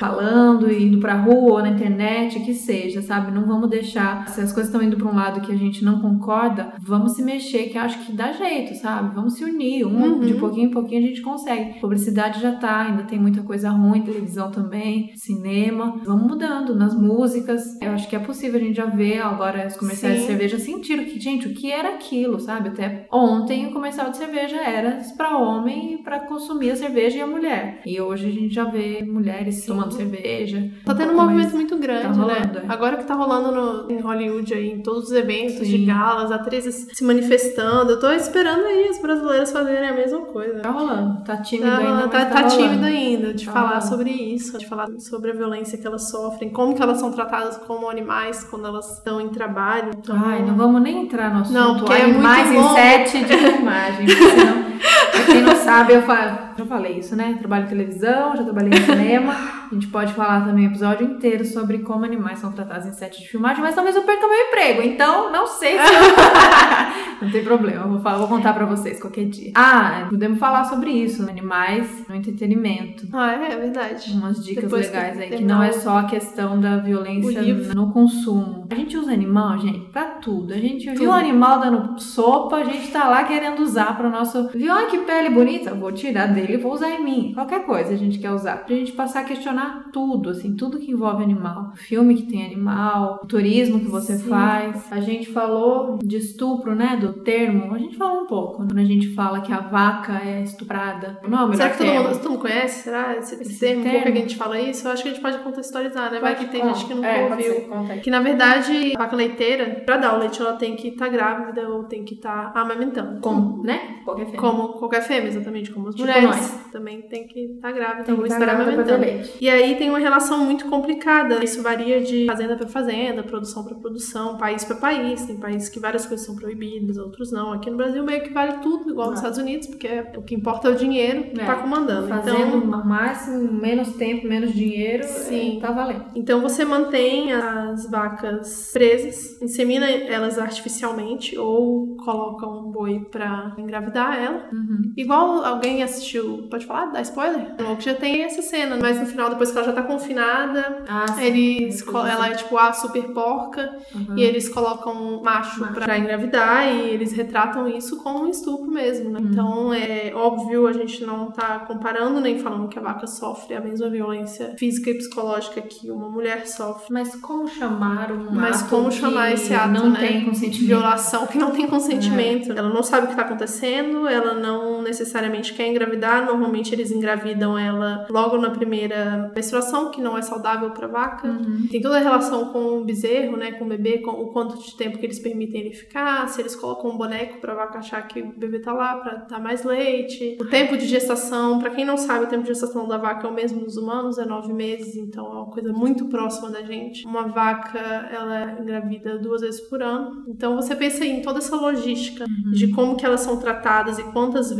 falando 0.00 0.72
e 0.72 0.86
indo 0.86 0.98
pra 0.98 1.14
rua 1.14 1.52
ou 1.52 1.62
na 1.62 1.68
internet, 1.68 2.40
que 2.40 2.54
seja, 2.54 3.02
sabe? 3.02 3.30
Não 3.30 3.46
vamos 3.46 3.68
deixar, 3.68 4.26
se 4.28 4.40
as 4.40 4.50
coisas 4.50 4.72
estão 4.72 4.82
indo 4.82 4.96
pra 4.96 5.06
um 5.06 5.14
lado 5.14 5.42
que 5.42 5.52
a 5.52 5.56
gente 5.56 5.84
não 5.84 6.00
concorda, 6.00 6.72
vamos 6.80 7.12
se 7.12 7.22
mexer, 7.22 7.64
que 7.64 7.76
acho 7.76 7.98
que 8.06 8.12
dá 8.12 8.32
jeito, 8.32 8.74
sabe? 8.76 9.14
Vamos 9.14 9.34
se 9.34 9.44
unir, 9.44 9.84
um 9.84 10.14
uhum. 10.14 10.20
de 10.20 10.32
pouquinho 10.34 10.68
em 10.68 10.70
pouquinho 10.70 11.04
a 11.04 11.06
gente 11.06 11.20
consegue. 11.20 11.78
Publicidade 11.80 12.40
já 12.40 12.52
tá, 12.52 12.80
ainda 12.80 13.02
tem 13.02 13.18
muita 13.18 13.42
coisa 13.42 13.68
ruim, 13.68 14.00
televisão 14.00 14.50
também, 14.50 15.12
cinema. 15.16 16.00
Vamos 16.02 16.26
mudando 16.26 16.74
nas 16.74 16.94
músicas. 16.94 17.78
Eu 17.82 17.92
acho 17.92 18.08
que 18.08 18.16
é 18.16 18.18
possível 18.18 18.58
a 18.58 18.62
gente 18.62 18.76
já 18.76 18.86
ver 18.86 19.18
agora 19.18 19.66
os 19.66 19.76
comerciais 19.76 20.14
Sim. 20.14 20.20
de 20.22 20.26
cerveja 20.28 20.58
sentiram 20.58 21.04
que, 21.04 21.20
gente, 21.20 21.46
o 21.46 21.52
que 21.52 21.70
era 21.70 21.90
aquilo, 21.90 22.40
sabe? 22.40 22.70
Até 22.70 23.06
ontem 23.12 23.66
o 23.66 23.72
comercial 23.72 24.10
de 24.10 24.16
cerveja 24.16 24.56
era 24.56 24.98
para 25.14 25.36
homem 25.36 25.94
e 25.94 25.98
para 26.02 26.20
consumir 26.20 26.70
a 26.70 26.76
cerveja 26.76 27.18
e 27.18 27.20
a 27.20 27.26
mulher. 27.26 27.82
E 27.84 28.00
hoje 28.00 28.28
a 28.28 28.32
gente 28.32 28.54
já 28.54 28.64
vê 28.64 29.04
mulheres 29.04 29.56
Sim. 29.56 29.66
tomando 29.66 29.89
cerveja. 29.90 30.70
Tá 30.84 30.94
tendo 30.94 31.12
um 31.12 31.16
movimento 31.16 31.54
muito 31.54 31.76
grande, 31.76 32.02
tá 32.02 32.12
rolando, 32.12 32.54
né? 32.54 32.62
É. 32.68 32.72
Agora 32.72 32.96
que 32.96 33.04
tá 33.04 33.14
rolando 33.14 33.52
no, 33.52 33.90
em 33.90 34.00
Hollywood 34.00 34.52
aí, 34.54 34.70
em 34.70 34.82
todos 34.82 35.04
os 35.04 35.12
eventos 35.12 35.58
Sim. 35.58 35.64
de 35.64 35.84
galas, 35.84 36.30
atrizes 36.30 36.88
se 36.92 37.04
manifestando. 37.04 37.92
Eu 37.92 38.00
tô 38.00 38.10
esperando 38.10 38.64
aí 38.64 38.88
as 38.88 39.00
brasileiras 39.00 39.52
fazerem 39.52 39.88
a 39.88 39.92
mesma 39.92 40.20
coisa. 40.20 40.60
Tá 40.60 40.70
rolando. 40.70 41.24
Tá 41.24 41.36
tímido 41.38 41.70
tá, 41.70 41.78
ainda. 41.78 42.08
Tá, 42.08 42.24
tá, 42.26 42.42
tá 42.42 42.48
tímido 42.48 42.84
ainda 42.84 43.34
de 43.34 43.46
tá 43.46 43.52
falar 43.52 43.68
rolando. 43.68 43.86
sobre 43.86 44.10
isso, 44.10 44.58
de 44.58 44.66
falar 44.66 44.88
sobre 44.98 45.30
a 45.30 45.34
violência 45.34 45.78
que 45.78 45.86
elas 45.86 46.10
sofrem, 46.10 46.50
como 46.50 46.74
que 46.74 46.82
elas 46.82 46.98
são 46.98 47.10
tratadas 47.10 47.56
como 47.58 47.88
animais 47.88 48.44
quando 48.44 48.66
elas 48.66 48.98
estão 48.98 49.20
em 49.20 49.28
trabalho. 49.28 49.92
Então... 49.96 50.16
Ai, 50.16 50.44
não 50.44 50.56
vamos 50.56 50.80
nem 50.82 51.02
entrar 51.02 51.32
no 51.32 51.40
assunto. 51.40 51.54
Não, 51.54 51.78
porque 51.78 51.92
é 51.92 52.06
muito 52.06 52.20
mais 52.20 52.52
em 52.52 52.74
sete 52.74 53.24
de 53.24 53.36
filmagem, 53.36 54.08
senão, 54.08 54.69
pra 55.10 55.24
quem 55.24 55.42
não 55.42 55.56
sabe, 55.56 55.94
eu 55.94 56.02
falo 56.02 56.50
já 56.60 56.66
falei 56.66 56.98
isso, 56.98 57.16
né? 57.16 57.36
Trabalho 57.38 57.64
em 57.64 57.68
televisão, 57.68 58.36
já 58.36 58.44
trabalhei 58.44 58.78
em 58.78 58.82
cinema. 58.82 59.34
A 59.70 59.74
gente 59.74 59.86
pode 59.86 60.12
falar 60.12 60.44
também 60.44 60.66
um 60.66 60.70
episódio 60.70 61.06
inteiro 61.06 61.44
sobre 61.44 61.78
como 61.78 62.04
animais 62.04 62.38
são 62.38 62.52
tratados 62.52 62.86
em 62.86 62.92
sete 62.92 63.22
de 63.22 63.28
filmagem, 63.28 63.62
mas 63.62 63.74
talvez 63.74 63.96
eu 63.96 64.02
perca 64.02 64.26
meu 64.26 64.36
emprego. 64.36 64.82
Então, 64.82 65.32
não 65.32 65.46
sei 65.46 65.78
se 65.78 65.84
eu... 65.84 67.22
não 67.22 67.30
tem 67.30 67.44
problema, 67.44 67.86
vou, 67.86 68.00
falar, 68.00 68.18
vou 68.18 68.28
contar 68.28 68.52
pra 68.52 68.66
vocês 68.66 69.00
qualquer 69.00 69.26
dia. 69.26 69.52
Ah, 69.54 70.06
podemos 70.10 70.38
falar 70.38 70.64
sobre 70.64 70.90
isso, 70.90 71.22
animais 71.28 72.04
no 72.08 72.14
entretenimento. 72.14 73.06
Ah, 73.12 73.32
é, 73.32 73.52
é 73.52 73.56
verdade. 73.56 74.12
Umas 74.12 74.44
dicas 74.44 74.64
Depois 74.64 74.86
legais 74.86 75.16
que 75.16 75.22
aí, 75.22 75.30
que 75.30 75.44
não 75.44 75.62
é 75.62 75.72
só 75.72 75.98
a 75.98 76.04
questão 76.04 76.60
da 76.60 76.78
violência 76.78 77.42
no 77.74 77.92
consumo. 77.92 78.66
A 78.70 78.74
gente 78.74 78.96
usa 78.96 79.12
animal, 79.12 79.58
gente, 79.58 79.88
pra 79.90 80.04
tudo. 80.04 80.52
A 80.52 80.58
gente 80.58 80.90
viu 80.90 81.10
um 81.10 81.14
animal 81.14 81.60
dando 81.60 81.98
sopa, 82.00 82.56
a 82.56 82.64
gente 82.64 82.90
tá 82.90 83.08
lá 83.08 83.24
querendo 83.24 83.60
usar 83.60 83.96
pro 83.96 84.10
nosso... 84.10 84.48
Viu, 84.48 84.72
olha 84.74 84.86
que 84.86 84.98
pele 85.04 85.30
bonita? 85.30 85.74
Vou 85.74 85.92
tirar 85.92 86.26
dele 86.26 86.40
dele, 86.50 86.56
vou 86.56 86.72
usar 86.72 86.90
em 86.90 87.04
mim. 87.04 87.32
Qualquer 87.34 87.64
coisa 87.64 87.92
a 87.92 87.96
gente 87.96 88.18
quer 88.18 88.30
usar. 88.30 88.64
Pra 88.64 88.74
gente 88.74 88.92
passar 88.92 89.20
a 89.20 89.24
questionar 89.24 89.90
tudo, 89.92 90.30
assim, 90.30 90.54
tudo 90.56 90.78
que 90.78 90.90
envolve 90.90 91.22
animal. 91.22 91.72
filme 91.74 92.14
que 92.14 92.22
tem 92.22 92.44
animal, 92.44 93.20
turismo 93.28 93.80
que 93.80 93.86
você 93.86 94.16
Sim. 94.16 94.28
faz. 94.28 94.90
A 94.90 95.00
gente 95.00 95.30
falou 95.32 95.98
de 96.02 96.16
estupro, 96.16 96.74
né? 96.74 96.96
Do 97.00 97.12
termo. 97.12 97.74
A 97.74 97.78
gente 97.78 97.96
falou 97.96 98.22
um 98.22 98.26
pouco. 98.26 98.56
Quando 98.56 98.78
a 98.78 98.84
gente 98.84 99.14
fala 99.14 99.40
que 99.40 99.52
a 99.52 99.60
vaca 99.60 100.20
é 100.24 100.42
estuprada. 100.42 101.20
Não, 101.26 101.52
é 101.52 101.56
Será 101.56 101.70
que 101.70 101.78
todo 101.78 101.86
mundo, 101.86 102.18
todo 102.18 102.30
mundo 102.30 102.40
conhece? 102.40 102.82
Será 102.84 103.16
esse, 103.16 103.34
esse, 103.34 103.42
esse 103.42 103.60
termo? 103.60 103.82
termo? 103.82 104.02
Que 104.02 104.08
a 104.08 104.14
gente 104.14 104.36
fala 104.36 104.60
isso? 104.60 104.86
Eu 104.86 104.92
acho 104.92 105.02
que 105.02 105.08
a 105.08 105.12
gente 105.12 105.22
pode 105.22 105.38
contextualizar, 105.38 106.10
né? 106.12 106.20
Vai 106.20 106.36
que 106.36 106.46
tem 106.46 106.62
gente 106.62 106.86
que 106.86 106.94
nunca 106.94 107.08
é, 107.08 107.30
ouviu. 107.30 108.00
Que 108.02 108.10
na 108.10 108.20
verdade, 108.20 108.94
a 108.94 108.98
vaca 108.98 109.16
leiteira, 109.16 109.82
pra 109.84 109.96
dar 109.96 110.14
o 110.14 110.18
leite, 110.18 110.40
ela 110.40 110.54
tem 110.54 110.76
que 110.76 110.88
estar 110.88 111.06
tá 111.06 111.10
grávida 111.10 111.68
ou 111.68 111.84
tem 111.84 112.04
que 112.04 112.14
estar 112.14 112.52
tá 112.52 112.60
amamentando. 112.60 113.20
Como, 113.20 113.62
né? 113.62 114.00
Qualquer 114.04 114.26
fêmea. 114.26 114.40
Como 114.40 114.68
qualquer 114.90 115.02
fêmea, 115.02 115.28
exatamente. 115.28 115.70
Como 115.70 115.88
as 115.88 115.94
tipo 115.94 116.06
mulheres. 116.06 116.28
Nós 116.28 116.70
também 116.72 117.02
tem 117.02 117.26
que 117.26 117.40
estar 117.40 117.68
tá 117.68 117.72
grávida, 117.72 118.04
tem 118.04 118.16
que 118.16 118.22
estar 118.24 118.44
tá 118.44 118.52
amamentando. 118.52 119.04
E 119.40 119.48
aí 119.48 119.76
tem 119.76 119.88
uma 119.88 119.98
relação 119.98 120.44
muito 120.44 120.66
complicada. 120.68 121.42
Isso 121.44 121.62
varia 121.62 122.00
de 122.00 122.26
fazenda 122.26 122.56
para 122.56 122.66
fazenda, 122.66 123.22
produção 123.22 123.64
para 123.64 123.76
produção, 123.76 124.36
país 124.36 124.64
para 124.64 124.76
país. 124.76 125.24
Tem 125.24 125.36
países 125.36 125.68
que 125.68 125.78
várias 125.78 126.04
coisas 126.04 126.26
são 126.26 126.34
proibidas, 126.34 126.98
outros 126.98 127.30
não. 127.30 127.52
Aqui 127.52 127.70
no 127.70 127.76
Brasil 127.76 128.04
meio 128.04 128.22
que 128.22 128.32
vale 128.32 128.58
tudo, 128.58 128.90
igual 128.90 129.10
nos 129.10 129.20
Estados 129.20 129.38
Unidos, 129.38 129.68
porque 129.68 129.86
é 129.86 130.12
o 130.16 130.22
que 130.22 130.34
importa 130.34 130.68
é 130.68 130.72
o 130.72 130.74
dinheiro 130.74 131.30
que 131.30 131.40
é. 131.40 131.44
tá 131.44 131.54
comandando. 131.56 132.08
Fazendo 132.08 132.56
então, 132.56 132.84
máximo, 132.84 133.52
menos 133.52 133.92
tempo, 133.94 134.26
menos 134.26 134.52
dinheiro, 134.52 135.04
Sim. 135.04 135.58
tá 135.60 135.70
valendo. 135.70 136.06
Então 136.14 136.40
você 136.40 136.64
mantém 136.64 137.32
as 137.32 137.88
vacas 137.88 138.70
presas, 138.72 139.40
insemina 139.40 139.88
elas 139.88 140.38
artificialmente 140.38 141.38
ou 141.38 141.96
coloca 141.96 142.46
um 142.46 142.70
boi 142.70 143.00
pra 143.10 143.54
engravidar 143.58 144.16
ela. 144.16 144.48
Uhum. 144.52 144.79
Igual 144.96 145.44
alguém 145.44 145.82
assistiu, 145.82 146.46
pode 146.50 146.66
falar? 146.66 146.86
Dá 146.86 147.00
spoiler? 147.02 147.54
No 147.58 147.76
que 147.76 147.84
já 147.84 147.94
tem 147.94 148.22
essa 148.22 148.42
cena, 148.42 148.76
mas 148.80 148.98
no 148.98 149.06
final, 149.06 149.30
depois 149.30 149.50
que 149.50 149.56
ela 149.58 149.66
já 149.66 149.72
tá 149.72 149.82
confinada, 149.82 150.82
Ah, 150.88 151.06
disso. 151.30 151.84
ela 151.96 152.28
é 152.28 152.34
tipo 152.34 152.56
a 152.58 152.72
super 152.72 153.04
porca 153.12 153.76
Uhum. 153.94 154.16
e 154.16 154.22
eles 154.22 154.48
colocam 154.48 154.92
um 154.94 155.22
macho 155.22 155.60
Macho. 155.60 155.74
pra 155.74 155.98
engravidar 155.98 156.66
e 156.66 156.90
eles 156.90 157.12
retratam 157.12 157.68
isso 157.68 158.02
como 158.02 158.24
um 158.24 158.28
estupro 158.28 158.70
mesmo, 158.70 159.10
né? 159.10 159.20
Uhum. 159.20 159.26
Então, 159.30 159.72
é 159.72 160.12
óbvio, 160.14 160.66
a 160.66 160.72
gente 160.72 161.04
não 161.04 161.30
tá 161.30 161.60
comparando 161.60 162.20
nem 162.20 162.38
falando 162.38 162.68
que 162.68 162.78
a 162.78 162.82
vaca 162.82 163.06
sofre 163.06 163.54
a 163.54 163.60
mesma 163.60 163.88
violência 163.88 164.54
física 164.58 164.90
e 164.90 164.94
psicológica 164.94 165.60
que 165.62 165.90
uma 165.90 166.08
mulher 166.08 166.46
sofre. 166.46 166.86
Mas 166.90 167.14
como 167.16 167.48
chamar 167.48 168.12
um 168.12 168.30
Mas 168.32 168.62
como 168.62 168.90
chamar 168.90 169.32
esse 169.32 169.52
ato, 169.54 169.72
não 169.72 169.90
né? 169.90 169.98
tem 170.00 170.24
consentimento? 170.24 170.66
violação 170.68 171.26
que 171.26 171.38
não 171.38 171.50
tem 171.50 171.66
consentimento. 171.66 172.52
Ela 172.52 172.68
não 172.68 172.82
sabe 172.82 173.06
o 173.06 173.10
que 173.10 173.16
tá 173.16 173.22
acontecendo, 173.22 174.06
ela 174.08 174.34
não 174.34 174.69
necessariamente 174.82 175.54
quer 175.54 175.68
engravidar. 175.68 176.24
Normalmente 176.24 176.74
eles 176.74 176.90
engravidam 176.90 177.58
ela 177.58 178.06
logo 178.10 178.38
na 178.38 178.50
primeira 178.50 179.30
menstruação, 179.34 179.90
que 179.90 180.00
não 180.00 180.16
é 180.16 180.22
saudável 180.22 180.70
pra 180.70 180.86
vaca. 180.86 181.28
Uhum. 181.28 181.66
Tem 181.70 181.80
toda 181.80 181.96
a 181.96 182.00
relação 182.00 182.52
com 182.52 182.78
o 182.78 182.84
bezerro, 182.84 183.36
né, 183.36 183.52
com 183.52 183.64
o 183.64 183.68
bebê, 183.68 183.98
com 183.98 184.10
o 184.10 184.32
quanto 184.32 184.58
de 184.58 184.76
tempo 184.76 184.98
que 184.98 185.06
eles 185.06 185.18
permitem 185.18 185.60
ele 185.60 185.74
ficar, 185.74 186.28
se 186.28 186.40
eles 186.40 186.56
colocam 186.56 186.90
um 186.90 186.96
boneco 186.96 187.40
pra 187.40 187.54
vaca 187.54 187.78
achar 187.78 188.06
que 188.06 188.20
o 188.20 188.32
bebê 188.36 188.60
tá 188.60 188.72
lá 188.72 188.96
pra 188.96 189.14
dar 189.28 189.40
mais 189.40 189.64
leite. 189.64 190.36
O 190.40 190.44
tempo 190.44 190.76
de 190.76 190.86
gestação, 190.86 191.58
pra 191.58 191.70
quem 191.70 191.84
não 191.84 191.96
sabe, 191.96 192.24
o 192.24 192.28
tempo 192.28 192.42
de 192.42 192.48
gestação 192.48 192.86
da 192.86 192.96
vaca 192.96 193.26
é 193.26 193.30
o 193.30 193.34
mesmo 193.34 193.60
dos 193.64 193.76
humanos, 193.76 194.18
é 194.18 194.24
nove 194.24 194.52
meses, 194.52 194.96
então 194.96 195.26
é 195.26 195.30
uma 195.30 195.46
coisa 195.46 195.72
muito 195.72 196.06
próxima 196.06 196.50
da 196.50 196.62
gente. 196.62 197.06
Uma 197.06 197.28
vaca, 197.28 197.78
ela 197.78 198.58
engravida 198.60 199.18
duas 199.18 199.40
vezes 199.40 199.60
por 199.60 199.82
ano. 199.82 200.24
Então 200.28 200.56
você 200.56 200.74
pensa 200.74 201.04
em 201.04 201.22
toda 201.22 201.38
essa 201.38 201.56
logística 201.56 202.24
de 202.52 202.68
como 202.68 202.96
que 202.96 203.04
elas 203.04 203.20
são 203.20 203.38
tratadas 203.38 203.98
e 203.98 204.02
quantas 204.12 204.52
vezes 204.52 204.59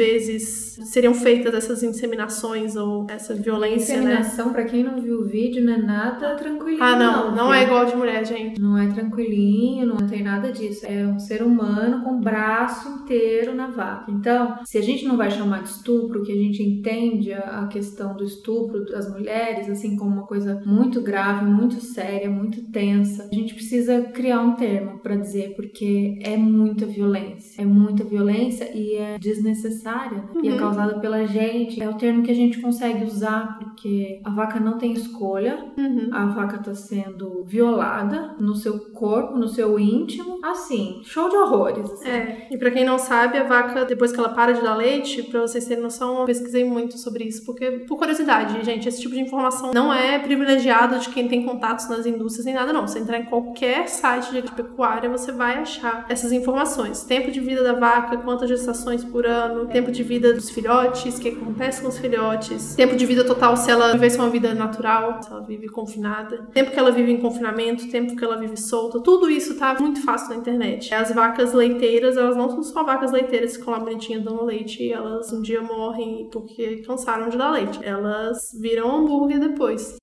seriam 0.85 1.15
feitas 1.15 1.55
essas 1.55 1.83
inseminações 1.83 2.77
ou 2.77 3.07
essa 3.09 3.35
violência, 3.35 3.97
né? 3.97 4.03
Inseminação, 4.03 4.53
pra 4.53 4.65
quem 4.65 4.83
não 4.83 5.01
viu 5.01 5.21
o 5.21 5.25
vídeo, 5.25 5.65
não 5.65 5.75
é 5.75 5.79
nada 5.79 6.35
tranquilinho. 6.35 6.83
Ah, 6.83 6.97
não, 6.97 7.35
não 7.35 7.53
é 7.53 7.61
viu? 7.61 7.69
igual 7.69 7.87
de 7.87 7.97
mulher, 7.97 8.27
gente. 8.27 8.61
Não 8.61 8.77
é 8.77 8.89
tranquilinho, 8.89 9.87
não 9.87 10.07
tem 10.07 10.23
nada 10.23 10.51
disso. 10.53 10.87
É 10.87 11.07
um 11.07 11.19
ser 11.19 11.43
humano 11.43 12.03
com 12.05 12.17
o 12.17 12.21
braço 12.21 12.89
inteiro 12.89 13.55
na 13.55 13.69
vaca. 13.69 14.11
Então, 14.11 14.59
se 14.65 14.79
a 14.79 14.83
gente 14.83 15.05
não 15.05 15.17
vai 15.17 15.31
chamar 15.31 15.63
de 15.63 15.69
estupro, 15.69 16.23
que 16.23 16.33
a 16.33 16.37
gente 16.37 16.63
entende 16.63 17.33
a 17.33 17.67
questão 17.67 18.17
do 18.17 18.25
estupro 18.25 18.85
das 18.85 19.11
mulheres, 19.11 19.69
assim, 19.69 19.97
como 19.97 20.11
uma 20.11 20.27
coisa 20.27 20.63
muito 20.65 21.01
grave, 21.01 21.45
muito 21.45 21.81
séria, 21.81 22.31
muito 22.31 22.63
tensa, 22.71 23.29
a 23.31 23.35
gente 23.35 23.55
precisa 23.55 24.03
criar 24.03 24.41
um 24.41 24.55
termo 24.55 24.99
pra 24.99 25.17
dizer, 25.17 25.55
porque 25.55 26.19
é 26.23 26.37
muita 26.37 26.87
violência. 26.87 27.63
É 27.63 27.65
muita 27.65 28.05
violência 28.05 28.71
e 28.75 28.95
é 28.95 29.19
desnecessária, 29.91 30.19
né? 30.19 30.25
E 30.43 30.49
é 30.49 30.53
Uhum. 30.53 30.59
causada 30.59 30.99
pela 31.01 31.27
gente. 31.27 31.83
É 31.83 31.89
o 31.89 31.95
termo 31.95 32.23
que 32.23 32.31
a 32.31 32.35
gente 32.35 32.61
consegue 32.61 33.05
usar, 33.05 33.59
porque 33.59 34.21
a 34.25 34.31
vaca 34.31 34.59
não 34.61 34.79
tem 34.79 34.93
escolha, 34.93 35.59
Uhum. 35.77 36.09
a 36.13 36.27
vaca 36.27 36.59
tá 36.59 36.75
sendo 36.75 37.45
violada 37.47 38.35
no 38.39 38.55
seu 38.55 38.79
corpo, 38.93 39.37
no 39.37 39.49
seu 39.49 39.79
íntimo. 39.79 40.39
Assim, 40.43 41.01
show 41.05 41.29
de 41.29 41.37
horrores. 41.37 41.91
assim. 41.91 42.09
É, 42.09 42.49
e 42.51 42.57
pra 42.59 42.71
quem 42.71 42.85
não 42.85 42.99
sabe, 42.99 43.37
a 43.39 43.45
vaca, 43.45 43.85
depois 43.85 44.13
que 44.13 44.19
ela 44.19 44.29
para 44.31 44.53
de 44.53 44.61
dar 44.63 44.75
leite, 44.77 45.23
pra 45.25 45.41
vocês 45.41 45.65
terem 45.67 45.83
noção, 45.83 46.21
eu 46.21 46.25
pesquisei 46.25 46.65
muito 46.65 46.99
sobre 46.99 47.25
isso, 47.25 47.45
porque, 47.45 47.71
por 47.87 47.97
curiosidade, 47.97 48.63
gente, 48.65 48.89
esse 48.89 49.01
tipo 49.01 49.15
de 49.15 49.21
informação 49.21 49.73
não 49.73 49.93
é 49.93 50.19
privilegiado 50.19 50.99
de 50.99 51.09
quem 51.11 51.29
tem 51.29 51.45
contatos 51.45 51.89
nas 51.89 52.07
indústrias 52.07 52.45
nem 52.47 52.55
nada, 52.55 52.73
não. 52.73 52.87
Se 52.87 52.99
entrar 52.99 53.19
em 53.19 53.25
qualquer 53.25 53.89
site 53.89 54.33
de 54.33 54.53
pecuária, 54.53 55.09
você 55.09 55.33
vai 55.33 55.59
achar 55.59 56.07
essas 56.09 56.33
informações. 56.33 57.05
Tempo 57.05 57.31
de 57.31 57.41
vida 57.41 57.63
da 57.63 57.73
vaca, 57.75 58.17
quantas 58.19 58.49
gestações 58.49 59.05
por 59.05 59.27
ano, 59.27 59.67
tempo 59.81 59.91
de 59.91 60.03
vida 60.03 60.35
dos 60.35 60.51
filhotes, 60.51 61.17
o 61.17 61.21
que 61.21 61.31
acontece 61.31 61.81
com 61.81 61.89
os 61.89 61.99
filhotes, 61.99 62.75
tempo 62.75 62.95
de 62.95 63.07
vida 63.07 63.25
total 63.25 63.57
se 63.57 63.71
ela 63.71 63.93
vivesse 63.93 64.19
uma 64.19 64.29
vida 64.29 64.53
natural, 64.55 65.23
se 65.23 65.31
ela 65.31 65.41
vive 65.41 65.69
confinada, 65.69 66.47
tempo 66.53 66.71
que 66.71 66.79
ela 66.79 66.91
vive 66.91 67.11
em 67.11 67.19
confinamento, 67.19 67.91
tempo 67.91 68.15
que 68.15 68.23
ela 68.23 68.37
vive 68.37 68.59
solta, 68.59 69.01
tudo 69.01 69.31
isso 69.31 69.59
tá 69.59 69.75
muito 69.81 70.05
fácil 70.05 70.31
na 70.31 70.37
internet. 70.37 70.93
As 70.93 71.15
vacas 71.15 71.55
leiteiras, 71.55 72.19
elas 72.19 72.37
não 72.37 72.51
são 72.51 72.63
só 72.63 72.85
vacas 72.85 73.11
leiteiras 73.11 73.53
que 73.53 73.61
ficam 73.61 73.73
lá 73.73 73.81
bonitinhas 73.81 74.23
dando 74.23 74.45
leite 74.45 74.83
e 74.83 74.93
elas 74.93 75.33
um 75.33 75.41
dia 75.41 75.63
morrem 75.63 76.29
porque 76.31 76.83
cansaram 76.87 77.31
de 77.31 77.39
dar 77.39 77.51
leite. 77.51 77.81
Elas 77.83 78.51
viram 78.61 78.95
hambúrguer 78.95 79.41
depois. 79.41 80.00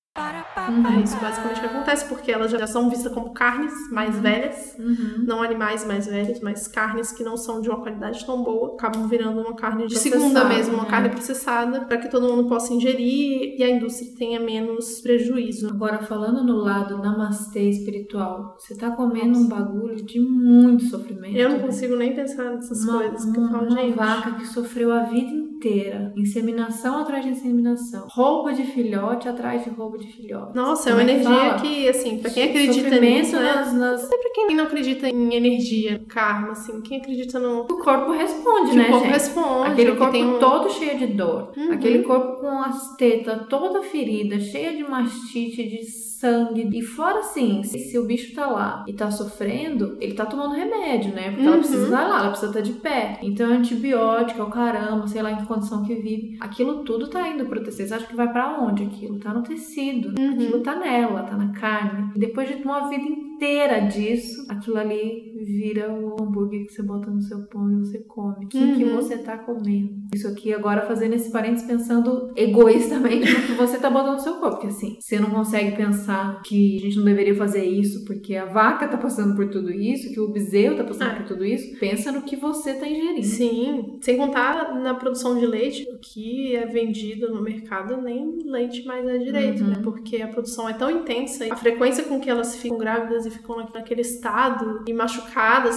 É 0.68 1.00
isso 1.00 1.16
basicamente 1.18 1.60
que 1.60 1.66
acontece, 1.66 2.04
porque 2.06 2.30
elas 2.30 2.50
já 2.50 2.66
são 2.66 2.90
vistas 2.90 3.12
como 3.12 3.32
carnes 3.32 3.72
mais 3.90 4.18
velhas, 4.18 4.76
Uhum. 4.78 5.24
não 5.26 5.42
animais 5.42 5.86
mais 5.86 6.06
velhos, 6.06 6.40
mas 6.40 6.68
carnes 6.68 7.10
que 7.12 7.22
não 7.22 7.36
são 7.36 7.60
de 7.60 7.68
uma 7.70 7.80
qualidade 7.80 8.24
tão 8.26 8.42
boa, 8.42 8.74
acabam 8.74 9.08
virando 9.08 9.40
uma 9.40 9.54
carne 9.54 9.86
de 9.86 9.94
Processada, 9.94 10.20
segunda 10.20 10.44
mesmo, 10.44 10.74
uma 10.74 10.84
né? 10.84 10.90
carne 10.90 11.08
processada, 11.08 11.80
para 11.86 11.98
que 11.98 12.08
todo 12.10 12.26
mundo 12.28 12.48
possa 12.48 12.74
ingerir 12.74 13.54
e 13.58 13.62
a 13.62 13.70
indústria 13.70 14.10
tenha 14.16 14.40
menos 14.40 15.00
prejuízo. 15.00 15.68
Agora, 15.68 15.98
falando 16.00 16.44
no 16.44 16.56
lado 16.56 16.98
namastê 16.98 17.68
espiritual, 17.70 18.56
você 18.58 18.76
tá 18.76 18.90
comendo 18.90 19.38
um 19.38 19.48
bagulho 19.48 19.96
de 19.96 20.20
muito 20.20 20.84
sofrimento. 20.84 21.36
Eu 21.36 21.48
não 21.50 21.58
né? 21.58 21.62
consigo 21.64 21.96
nem 21.96 22.14
pensar 22.14 22.44
nessas 22.50 22.84
uma, 22.84 22.98
coisas, 22.98 23.24
eu 23.24 23.40
uma, 23.40 23.50
falo, 23.50 23.66
uma 23.70 23.80
gente. 23.80 23.94
vaca 23.96 24.32
que 24.32 24.46
sofreu 24.46 24.92
a 24.92 25.04
vida 25.04 25.30
inteira, 25.30 26.12
inseminação 26.16 26.98
atrás 26.98 27.24
de 27.24 27.30
inseminação, 27.30 28.06
roubo 28.10 28.52
de 28.52 28.64
filhote 28.64 29.28
atrás 29.28 29.64
de 29.64 29.70
roubo 29.70 29.98
de 29.98 30.07
filhote. 30.08 30.54
Nossa, 30.56 30.90
é 30.90 30.92
Como 30.92 31.04
uma 31.04 31.10
é 31.10 31.14
que 31.14 31.20
energia 31.22 31.48
fala? 31.50 31.60
que, 31.60 31.88
assim, 31.88 32.18
pra 32.18 32.30
quem 32.30 32.44
acredita 32.50 33.00
nisso, 33.00 33.36
né? 33.36 33.54
nas, 33.54 33.72
nas... 33.72 34.04
Até 34.04 34.16
pra 34.18 34.30
quem 34.34 34.54
não 34.56 34.64
acredita 34.64 35.08
em 35.08 35.34
energia, 35.34 36.00
karma, 36.08 36.52
assim, 36.52 36.80
quem 36.80 36.98
acredita 36.98 37.38
no. 37.38 37.60
O 37.62 37.78
corpo 37.78 38.12
responde, 38.12 38.70
Que 38.70 38.76
né, 38.76 38.84
o 38.84 38.90
corpo 38.90 39.04
gente? 39.06 39.12
responde, 39.14 39.70
Aquele 39.70 39.90
que 39.92 39.96
corpo 39.98 40.12
tem 40.12 40.26
um- 40.26 40.38
todo 40.38 40.70
cheio 40.70 40.98
de 40.98 41.06
dor. 41.08 41.52
Uhum. 41.56 41.72
Aquele 41.72 42.02
corpo 42.02 42.40
com 42.40 42.60
as 42.62 42.96
tetas 42.96 43.46
toda 43.48 43.82
ferida, 43.82 44.38
cheia 44.40 44.74
de 44.76 44.82
mastite, 44.82 45.62
de 45.68 45.84
sangue. 46.20 46.68
E 46.76 46.82
fora 46.82 47.20
assim, 47.20 47.62
se, 47.62 47.98
o 47.98 48.04
bicho 48.04 48.34
tá 48.34 48.46
lá 48.46 48.84
e 48.86 48.92
tá 48.92 49.10
sofrendo, 49.10 49.96
ele 50.00 50.14
tá 50.14 50.26
tomando 50.26 50.54
remédio, 50.54 51.14
né? 51.14 51.30
Porque 51.30 51.42
ela 51.46 51.52
Uhum. 51.56 51.58
precisa 51.60 51.84
estar 51.84 52.08
lá, 52.08 52.18
ela 52.20 52.28
precisa 52.30 52.50
estar 52.50 52.60
de 52.60 52.72
pé. 52.72 53.18
Então, 53.22 53.50
antibiótico, 53.50 54.40
é 54.40 54.44
o 54.44 54.50
caramba, 54.50 55.06
sei 55.06 55.22
lá 55.22 55.32
em 55.32 55.36
que 55.36 55.46
condição 55.46 55.82
que 55.84 55.94
vive. 55.94 56.36
Aquilo 56.40 56.82
tudo 56.84 57.08
tá 57.08 57.28
indo 57.28 57.44
pro 57.46 57.60
tecido. 57.62 57.78
Vocês 57.78 57.92
acham 57.92 58.08
que 58.08 58.16
vai 58.16 58.30
pra 58.32 58.60
onde 58.60 58.82
aquilo? 58.84 59.18
Tá 59.20 59.32
no 59.32 59.42
tecido. 59.42 60.14
Uhum. 60.18 60.32
Aquilo 60.32 60.60
tá 60.60 60.74
nela, 60.74 61.22
tá 61.22 61.36
na 61.36 61.52
carne. 61.52 62.10
E 62.16 62.18
depois 62.18 62.48
de 62.48 62.54
uma 62.62 62.88
vida 62.88 63.04
inteira 63.04 63.80
disso, 63.82 64.44
aquilo 64.48 64.78
ali 64.78 65.27
vira 65.44 65.92
o 65.92 66.16
hambúrguer 66.22 66.66
que 66.66 66.72
você 66.72 66.82
bota 66.82 67.10
no 67.10 67.20
seu 67.20 67.46
pão 67.46 67.70
e 67.70 67.76
você 67.76 67.98
come. 68.00 68.44
O 68.46 68.48
que, 68.48 68.74
que 68.76 68.84
Uhum. 68.84 68.96
você 68.96 69.18
tá 69.18 69.36
comendo? 69.38 69.94
Isso 70.14 70.26
aqui 70.28 70.52
agora 70.52 70.82
fazendo 70.86 71.14
esse 71.14 71.30
parênteses 71.30 71.66
pensando 71.66 72.32
egoístamente 72.36 73.30
no 73.32 73.46
que 73.46 73.52
você 73.52 73.78
tá 73.78 73.88
botando 73.90 74.14
no 74.14 74.20
seu 74.20 74.34
corpo. 74.34 74.56
Porque 74.58 74.66
assim, 74.68 74.96
você 75.00 75.18
não 75.18 75.30
consegue 75.30 75.76
pensar 75.76 76.42
que 76.42 76.76
a 76.76 76.80
gente 76.80 76.96
não 76.96 77.04
deveria 77.04 77.34
fazer 77.34 77.64
isso 77.64 78.04
porque 78.04 78.34
a 78.34 78.46
vaca 78.46 78.88
tá 78.88 78.96
passando 78.96 79.36
por 79.36 79.48
tudo 79.50 79.70
isso, 79.70 80.12
que 80.12 80.20
o 80.20 80.28
bezerro 80.32 80.76
tá 80.76 80.84
passando 80.84 81.10
É. 81.12 81.14
por 81.16 81.26
tudo 81.26 81.44
isso. 81.44 81.78
Pensa 81.78 82.10
no 82.10 82.22
que 82.22 82.36
você 82.36 82.74
tá 82.74 82.88
ingerindo. 82.88 83.22
Sim, 83.24 83.98
sem 84.00 84.16
contar 84.16 84.74
na 84.80 84.94
produção 84.94 85.38
de 85.38 85.46
leite, 85.46 85.86
o 85.92 85.98
que 85.98 86.56
é 86.56 86.66
vendido 86.66 87.32
no 87.32 87.42
mercado, 87.42 88.00
nem 88.00 88.38
leite 88.44 88.84
mais 88.86 89.06
é 89.06 89.18
direito, 89.18 89.62
Uhum. 89.62 89.70
né? 89.70 89.76
Porque 89.82 90.20
a 90.22 90.28
produção 90.28 90.68
é 90.68 90.72
tão 90.72 90.90
intensa, 90.90 91.46
e 91.46 91.50
a 91.50 91.56
frequência 91.56 92.04
com 92.04 92.18
que 92.20 92.28
elas 92.30 92.56
ficam 92.56 92.78
grávidas 92.78 93.26
e 93.26 93.30
ficam 93.30 93.56
na- 93.56 93.68
naquele 93.74 94.00
estado 94.00 94.82
e 94.88 94.92
machucadas, 94.92 95.27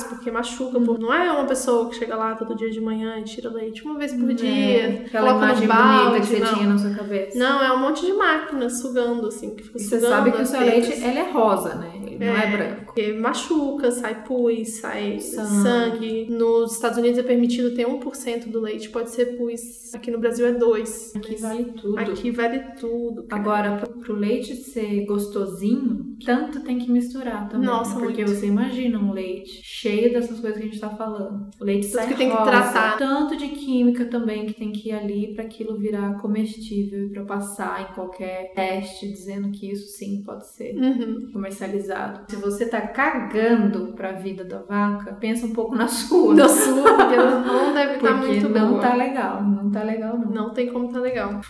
porque 0.07 0.31
machuca, 0.31 0.77
Uhum. 0.77 0.97
não 0.97 1.13
é 1.13 1.31
uma 1.31 1.45
pessoa 1.45 1.89
que 1.89 1.95
chega 1.95 2.15
lá 2.15 2.35
todo 2.35 2.55
dia 2.55 2.69
de 2.69 2.79
manhã 2.81 3.17
e 3.19 3.23
tira 3.23 3.49
leite 3.49 3.83
uma 3.83 3.97
vez 3.97 4.13
por 4.13 4.29
É, 4.29 4.33
dia, 4.33 5.03
Aquela 5.07 5.27
coloca 5.33 5.45
imagem 5.45 5.67
no 5.67 5.73
bonita 5.73 5.93
balde, 5.93 6.19
que 6.21 6.25
você 6.27 6.39
não. 6.39 6.53
tinha 6.53 6.67
na 6.67 6.77
sua 6.77 6.89
cabeça. 6.91 7.37
Não, 7.39 7.63
é 7.63 7.71
um 7.73 7.79
monte 7.79 8.05
de 8.05 8.13
máquina 8.13 8.69
sugando, 8.69 9.27
assim, 9.27 9.55
que 9.55 9.63
fica 9.63 9.77
E 9.77 9.81
você 9.81 9.95
sugando 9.95 10.09
sabe 10.09 10.31
que 10.31 10.41
o 10.41 10.45
seu 10.45 10.59
leite 10.59 10.91
ele 10.91 11.19
é 11.19 11.31
rosa, 11.31 11.75
né? 11.75 11.91
Ele 12.21 12.29
não 12.31 12.37
é 12.37 12.51
branco. 12.57 12.85
Porque 12.85 13.13
machuca, 13.13 13.91
sai 13.91 14.23
pus, 14.23 14.69
sai 14.79 15.19
Sangue. 15.19 15.61
sangue. 15.63 16.27
Nos 16.29 16.73
Estados 16.73 16.97
Unidos 16.97 17.17
é 17.19 17.23
permitido 17.23 17.73
ter 17.75 17.85
1% 17.87 18.49
do 18.49 18.59
leite, 18.59 18.89
pode 18.89 19.09
ser 19.11 19.37
pus. 19.37 19.93
Aqui 19.93 20.09
no 20.11 20.19
Brasil 20.19 20.45
é 20.45 20.53
2%. 20.53 21.17
Aqui 21.17 21.35
vale 21.35 21.65
tudo. 21.65 21.97
Aqui 21.99 22.31
vale 22.31 22.59
tudo. 22.79 23.23
cara. 23.23 23.41
Agora, 23.41 23.77
pro, 23.77 23.99
pro 23.99 24.13
leite 24.15 24.55
ser 24.55 25.05
gostosinho, 25.05 26.15
tanto 26.25 26.61
tem 26.61 26.77
que 26.79 26.89
misturar 26.91 27.49
também. 27.49 27.67
Nossa, 27.67 27.95
né? 27.95 28.05
Porque 28.05 28.23
muito. 28.23 28.37
você 28.39 28.45
imagina 28.47 28.99
um 28.99 29.11
leite 29.11 29.59
cheio 29.63 30.11
dessas 30.13 30.39
coisas 30.39 30.57
que 30.59 30.63
a 30.65 30.67
gente 30.69 30.79
tá 30.79 30.89
falando. 30.89 31.49
O 31.59 31.63
leite 31.63 31.87
sai 31.87 32.07
que 32.07 32.15
tem 32.15 32.29
que 32.29 32.35
tratar. 32.43 32.97
Tanto 32.97 33.35
de 33.35 33.47
química 33.49 34.05
também 34.05 34.45
que 34.45 34.53
tem 34.53 34.71
que 34.71 34.89
ir 34.89 34.93
ali 34.93 35.33
pra 35.33 35.43
aquilo 35.43 35.77
virar 35.77 36.17
comestível 36.21 37.07
e 37.07 37.09
pra 37.09 37.23
passar 37.25 37.89
em 37.89 37.93
qualquer 37.95 38.53
teste 38.53 39.07
dizendo 39.09 39.49
que 39.51 39.71
isso 39.71 39.87
sim 39.97 40.21
pode 40.25 40.47
ser 40.47 40.75
Uhum. 40.75 41.29
comercializado. 41.33 42.10
Se 42.27 42.35
você 42.35 42.65
tá 42.67 42.81
cagando 42.81 43.93
pra 43.95 44.11
vida 44.13 44.43
da 44.43 44.59
vaca, 44.59 45.13
pensa 45.19 45.45
um 45.45 45.53
pouco 45.53 45.75
na 45.75 45.87
sua. 45.89 46.35
Da 46.35 46.47
sua, 46.49 46.93
porque 46.95 47.15
ela 47.15 47.39
não 47.41 47.73
deve 47.73 47.95
estar 47.95 48.13
Porque 48.13 48.27
muito 48.27 48.49
não 48.49 48.69
boa. 48.69 48.81
tá 48.81 48.93
legal, 48.95 49.43
não 49.43 49.69
tá 49.69 49.83
legal 49.83 50.17
não. 50.17 50.29
Não 50.31 50.49
tem 50.53 50.71
como 50.71 50.91
tá 50.91 50.99
legal. 50.99 51.41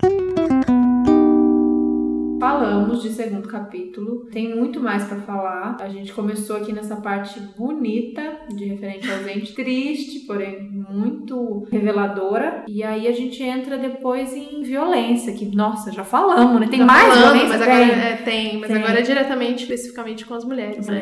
Falamos 2.41 3.01
de 3.01 3.09
segundo 3.09 3.47
capítulo. 3.47 4.25
Tem 4.31 4.53
muito 4.55 4.79
mais 4.79 5.03
para 5.05 5.17
falar. 5.21 5.77
A 5.79 5.87
gente 5.87 6.11
começou 6.11 6.57
aqui 6.57 6.73
nessa 6.73 6.95
parte 6.97 7.39
bonita 7.57 8.21
de 8.49 8.65
referente 8.65 9.09
ao 9.11 9.19
gente, 9.23 9.53
triste, 9.55 10.19
porém 10.25 10.69
muito 10.89 11.67
reveladora. 11.71 12.65
E 12.67 12.83
aí 12.83 13.07
a 13.07 13.11
gente 13.11 13.41
entra 13.43 13.77
depois 13.77 14.33
em 14.35 14.63
violência, 14.63 15.33
que 15.33 15.45
nossa, 15.55 15.91
já 15.91 16.03
falamos, 16.03 16.59
né? 16.59 16.67
Tem 16.67 16.79
Tá 16.79 16.85
mais 16.85 17.13
falando, 17.13 17.33
violência? 17.33 17.47
mas 17.49 17.61
Tem. 17.67 17.83
agora 17.83 17.99
é, 18.01 18.15
tem, 18.17 18.57
mas 18.59 18.67
Tem. 18.71 18.77
agora 18.83 18.99
é 18.99 19.01
diretamente, 19.03 19.63
especificamente 19.63 20.25
com 20.25 20.33
as 20.33 20.43
mulheres, 20.43 20.87
né? 20.87 21.01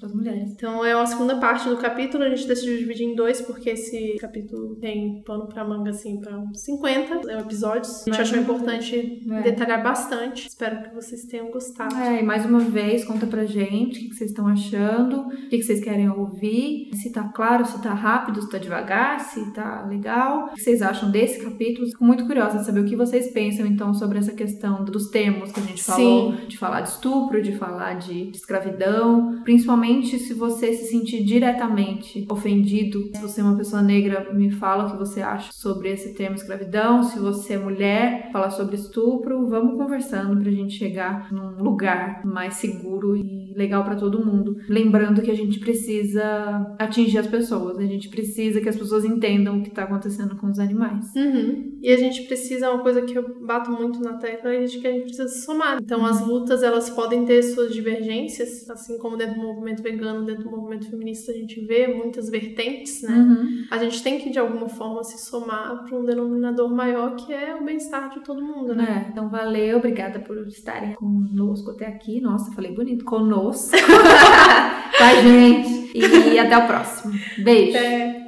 Contra 0.00 0.06
as 0.06 0.14
mulheres. 0.14 0.52
Então 0.52 0.84
é 0.84 0.92
a 0.92 1.04
segunda 1.04 1.36
parte 1.36 1.68
do 1.68 1.76
capítulo, 1.76 2.24
a 2.24 2.28
gente 2.30 2.46
decidiu 2.48 2.78
dividir 2.78 3.06
em 3.06 3.14
dois, 3.14 3.40
porque 3.42 3.70
esse 3.70 4.16
capítulo 4.18 4.76
tem 4.76 5.22
pano 5.26 5.46
pra 5.46 5.62
manga, 5.64 5.90
assim, 5.90 6.18
pra 6.20 6.38
uns 6.38 6.60
50 6.62 7.30
episódios. 7.40 8.02
A 8.06 8.10
gente 8.10 8.20
achou 8.22 8.38
importante 8.38 9.22
É. 9.30 9.42
detalhar 9.42 9.82
bastante. 9.82 10.48
Espero 10.48 10.82
que 10.82 10.94
vocês 10.94 11.24
tenham 11.24 11.50
gostado. 11.50 11.94
É, 11.96 12.20
e 12.20 12.22
mais 12.24 12.46
uma 12.46 12.60
vez, 12.60 13.04
conta 13.04 13.26
pra 13.26 13.44
gente 13.44 13.98
o 14.06 14.08
que 14.08 14.14
vocês 14.14 14.30
estão 14.30 14.46
achando, 14.46 15.20
o 15.26 15.48
que 15.48 15.62
vocês 15.62 15.80
querem 15.82 16.08
ouvir, 16.08 16.90
se 16.94 17.12
tá 17.12 17.24
claro, 17.24 17.64
se 17.66 17.80
tá 17.82 17.92
rápido, 17.92 18.40
se 18.40 18.48
tá 18.50 18.58
devagar, 18.58 19.20
se 19.20 19.52
tá 19.52 19.84
legal. 19.86 20.46
O 20.46 20.54
que 20.54 20.62
vocês 20.62 20.80
acham 20.80 21.10
desse 21.10 21.42
capítulo? 21.44 21.86
Fico 21.88 22.04
muito 22.04 22.24
curiosa 22.26 22.58
de 22.58 22.64
saber 22.64 22.80
o 22.80 22.84
que 22.84 22.96
vocês 22.96 23.30
pensam, 23.32 23.66
então, 23.66 23.92
sobre 23.92 24.18
essa 24.18 24.32
questão 24.32 24.84
dos 24.84 25.08
termos 25.10 25.52
que 25.52 25.60
a 25.60 25.62
gente 25.62 25.82
falou, 25.82 26.32
de 26.48 26.56
falar 26.56 26.80
de 26.82 26.88
estupro, 26.88 27.42
de 27.42 27.52
falar 27.56 27.94
de, 27.94 28.30
de 28.30 28.36
escravidão, 28.36 29.40
principalmente 29.44 29.89
se 30.18 30.34
você 30.34 30.72
se 30.72 30.86
sentir 30.86 31.22
diretamente 31.24 32.26
ofendido. 32.30 33.10
Se 33.14 33.20
você 33.20 33.40
é 33.40 33.44
uma 33.44 33.56
pessoa 33.56 33.82
negra, 33.82 34.32
me 34.32 34.50
fala 34.50 34.86
o 34.86 34.90
que 34.90 34.96
você 34.96 35.20
acha 35.20 35.52
sobre 35.52 35.90
esse 35.90 36.14
termo 36.14 36.36
escravidão. 36.36 37.02
Se 37.02 37.18
você 37.18 37.54
é 37.54 37.58
mulher, 37.58 38.30
falar 38.32 38.50
sobre 38.50 38.76
estupro. 38.76 39.48
Vamos 39.48 39.76
conversando 39.76 40.40
pra 40.40 40.50
gente 40.50 40.74
chegar 40.74 41.32
num 41.32 41.62
lugar 41.62 42.24
mais 42.24 42.54
seguro 42.54 43.16
e 43.16 43.52
legal 43.54 43.84
pra 43.84 43.96
todo 43.96 44.24
mundo. 44.24 44.56
Lembrando 44.68 45.22
que 45.22 45.30
a 45.30 45.36
gente 45.36 45.58
precisa 45.58 46.74
atingir 46.78 47.18
as 47.18 47.26
pessoas, 47.26 47.78
a 47.78 47.86
gente 47.86 48.08
precisa 48.08 48.60
que 48.60 48.68
as 48.68 48.76
pessoas 48.76 49.04
entendam 49.04 49.58
o 49.58 49.62
que 49.62 49.70
tá 49.70 49.84
acontecendo 49.84 50.36
com 50.36 50.46
os 50.48 50.58
animais. 50.58 51.06
Uhum. 51.14 51.78
E 51.82 51.92
a 51.92 51.96
gente 51.96 52.22
precisa, 52.22 52.70
uma 52.70 52.82
coisa 52.82 53.02
que 53.02 53.16
eu 53.16 53.40
bato 53.44 53.70
muito 53.70 54.00
na 54.00 54.14
tecla, 54.14 54.52
é 54.52 54.64
que 54.64 54.86
a 54.86 54.92
gente 54.92 55.04
precisa 55.04 55.28
somar. 55.28 55.78
Então, 55.80 56.04
as 56.04 56.26
lutas, 56.26 56.62
elas 56.62 56.90
podem 56.90 57.24
ter 57.24 57.42
suas 57.42 57.72
divergências, 57.72 58.68
assim 58.70 58.98
como 58.98 59.16
dentro 59.16 59.40
do 59.40 59.60
movimento 59.80 59.82
vegano, 59.82 60.24
dentro 60.24 60.44
do 60.44 60.50
movimento 60.50 60.88
feminista, 60.90 61.32
a 61.32 61.34
gente 61.34 61.60
vê 61.60 61.88
muitas 61.88 62.28
vertentes, 62.28 63.02
né? 63.02 63.14
Uhum. 63.14 63.64
A 63.70 63.78
gente 63.78 64.02
tem 64.02 64.18
que, 64.18 64.30
de 64.30 64.38
alguma 64.38 64.68
forma, 64.68 65.02
se 65.02 65.18
somar 65.18 65.84
para 65.84 65.98
um 65.98 66.04
denominador 66.04 66.68
maior, 66.70 67.16
que 67.16 67.32
é 67.32 67.54
o 67.54 67.64
bem-estar 67.64 68.10
de 68.10 68.20
todo 68.20 68.42
mundo, 68.42 68.74
né? 68.74 69.06
É, 69.06 69.10
então 69.10 69.28
valeu, 69.28 69.78
obrigada 69.78 70.20
por 70.20 70.36
estarem 70.46 70.94
conosco 70.94 71.70
até 71.70 71.86
aqui. 71.86 72.20
Nossa, 72.20 72.52
falei 72.52 72.72
bonito, 72.72 73.04
conosco. 73.04 73.76
com 73.76 75.04
a 75.04 75.14
gente. 75.22 75.90
E 75.94 76.38
até 76.38 76.56
o 76.56 76.66
próximo. 76.66 77.12
Beijo. 77.38 77.76
Até. 77.76 78.19